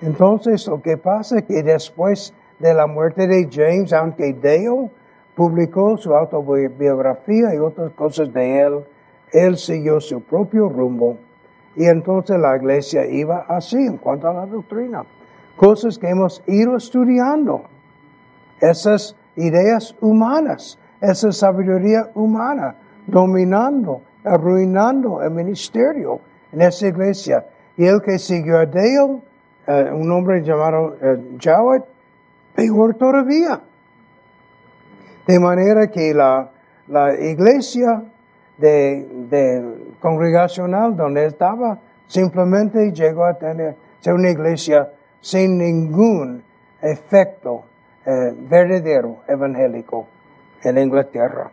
Entonces 0.00 0.66
lo 0.66 0.82
que 0.82 0.96
pasa 0.96 1.38
es 1.38 1.44
que 1.44 1.62
después 1.62 2.34
de 2.58 2.74
la 2.74 2.88
muerte 2.88 3.28
de 3.28 3.48
James, 3.50 3.92
aunque 3.92 4.32
Dale 4.32 4.90
publicó 5.36 5.96
su 5.96 6.12
autobiografía 6.12 7.54
y 7.54 7.58
otras 7.58 7.92
cosas 7.92 8.32
de 8.32 8.60
él, 8.60 8.84
él 9.32 9.56
siguió 9.56 10.00
su 10.00 10.20
propio 10.20 10.68
rumbo 10.68 11.16
y 11.74 11.86
entonces 11.86 12.38
la 12.38 12.56
iglesia 12.56 13.06
iba 13.06 13.46
así 13.48 13.76
en 13.76 13.96
cuanto 13.96 14.28
a 14.28 14.34
la 14.34 14.46
doctrina. 14.46 15.04
Cosas 15.56 15.98
que 15.98 16.08
hemos 16.08 16.42
ido 16.46 16.76
estudiando. 16.76 17.62
Esas 18.60 19.16
ideas 19.36 19.96
humanas, 20.00 20.78
esa 21.00 21.32
sabiduría 21.32 22.10
humana, 22.14 22.76
dominando, 23.06 24.02
arruinando 24.24 25.22
el 25.22 25.30
ministerio 25.30 26.20
en 26.52 26.62
esa 26.62 26.88
iglesia. 26.88 27.46
Y 27.76 27.86
el 27.86 28.02
que 28.02 28.18
siguió 28.18 28.58
a 28.58 28.66
Dale, 28.66 29.22
eh, 29.66 29.90
un 29.92 30.10
hombre 30.12 30.42
llamado 30.42 30.96
uh, 31.00 31.38
Jowett, 31.42 31.84
peor 32.54 32.94
todavía. 32.94 33.60
De 35.26 35.38
manera 35.40 35.86
que 35.86 36.12
la, 36.12 36.50
la 36.88 37.14
iglesia 37.18 38.02
de, 38.62 39.94
congregacional 40.00 40.96
donde 40.96 41.26
estaba, 41.26 41.78
simplemente 42.06 42.92
llegó 42.92 43.24
a 43.24 43.34
tener 43.34 43.76
una 44.06 44.30
iglesia 44.30 44.90
sin 45.20 45.58
ningún 45.58 46.42
efecto 46.80 47.64
eh, 48.04 48.34
verdadero 48.48 49.18
evangélico 49.28 50.06
en 50.62 50.78
Inglaterra. 50.78 51.50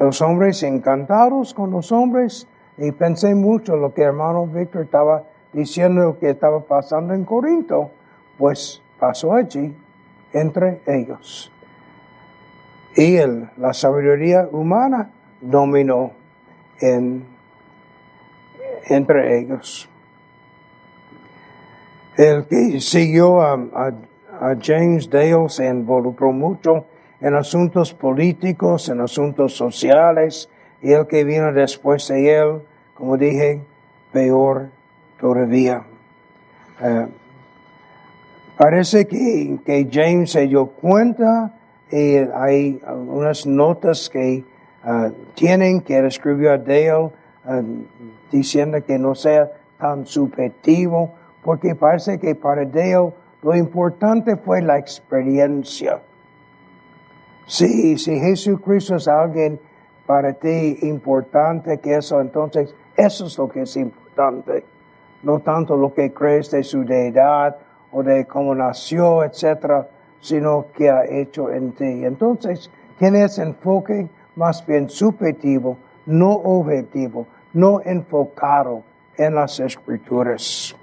Los 0.00 0.20
hombres 0.20 0.62
encantados 0.62 1.54
con 1.54 1.70
los 1.70 1.92
hombres 1.92 2.48
y 2.76 2.90
pensé 2.92 3.34
mucho 3.34 3.76
lo 3.76 3.92
que 3.94 4.02
hermano 4.02 4.46
Víctor 4.46 4.82
estaba 4.82 5.24
diciendo 5.52 6.16
que 6.18 6.30
estaba 6.30 6.60
pasando 6.60 7.14
en 7.14 7.24
Corinto, 7.24 7.90
pues 8.38 8.82
pasó 8.98 9.34
allí 9.34 9.76
entre 10.32 10.80
ellos. 10.86 11.52
Y 12.96 13.16
el, 13.16 13.48
la 13.56 13.72
sabiduría 13.72 14.48
humana 14.50 15.10
dominó 15.42 16.12
en, 16.80 17.26
entre 18.86 19.40
ellos. 19.40 19.88
El 22.16 22.46
que 22.46 22.80
siguió 22.80 23.42
a, 23.42 23.58
James 24.60 25.08
Dale 25.08 25.48
se 25.48 25.68
involucró 25.68 26.32
mucho 26.32 26.86
en 27.20 27.34
asuntos 27.34 27.94
políticos, 27.94 28.88
en 28.88 29.00
asuntos 29.00 29.54
sociales, 29.54 30.48
y 30.80 30.92
el 30.92 31.06
que 31.06 31.22
vino 31.22 31.52
después 31.52 32.08
de 32.08 32.34
él, 32.34 32.62
como 32.94 33.16
dije, 33.16 33.60
peor 34.12 34.70
todavía. 35.20 35.84
Eh, 36.80 37.06
parece 38.56 39.06
que, 39.06 39.58
que 39.64 39.88
James 39.90 40.32
se 40.32 40.48
dio 40.48 40.66
cuenta 40.66 41.54
y 41.90 42.16
hay 42.16 42.82
unas 42.86 43.46
notas 43.46 44.08
que 44.10 44.44
tienen 45.34 45.80
que 45.80 45.98
escribir 46.06 46.48
a 46.48 46.58
Dale 46.58 47.10
ah, 47.44 47.62
diciendo 48.30 48.82
que 48.84 48.98
no 48.98 49.14
sea 49.14 49.50
tan 49.78 50.06
subjetivo, 50.06 51.12
porque 51.44 51.74
parece 51.74 52.18
que 52.18 52.34
para 52.34 52.64
Dale 52.64 53.12
lo 53.42 53.56
importante 53.56 54.36
fue 54.36 54.62
la 54.62 54.78
experiencia. 54.78 56.00
Sí, 57.46 57.98
si 57.98 58.18
Jesucristo 58.18 58.96
es 58.96 59.08
alguien 59.08 59.60
para 60.06 60.32
ti 60.32 60.78
importante 60.82 61.78
que 61.78 61.96
eso, 61.96 62.20
entonces 62.20 62.74
eso 62.96 63.26
es 63.26 63.36
lo 63.38 63.48
que 63.48 63.62
es 63.62 63.76
importante. 63.76 64.64
No 65.22 65.40
tanto 65.40 65.76
lo 65.76 65.92
que 65.92 66.12
crees 66.12 66.50
de 66.50 66.62
su 66.62 66.84
deidad 66.84 67.56
o 67.90 68.02
de 68.02 68.24
cómo 68.26 68.54
nació, 68.54 69.24
etcétera, 69.24 69.88
sino 70.20 70.66
que 70.76 70.88
ha 70.88 71.04
hecho 71.04 71.50
en 71.50 71.72
ti. 71.72 72.04
Entonces, 72.04 72.70
tienes 72.98 73.38
enfoque 73.38 74.08
más 74.36 74.64
bien 74.66 74.88
subjetivo, 74.88 75.76
no 76.06 76.32
objetivo, 76.32 77.26
no 77.52 77.80
enfocado 77.84 78.82
en 79.16 79.34
las 79.34 79.60
escrituras. 79.60 80.74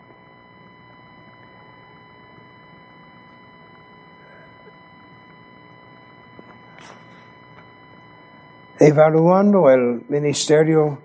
Evaluando 8.80 9.70
el 9.70 10.06
ministerio 10.08 11.00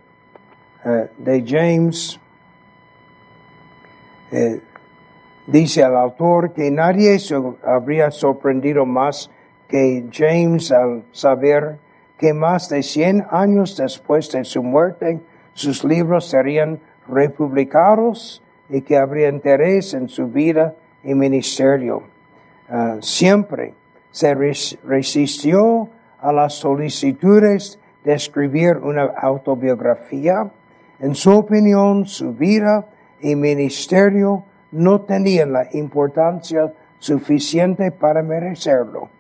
eh, 0.85 1.11
de 1.19 1.45
James, 1.45 2.21
eh, 4.31 4.61
dice 5.47 5.83
el 5.83 5.97
autor 5.97 6.53
que 6.53 6.71
nadie 6.71 7.19
se 7.19 7.35
habría 7.65 8.13
sorprendido 8.13 8.87
más 8.87 9.29
que 9.67 10.05
James 10.13 10.71
al 10.71 11.03
saber 11.11 11.79
que 12.25 12.33
más 12.33 12.71
de 12.71 12.83
100 12.83 13.27
años 13.31 13.77
después 13.77 14.33
de 14.33 14.45
su 14.45 14.63
muerte, 14.63 15.21
sus 15.53 15.85
libros 15.85 16.31
serían 16.31 16.81
republicados 17.07 18.43
y 18.71 18.81
que 18.81 18.97
habría 18.97 19.29
interés 19.29 19.93
en 19.93 20.09
su 20.09 20.29
vida 20.29 20.75
y 21.03 21.13
ministerio. 21.13 22.05
Ah, 22.71 22.97
siempre 23.03 23.75
se 24.11 24.35
resistió 24.35 25.91
a 26.19 26.33
las 26.33 26.55
solicitudes 26.55 27.79
de 28.05 28.15
escribir 28.15 28.79
una 28.79 29.03
autobiografía. 29.03 30.51
En 31.01 31.15
su 31.15 31.31
opinión, 31.31 32.07
su 32.07 32.33
vida 32.33 32.87
y 33.21 33.37
ministerio 33.37 34.45
no 34.73 35.03
tenían 35.03 35.53
la 35.53 35.69
importancia 35.75 36.73
suficiente 36.99 37.93
para 37.93 38.23
merecerlo. 38.23 39.11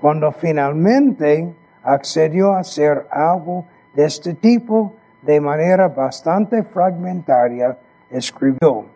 Cuando 0.00 0.32
finalmente 0.32 1.54
accedió 1.84 2.52
a 2.52 2.60
hacer 2.60 3.06
algo 3.10 3.66
de 3.94 4.06
este 4.06 4.34
tipo 4.34 4.94
de 5.22 5.40
manera 5.40 5.88
bastante 5.88 6.62
fragmentaria, 6.62 7.78
escribió, 8.10 8.86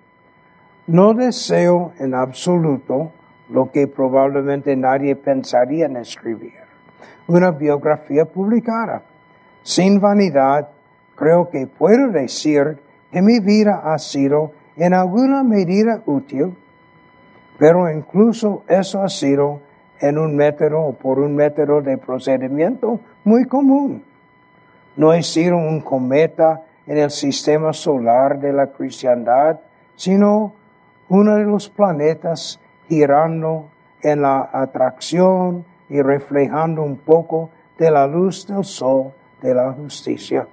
no 0.86 1.14
deseo 1.14 1.92
en 1.98 2.14
absoluto 2.14 3.12
lo 3.50 3.70
que 3.70 3.86
probablemente 3.86 4.76
nadie 4.76 5.16
pensaría 5.16 5.86
en 5.86 5.96
escribir 5.96 6.54
una 7.28 7.50
biografía 7.50 8.24
publicada. 8.24 9.02
Sin 9.62 10.00
vanidad, 10.00 10.68
creo 11.14 11.50
que 11.50 11.66
puedo 11.66 12.08
decir 12.08 12.78
que 13.12 13.22
mi 13.22 13.38
vida 13.40 13.82
ha 13.84 13.98
sido 13.98 14.52
en 14.76 14.94
alguna 14.94 15.42
medida 15.42 16.02
útil, 16.06 16.56
pero 17.58 17.90
incluso 17.90 18.64
eso 18.68 19.02
ha 19.02 19.08
sido 19.08 19.60
en 20.00 20.18
un 20.18 20.36
método 20.36 20.80
o 20.80 20.92
por 20.92 21.18
un 21.18 21.34
método 21.34 21.80
de 21.80 21.98
procedimiento 21.98 23.00
muy 23.24 23.44
común. 23.46 24.04
No 24.96 25.12
sido 25.22 25.56
un 25.56 25.80
cometa 25.80 26.62
en 26.86 26.98
el 26.98 27.10
sistema 27.10 27.72
solar 27.72 28.40
de 28.40 28.52
la 28.52 28.68
cristiandad, 28.68 29.60
sino 29.94 30.54
uno 31.08 31.36
de 31.36 31.44
los 31.44 31.68
planetas 31.68 32.60
girando 32.88 33.70
en 34.02 34.22
la 34.22 34.48
atracción 34.52 35.64
y 35.88 36.00
reflejando 36.00 36.82
un 36.82 36.96
poco 36.96 37.50
de 37.78 37.90
la 37.90 38.06
luz 38.06 38.46
del 38.46 38.64
sol 38.64 39.12
de 39.42 39.54
la 39.54 39.72
justicia. 39.72 40.46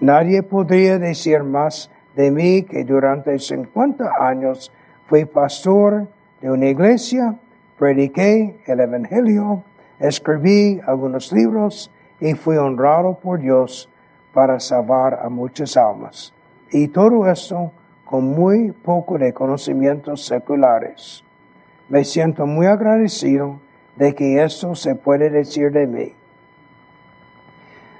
Nadie 0.00 0.42
podría 0.42 0.98
decir 0.98 1.42
más 1.42 1.90
de 2.14 2.30
mí 2.30 2.62
que 2.62 2.84
durante 2.84 3.38
50 3.38 4.12
años 4.20 4.72
fui 5.06 5.24
pastor 5.24 6.06
de 6.40 6.50
una 6.50 6.66
iglesia, 6.66 7.36
prediqué 7.78 8.60
el 8.66 8.80
Evangelio, 8.80 9.62
escribí 10.00 10.80
algunos 10.86 11.32
libros 11.32 11.90
y 12.20 12.34
fui 12.34 12.56
honrado 12.56 13.14
por 13.14 13.40
Dios 13.40 13.88
para 14.34 14.60
salvar 14.60 15.20
a 15.22 15.28
muchas 15.28 15.76
almas. 15.76 16.34
Y 16.70 16.88
todo 16.88 17.26
esto 17.26 17.72
con 18.04 18.24
muy 18.24 18.72
poco 18.72 19.18
de 19.18 19.32
conocimientos 19.32 20.24
seculares. 20.24 21.22
Me 21.88 22.04
siento 22.04 22.46
muy 22.46 22.66
agradecido 22.66 23.60
de 23.96 24.14
que 24.14 24.42
esto 24.42 24.74
se 24.74 24.94
puede 24.94 25.30
decir 25.30 25.70
de 25.70 25.86
mí. 25.86 26.12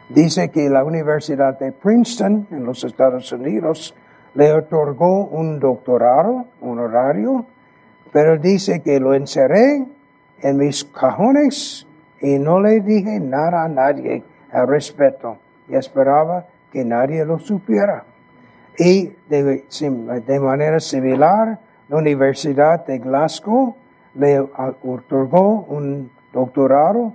Dice 0.08 0.50
que 0.50 0.70
la 0.70 0.84
Universidad 0.84 1.58
de 1.58 1.72
Princeton 1.72 2.46
en 2.50 2.64
los 2.64 2.84
Estados 2.84 3.30
Unidos 3.32 3.94
le 4.34 4.52
otorgó 4.52 5.26
un 5.26 5.58
doctorado 5.58 6.46
un 6.60 6.78
horario, 6.78 7.44
pero 8.12 8.38
dice 8.38 8.80
que 8.80 9.00
lo 9.00 9.14
encerré 9.14 9.86
en 10.40 10.56
mis 10.56 10.84
cajones 10.84 11.86
y 12.20 12.38
no 12.38 12.60
le 12.60 12.80
dije 12.80 13.20
nada 13.20 13.64
a 13.64 13.68
nadie 13.68 14.22
al 14.52 14.68
respecto 14.68 15.38
y 15.68 15.74
esperaba 15.74 16.46
que 16.72 16.84
nadie 16.84 17.24
lo 17.24 17.38
supiera. 17.38 18.04
Y 18.78 19.12
de, 19.28 20.40
manera 20.40 20.78
similar, 20.78 21.58
la 21.88 21.96
Universidad 21.96 22.86
de 22.86 22.98
Glasgow 22.98 23.74
le 24.14 24.38
otorgó 24.38 25.64
un 25.68 26.10
doctorado, 26.32 27.12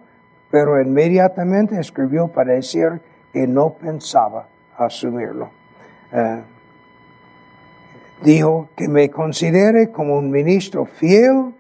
pero 0.52 0.82
inmediatamente 0.82 1.80
escribió 1.80 2.28
para 2.28 2.54
decir 2.54 3.02
que 3.32 3.48
no 3.48 3.74
pensaba 3.74 4.48
asumirlo. 4.78 5.50
Eh, 6.12 6.42
dijo 8.24 8.70
que 8.76 8.88
me 8.88 9.10
considere 9.10 9.92
como 9.92 10.18
un 10.18 10.32
ministro 10.32 10.86
fiel, 10.86 11.54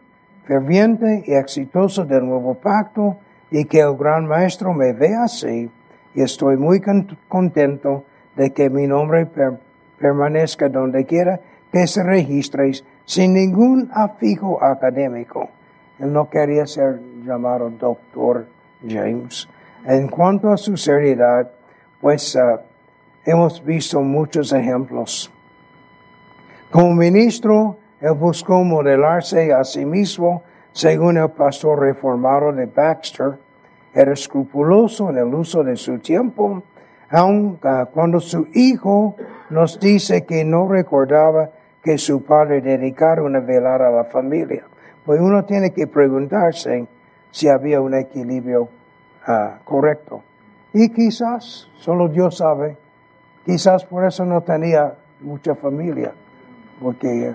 ferviente 0.45 1.23
y 1.27 1.33
exitoso 1.33 2.05
del 2.05 2.25
nuevo 2.25 2.55
pacto 2.55 3.17
y 3.51 3.65
que 3.65 3.81
el 3.81 3.95
gran 3.95 4.25
maestro 4.25 4.73
me 4.73 4.93
vea 4.93 5.25
así 5.25 5.69
y 6.15 6.21
estoy 6.21 6.57
muy 6.57 6.81
contento 7.27 8.05
de 8.35 8.51
que 8.51 8.69
mi 8.69 8.87
nombre 8.87 9.27
permanezca 9.99 10.69
donde 10.69 11.05
quiera 11.05 11.39
que 11.71 11.87
se 11.87 12.03
registréis 12.03 12.83
sin 13.05 13.33
ningún 13.33 13.89
afijo 13.93 14.63
académico. 14.63 15.49
Él 15.99 16.13
no 16.13 16.29
quería 16.29 16.65
ser 16.65 16.99
llamado 17.25 17.69
doctor 17.69 18.45
James. 18.87 19.47
En 19.85 20.07
cuanto 20.07 20.51
a 20.51 20.57
su 20.57 20.77
seriedad, 20.77 21.49
pues 21.99 22.35
uh, 22.35 22.59
hemos 23.25 23.63
visto 23.63 24.01
muchos 24.01 24.53
ejemplos. 24.53 25.31
Como 26.73 26.95
ministro, 26.95 27.77
él 28.01 28.13
buscó 28.13 28.63
modelarse 28.63 29.53
a 29.53 29.63
sí 29.63 29.85
mismo 29.85 30.41
según 30.71 31.17
el 31.17 31.29
pastor 31.29 31.81
reformado 31.81 32.51
de 32.51 32.65
Baxter. 32.65 33.37
Era 33.93 34.13
escrupuloso 34.13 35.11
en 35.11 35.19
el 35.19 35.35
uso 35.35 35.63
de 35.63 35.75
su 35.75 35.99
tiempo, 35.99 36.63
aun 37.11 37.59
cuando 37.93 38.19
su 38.19 38.47
hijo 38.55 39.15
nos 39.51 39.79
dice 39.79 40.25
que 40.25 40.43
no 40.43 40.67
recordaba 40.67 41.51
que 41.83 41.99
su 41.99 42.23
padre 42.23 42.59
dedicara 42.59 43.21
una 43.21 43.39
velada 43.39 43.89
a 43.89 43.91
la 43.91 44.05
familia. 44.05 44.63
Pues 45.05 45.21
uno 45.21 45.45
tiene 45.45 45.73
que 45.73 45.85
preguntarse 45.85 46.87
si 47.29 47.49
había 47.49 47.81
un 47.81 47.93
equilibrio 47.93 48.67
ah, 49.27 49.59
correcto. 49.63 50.23
Y 50.73 50.89
quizás, 50.89 51.69
solo 51.75 52.07
Dios 52.07 52.37
sabe, 52.37 52.77
quizás 53.45 53.85
por 53.85 54.05
eso 54.05 54.25
no 54.25 54.41
tenía 54.41 54.95
mucha 55.19 55.53
familia, 55.53 56.13
porque 56.83 57.33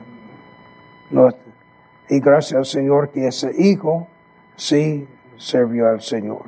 no, 1.11 1.29
y 2.09 2.21
gracias 2.21 2.59
al 2.59 2.67
Señor 2.67 3.11
que 3.11 3.27
ese 3.27 3.51
hijo 3.59 4.07
sí 4.57 5.09
sirvió 5.37 5.89
al 5.89 6.03
Señor. 6.03 6.45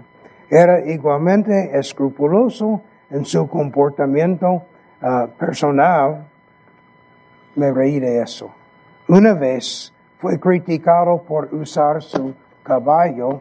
Era 0.50 0.84
igualmente 0.84 1.76
escrupuloso 1.78 2.82
en 3.10 3.24
su 3.24 3.48
comportamiento 3.48 4.64
ah, 5.00 5.28
personal 5.38 6.26
me 7.56 7.72
reí 7.72 7.98
de 7.98 8.22
eso. 8.22 8.50
Una 9.08 9.34
vez 9.34 9.92
fue 10.18 10.38
criticado 10.38 11.22
por 11.22 11.52
usar 11.54 12.02
su 12.02 12.34
caballo 12.62 13.40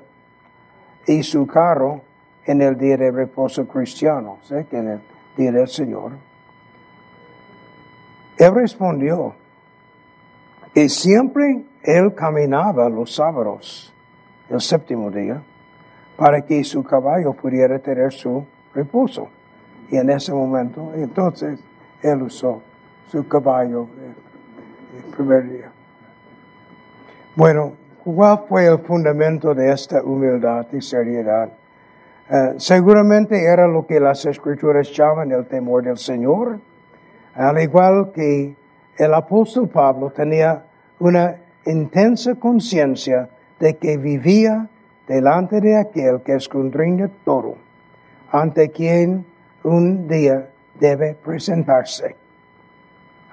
y 1.05 1.21
su 1.23 1.45
carro 1.45 2.01
en 2.45 2.61
el 2.61 2.77
día 2.77 2.97
de 2.97 3.11
reposo 3.11 3.67
cristiano, 3.67 4.39
¿sí? 4.41 4.55
en 4.71 4.87
el 4.87 5.01
día 5.37 5.51
del 5.51 5.67
Señor. 5.67 6.13
Él 8.37 8.55
respondió 8.55 9.35
que 10.79 10.87
siempre 10.87 11.65
él 11.83 12.15
caminaba 12.15 12.87
los 12.87 13.13
sábados, 13.13 13.93
el 14.49 14.61
séptimo 14.61 15.11
día, 15.11 15.43
para 16.15 16.41
que 16.41 16.63
su 16.63 16.81
caballo 16.85 17.33
pudiera 17.33 17.79
tener 17.79 18.13
su 18.13 18.45
reposo. 18.73 19.27
Y 19.91 19.97
en 19.97 20.09
ese 20.09 20.31
momento, 20.31 20.93
entonces, 20.95 21.59
él 22.01 22.21
usó 22.21 22.61
su 23.09 23.27
caballo 23.27 23.89
el 24.97 25.13
primer 25.13 25.49
día. 25.49 25.69
Bueno, 27.35 27.73
¿cuál 28.01 28.45
fue 28.47 28.67
el 28.67 28.79
fundamento 28.79 29.53
de 29.53 29.73
esta 29.73 30.01
humildad 30.01 30.65
y 30.71 30.79
seriedad? 30.79 31.49
Eh, 32.29 32.53
seguramente 32.55 33.43
era 33.43 33.67
lo 33.67 33.85
que 33.85 33.99
las 33.99 34.25
escrituras 34.25 34.89
llaman 34.93 35.29
el 35.33 35.45
temor 35.45 35.83
del 35.83 35.97
Señor, 35.97 36.57
al 37.35 37.61
igual 37.61 38.13
que 38.13 38.55
el 38.97 39.13
apóstol 39.13 39.67
Pablo 39.67 40.11
tenía 40.11 40.67
una 40.99 41.35
intensa 41.65 42.35
conciencia 42.35 43.29
de 43.59 43.77
que 43.77 43.97
vivía 43.97 44.67
delante 45.07 45.59
de 45.59 45.77
aquel 45.77 46.21
que 46.21 46.35
escudriña 46.35 47.09
todo. 47.25 47.55
ante 48.31 48.69
quien 48.69 49.25
un 49.63 50.07
día 50.07 50.49
debe 50.79 51.15
presentarse. 51.15 52.15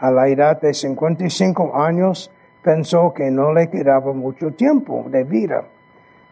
A 0.00 0.10
la 0.10 0.26
edad 0.28 0.58
de 0.60 0.72
55 0.72 1.76
años 1.76 2.30
pensó 2.62 3.12
que 3.12 3.30
no 3.30 3.52
le 3.52 3.68
quedaba 3.68 4.12
mucho 4.12 4.52
tiempo 4.52 5.04
de 5.08 5.24
vida. 5.24 5.64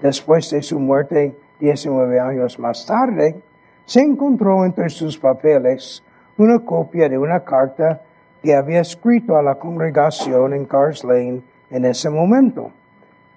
Después 0.01 0.51
de 0.51 0.63
su 0.63 0.81
muerte, 0.81 1.37
19 1.61 2.19
años 2.19 2.59
más 2.59 2.87
tarde, 2.87 3.37
se 3.85 4.01
encontró 4.01 4.65
entre 4.65 4.89
sus 4.89 5.19
papeles 5.19 6.03
una 6.39 6.59
copia 6.61 7.09
de 7.09 7.19
una 7.19 7.41
carta 7.45 8.01
que 8.45 8.55
había 8.55 8.83
escrito 8.83 9.39
a 9.39 9.43
la 9.43 9.55
congregación 9.55 10.53
en 10.53 10.67
Cars 10.67 11.03
Lane 11.03 11.41
en 11.71 11.87
ese 11.87 12.11
momento. 12.11 12.73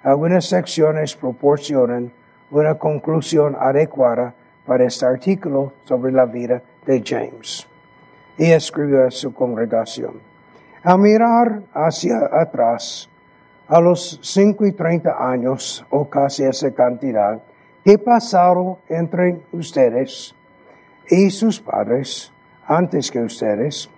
Algunas 0.04 0.44
secciones 0.50 1.16
proporcionan 1.16 2.12
una 2.52 2.76
conclusión 2.76 3.56
adecuada 3.58 4.36
para 4.66 4.84
este 4.84 5.06
artículo 5.06 5.72
sobre 5.86 6.12
la 6.12 6.26
vida 6.26 6.62
de 6.86 7.02
James. 7.06 7.66
Y 8.38 8.52
escribió 8.52 9.08
a 9.08 9.12
su 9.12 9.34
congregación. 9.34 10.20
A 10.84 10.98
mirar 10.98 11.62
hacia 11.74 12.30
atrás, 12.30 13.10
a 13.70 13.80
los 13.80 14.20
cinco 14.22 14.66
y 14.66 14.74
treinta 14.74 15.16
años, 15.18 15.86
o 15.90 16.10
casi 16.10 16.44
esa 16.44 16.70
cantidad, 16.72 17.42
que 17.82 17.98
pasaron 17.98 18.76
entre 18.90 19.40
ustedes 19.54 20.36
y 21.10 21.30
sus 21.30 21.62
padres 21.62 22.30
antes 22.68 23.10
que 23.10 23.22
ustedes, 23.22 23.90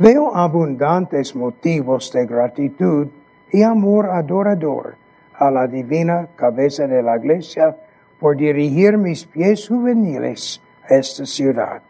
veo 0.00 0.34
abundantes 0.34 1.36
motivos 1.36 2.10
de 2.10 2.24
gratitud 2.24 3.08
y 3.52 3.62
amor 3.62 4.08
adorador 4.08 4.96
a 5.34 5.50
la 5.50 5.66
divina 5.66 6.28
cabeza 6.36 6.86
de 6.86 7.02
la 7.02 7.18
iglesia 7.18 7.76
por 8.18 8.34
dirigir 8.38 8.96
mis 8.96 9.26
pies 9.26 9.68
juveniles 9.68 10.62
a 10.88 10.94
esta 10.94 11.26
ciudad. 11.26 11.82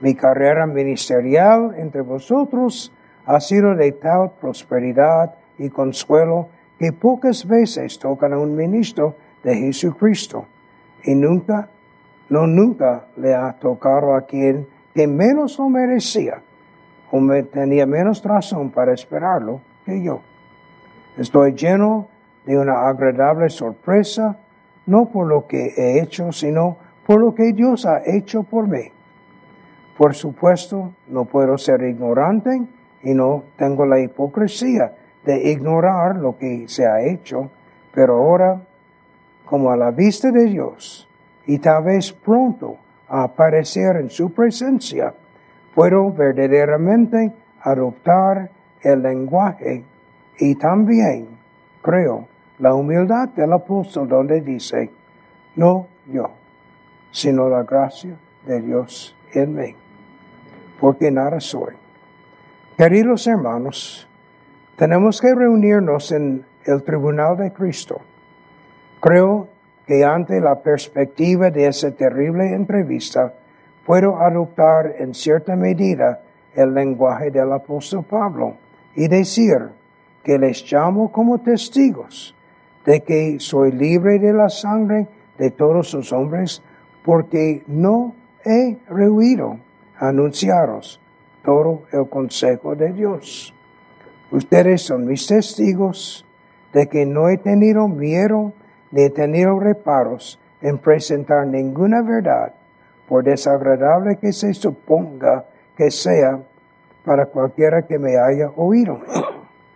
Mi 0.00 0.16
carrera 0.16 0.66
ministerial 0.66 1.76
entre 1.78 2.00
vosotros 2.00 2.92
ha 3.26 3.38
sido 3.38 3.76
de 3.76 3.92
tal 3.92 4.32
prosperidad 4.40 5.36
y 5.56 5.70
consuelo 5.70 6.48
que 6.80 6.92
pocas 6.92 7.46
veces 7.46 8.00
tocan 8.00 8.32
a 8.32 8.38
un 8.38 8.56
ministro 8.56 9.14
de 9.44 9.54
Jesucristo 9.54 10.46
y 11.04 11.14
nunca, 11.14 11.68
no 12.28 12.48
nunca 12.48 13.04
le 13.16 13.36
ha 13.36 13.52
tocado 13.52 14.16
a 14.16 14.22
quien 14.22 14.66
que 14.92 15.06
menos 15.06 15.56
lo 15.60 15.68
merecía 15.68 16.42
o 17.10 17.20
me 17.20 17.42
tenía 17.42 17.86
menos 17.86 18.22
razón 18.22 18.70
para 18.70 18.92
esperarlo 18.92 19.60
que 19.84 20.02
yo. 20.02 20.20
Estoy 21.16 21.54
lleno 21.54 22.08
de 22.46 22.58
una 22.58 22.88
agradable 22.88 23.50
sorpresa, 23.50 24.38
no 24.86 25.06
por 25.06 25.26
lo 25.26 25.46
que 25.46 25.74
he 25.76 26.00
hecho, 26.00 26.32
sino 26.32 26.76
por 27.06 27.20
lo 27.20 27.34
que 27.34 27.52
Dios 27.52 27.86
ha 27.86 28.02
hecho 28.04 28.42
por 28.42 28.68
mí. 28.68 28.92
Por 29.96 30.14
supuesto, 30.14 30.92
no 31.08 31.24
puedo 31.24 31.58
ser 31.58 31.82
ignorante 31.82 32.62
y 33.02 33.12
no 33.12 33.44
tengo 33.56 33.84
la 33.84 34.00
hipocresía 34.00 34.94
de 35.24 35.50
ignorar 35.50 36.16
lo 36.16 36.38
que 36.38 36.66
se 36.68 36.86
ha 36.86 37.02
hecho, 37.02 37.50
pero 37.92 38.16
ahora, 38.16 38.62
como 39.44 39.70
a 39.70 39.76
la 39.76 39.90
vista 39.90 40.30
de 40.30 40.46
Dios, 40.46 41.08
y 41.46 41.58
tal 41.58 41.84
vez 41.84 42.12
pronto 42.12 42.76
a 43.08 43.24
aparecer 43.24 43.96
en 43.96 44.08
su 44.08 44.32
presencia, 44.32 45.12
puedo 45.74 46.12
verdaderamente 46.12 47.32
adoptar 47.62 48.50
el 48.82 49.02
lenguaje 49.02 49.84
y 50.38 50.54
también, 50.54 51.28
creo, 51.82 52.26
la 52.58 52.74
humildad 52.74 53.28
del 53.30 53.52
apóstol 53.52 54.08
donde 54.08 54.40
dice, 54.40 54.90
no 55.56 55.86
yo, 56.06 56.30
sino 57.10 57.48
la 57.48 57.62
gracia 57.62 58.16
de 58.46 58.60
Dios 58.60 59.16
en 59.32 59.54
mí, 59.54 59.76
porque 60.80 61.10
nada 61.10 61.40
soy. 61.40 61.74
Queridos 62.76 63.26
hermanos, 63.26 64.08
tenemos 64.76 65.20
que 65.20 65.34
reunirnos 65.34 66.12
en 66.12 66.44
el 66.64 66.82
tribunal 66.82 67.36
de 67.36 67.52
Cristo. 67.52 68.00
Creo 69.00 69.48
que 69.86 70.04
ante 70.04 70.40
la 70.40 70.62
perspectiva 70.62 71.50
de 71.50 71.66
esa 71.66 71.90
terrible 71.90 72.54
entrevista, 72.54 73.34
puedo 73.84 74.20
adoptar 74.20 74.94
en 74.98 75.14
cierta 75.14 75.56
medida 75.56 76.20
el 76.54 76.74
lenguaje 76.74 77.30
del 77.30 77.52
apóstol 77.52 78.04
Pablo 78.04 78.56
y 78.94 79.08
decir 79.08 79.56
que 80.22 80.38
les 80.38 80.70
llamo 80.70 81.10
como 81.10 81.38
testigos 81.38 82.34
de 82.84 83.00
que 83.00 83.36
soy 83.38 83.72
libre 83.72 84.18
de 84.18 84.32
la 84.32 84.48
sangre 84.48 85.08
de 85.38 85.50
todos 85.50 85.94
los 85.94 86.12
hombres 86.12 86.62
porque 87.04 87.62
no 87.66 88.14
he 88.44 88.78
rehuido 88.88 89.58
anunciaros 89.98 91.00
todo 91.44 91.82
el 91.92 92.08
consejo 92.08 92.74
de 92.74 92.92
Dios. 92.92 93.54
Ustedes 94.30 94.82
son 94.82 95.06
mis 95.06 95.26
testigos 95.26 96.26
de 96.72 96.88
que 96.88 97.06
no 97.06 97.28
he 97.28 97.38
tenido 97.38 97.88
miedo 97.88 98.52
ni 98.90 99.02
he 99.02 99.10
tenido 99.10 99.58
reparos 99.58 100.38
en 100.60 100.78
presentar 100.78 101.46
ninguna 101.46 102.02
verdad, 102.02 102.54
por 103.10 103.24
desagradable 103.24 104.18
que 104.18 104.32
se 104.32 104.54
suponga 104.54 105.44
que 105.76 105.90
sea 105.90 106.38
para 107.04 107.26
cualquiera 107.26 107.82
que 107.82 107.98
me 107.98 108.16
haya 108.16 108.50
oído. 108.54 109.00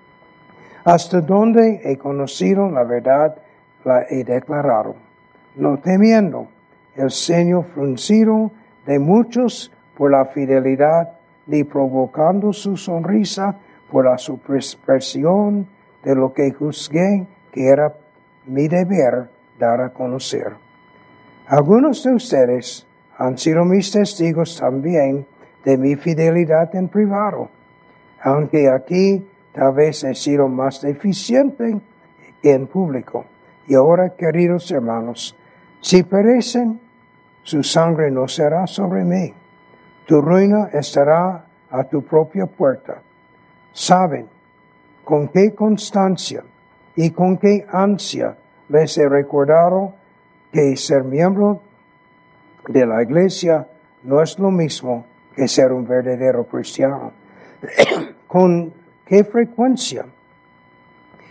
Hasta 0.84 1.20
donde 1.20 1.80
he 1.82 1.98
conocido 1.98 2.70
la 2.70 2.84
verdad, 2.84 3.34
la 3.84 4.04
he 4.08 4.22
declarado, 4.22 4.94
no 5.56 5.78
temiendo 5.78 6.46
el 6.94 7.10
ceño 7.10 7.62
fruncido 7.62 8.52
de 8.86 9.00
muchos 9.00 9.72
por 9.96 10.12
la 10.12 10.26
fidelidad 10.26 11.14
ni 11.48 11.64
provocando 11.64 12.52
su 12.52 12.76
sonrisa 12.76 13.56
por 13.90 14.04
la 14.04 14.16
supresión 14.16 15.66
de 16.04 16.14
lo 16.14 16.32
que 16.32 16.52
juzgué 16.52 17.26
que 17.50 17.66
era 17.66 17.94
mi 18.46 18.68
deber 18.68 19.28
dar 19.58 19.80
a 19.80 19.90
conocer. 19.90 20.52
Algunos 21.48 22.04
de 22.04 22.14
ustedes 22.14 22.83
han 23.18 23.38
sido 23.38 23.64
mis 23.64 23.90
testigos 23.90 24.58
también 24.58 25.26
de 25.64 25.76
mi 25.76 25.96
fidelidad 25.96 26.74
en 26.74 26.88
privado, 26.88 27.48
aunque 28.22 28.68
aquí 28.68 29.26
tal 29.52 29.72
vez 29.74 30.04
he 30.04 30.14
sido 30.14 30.48
más 30.48 30.80
deficiente 30.80 31.80
que 32.42 32.52
en 32.52 32.66
público. 32.66 33.24
Y 33.66 33.74
ahora, 33.74 34.10
queridos 34.10 34.70
hermanos, 34.70 35.36
si 35.80 36.02
perecen, 36.02 36.80
su 37.42 37.62
sangre 37.62 38.10
no 38.10 38.28
será 38.28 38.66
sobre 38.66 39.04
mí 39.04 39.34
tu 40.06 40.20
ruina 40.20 40.68
estará 40.72 41.44
a 41.70 41.84
tu 41.84 42.02
propia 42.02 42.46
puerta. 42.46 43.00
Saben 43.72 44.28
con 45.04 45.28
qué 45.28 45.54
constancia 45.54 46.44
y 46.94 47.10
con 47.10 47.38
qué 47.38 47.66
ansia 47.70 48.36
les 48.68 48.96
he 48.98 49.08
recordado 49.08 49.94
que 50.52 50.76
ser 50.76 51.04
miembro 51.04 51.60
de 52.68 52.86
la 52.86 53.02
iglesia 53.02 53.66
no 54.02 54.22
es 54.22 54.38
lo 54.38 54.50
mismo 54.50 55.06
que 55.34 55.48
ser 55.48 55.72
un 55.72 55.86
verdadero 55.86 56.44
cristiano. 56.44 57.12
con 58.26 58.72
qué 59.06 59.24
frecuencia 59.24 60.06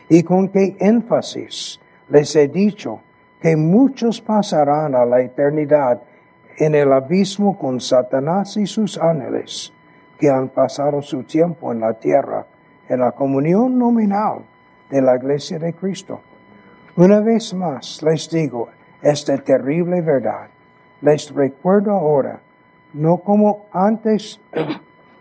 y 0.09 0.23
con 0.23 0.49
qué 0.49 0.77
énfasis 0.79 1.79
les 2.09 2.35
he 2.35 2.47
dicho 2.47 3.01
que 3.41 3.55
muchos 3.55 4.21
pasarán 4.21 4.95
a 4.95 5.05
la 5.05 5.21
eternidad 5.21 6.01
en 6.57 6.75
el 6.75 6.93
abismo 6.93 7.57
con 7.57 7.81
Satanás 7.81 8.55
y 8.57 8.67
sus 8.67 8.97
ángeles 8.97 9.73
que 10.19 10.29
han 10.29 10.49
pasado 10.49 11.01
su 11.01 11.23
tiempo 11.23 11.73
en 11.73 11.81
la 11.81 11.93
tierra, 11.93 12.45
en 12.87 13.01
la 13.01 13.11
comunión 13.11 13.77
nominal 13.77 14.45
de 14.89 15.01
la 15.01 15.17
iglesia 15.17 15.59
de 15.59 15.73
Cristo. 15.73 16.21
Una 16.95 17.19
vez 17.19 17.53
más 17.53 18.01
les 18.03 18.29
digo 18.29 18.69
esta 19.01 19.37
terrible 19.39 20.01
verdad. 20.01 20.52
Les 21.03 21.29
recuerdo 21.33 21.91
ahora, 21.91 22.39
no 22.93 23.17
como 23.17 23.65
antes 23.73 24.39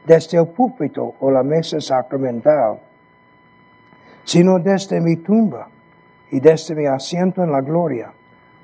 desde 0.06 0.38
el 0.38 0.46
púlpito 0.46 1.16
o 1.18 1.28
la 1.28 1.42
mesa 1.42 1.80
sacramental, 1.80 2.78
sino 4.22 4.60
desde 4.60 5.00
mi 5.00 5.16
tumba 5.16 5.68
y 6.30 6.38
desde 6.38 6.76
mi 6.76 6.86
asiento 6.86 7.42
en 7.42 7.50
la 7.50 7.60
gloria. 7.62 8.12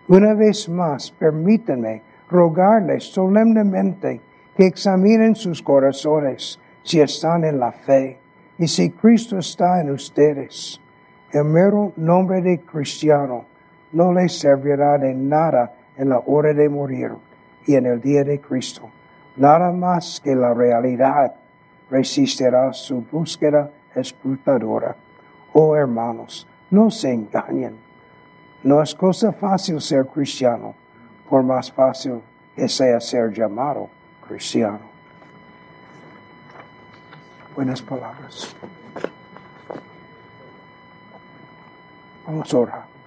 Una 0.07 0.33
vez 0.35 0.69
más, 0.69 1.11
permítanme 1.11 2.03
rogarles 2.31 3.05
solemnemente 3.12 4.21
que 4.57 4.66
examinen 4.66 5.35
sus 5.35 5.61
corazones 5.61 6.61
si 6.85 7.01
están 7.01 7.45
en 7.45 7.59
la 7.59 7.73
fe 7.73 8.21
y 8.59 8.69
si 8.69 8.91
Cristo 8.91 9.39
está 9.39 9.81
en 9.81 9.91
ustedes. 9.91 10.81
El 11.33 11.47
mero 11.47 11.93
nombre 11.97 12.43
de 12.43 12.61
cristiano 12.61 13.45
no 13.91 14.12
les 14.12 14.39
servirá 14.39 14.99
de 14.99 15.14
nada 15.14 15.73
en 15.99 16.09
la 16.09 16.20
hora 16.24 16.55
de 16.55 16.68
morir 16.70 17.12
y 17.66 17.74
en 17.74 17.84
el 17.84 18.01
día 18.01 18.24
de 18.24 18.40
Cristo. 18.40 18.88
Nada 19.36 19.70
más 19.72 20.20
que 20.24 20.34
la 20.34 20.55
realidad 20.55 21.34
resistirá 21.90 22.72
su 22.72 23.03
búsqueda 23.03 23.70
escrutadora. 23.94 24.96
Oh 25.53 25.76
hermanos, 25.76 26.46
no 26.70 26.90
se 26.90 27.12
engañen. 27.12 27.76
No 28.62 28.82
es 28.82 28.94
cosa 28.94 29.32
fácil 29.32 29.80
ser 29.80 30.07
cristiano 30.07 30.74
por 31.28 31.42
más 31.42 31.70
fácil 31.70 32.22
desea 32.57 33.01
ser 33.01 33.32
llamado 33.32 33.88
cristiano. 34.26 34.80
Buenas 37.55 37.82
palabras. 37.82 38.55
Vamos 42.26 42.55
a 42.55 42.59
orar. 42.59 42.97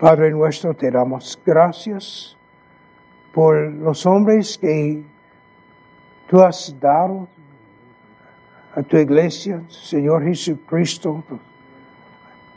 Padre 0.00 0.32
nuestro, 0.32 0.74
te 0.74 0.90
damos 0.90 1.38
gracias 1.46 2.36
por 3.32 3.54
los 3.54 4.04
hombres 4.06 4.58
que 4.58 5.04
tú 6.28 6.40
has 6.40 6.74
dado 6.80 7.28
a 8.74 8.82
tu 8.82 8.96
iglesia, 8.96 9.62
Señor 9.68 10.24
Jesucristo, 10.24 11.22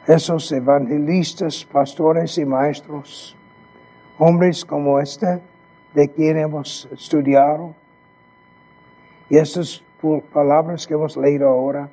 esos 0.07 0.51
evangelistas, 0.51 1.63
pastores 1.63 2.39
y 2.39 2.45
maestros, 2.45 3.35
hombres 4.17 4.65
como 4.65 4.99
este, 4.99 5.39
de 5.93 6.09
quien 6.09 6.39
hemos 6.39 6.89
estudiado, 6.91 7.75
y 9.29 9.37
estas 9.37 9.83
palabras 10.33 10.87
que 10.87 10.95
hemos 10.95 11.15
leído 11.15 11.47
ahora, 11.47 11.87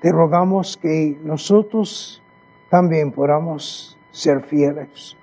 te 0.00 0.10
rogamos 0.10 0.74
que 0.74 1.18
nosotros 1.22 2.22
también 2.70 3.12
podamos 3.12 3.97
ser 4.10 4.42
fieles. 4.42 5.16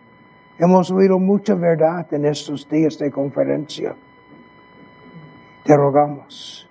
Hemos 0.58 0.90
oído 0.92 1.20
mucha 1.20 1.56
verdad 1.56 2.08
en 2.14 2.26
estos 2.26 2.68
días 2.70 2.98
de 2.98 3.12
conferencia. 3.12 3.96
Te 5.64 5.76
rogamos 5.76 6.70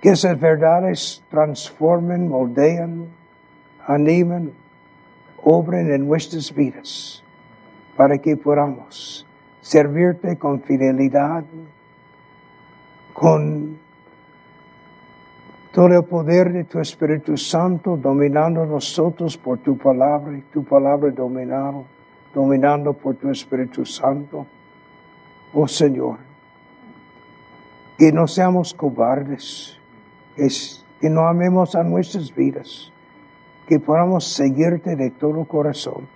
que 0.00 0.10
esas 0.10 0.38
verdades 0.40 1.22
transformen, 1.30 2.28
moldean, 2.28 3.06
animen, 3.86 4.52
obren 5.42 5.92
en 5.92 6.06
nuestras 6.06 6.54
vidas 6.54 7.22
para 7.96 8.18
que 8.18 8.36
podamos 8.36 9.26
servirte 9.60 10.36
con 10.38 10.60
fidelidad, 10.62 11.44
con 13.12 13.78
todo 15.72 15.86
el 15.86 16.04
poder 16.04 16.52
de 16.52 16.64
tu 16.64 16.78
Espíritu 16.80 17.36
Santo 17.36 17.96
dominando 17.96 18.66
nosotros 18.66 19.38
por 19.38 19.58
tu 19.58 19.78
palabra 19.78 20.38
tu 20.52 20.62
palabra 20.62 21.10
dominando, 21.10 21.86
dominando 22.34 22.92
por 22.92 23.16
tu 23.16 23.30
Espíritu 23.30 23.86
Santo. 23.86 24.46
Oh 25.54 25.66
Señor, 25.66 26.18
que 27.98 28.12
no 28.12 28.26
seamos 28.26 28.74
cobardes, 28.74 29.78
que 30.36 31.08
no 31.08 31.26
amemos 31.26 31.74
a 31.74 31.82
nuestras 31.82 32.34
vidas, 32.34 32.92
que 33.66 33.80
podamos 33.80 34.24
seguirte 34.24 34.94
de 34.94 35.10
todo 35.10 35.44
corazón. 35.46 36.06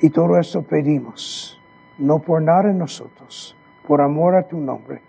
Y 0.00 0.10
todo 0.10 0.36
esto 0.38 0.62
pedimos, 0.62 1.60
no 1.96 2.18
por 2.18 2.42
nada 2.42 2.70
en 2.70 2.78
nosotros, 2.78 3.56
por 3.86 4.00
amor 4.00 4.34
a 4.34 4.46
tu 4.46 4.58
nombre, 4.58 5.02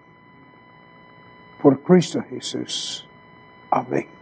por 1.61 1.81
Cristo 1.81 2.23
Jesús. 2.29 3.07
Amén. 3.69 4.18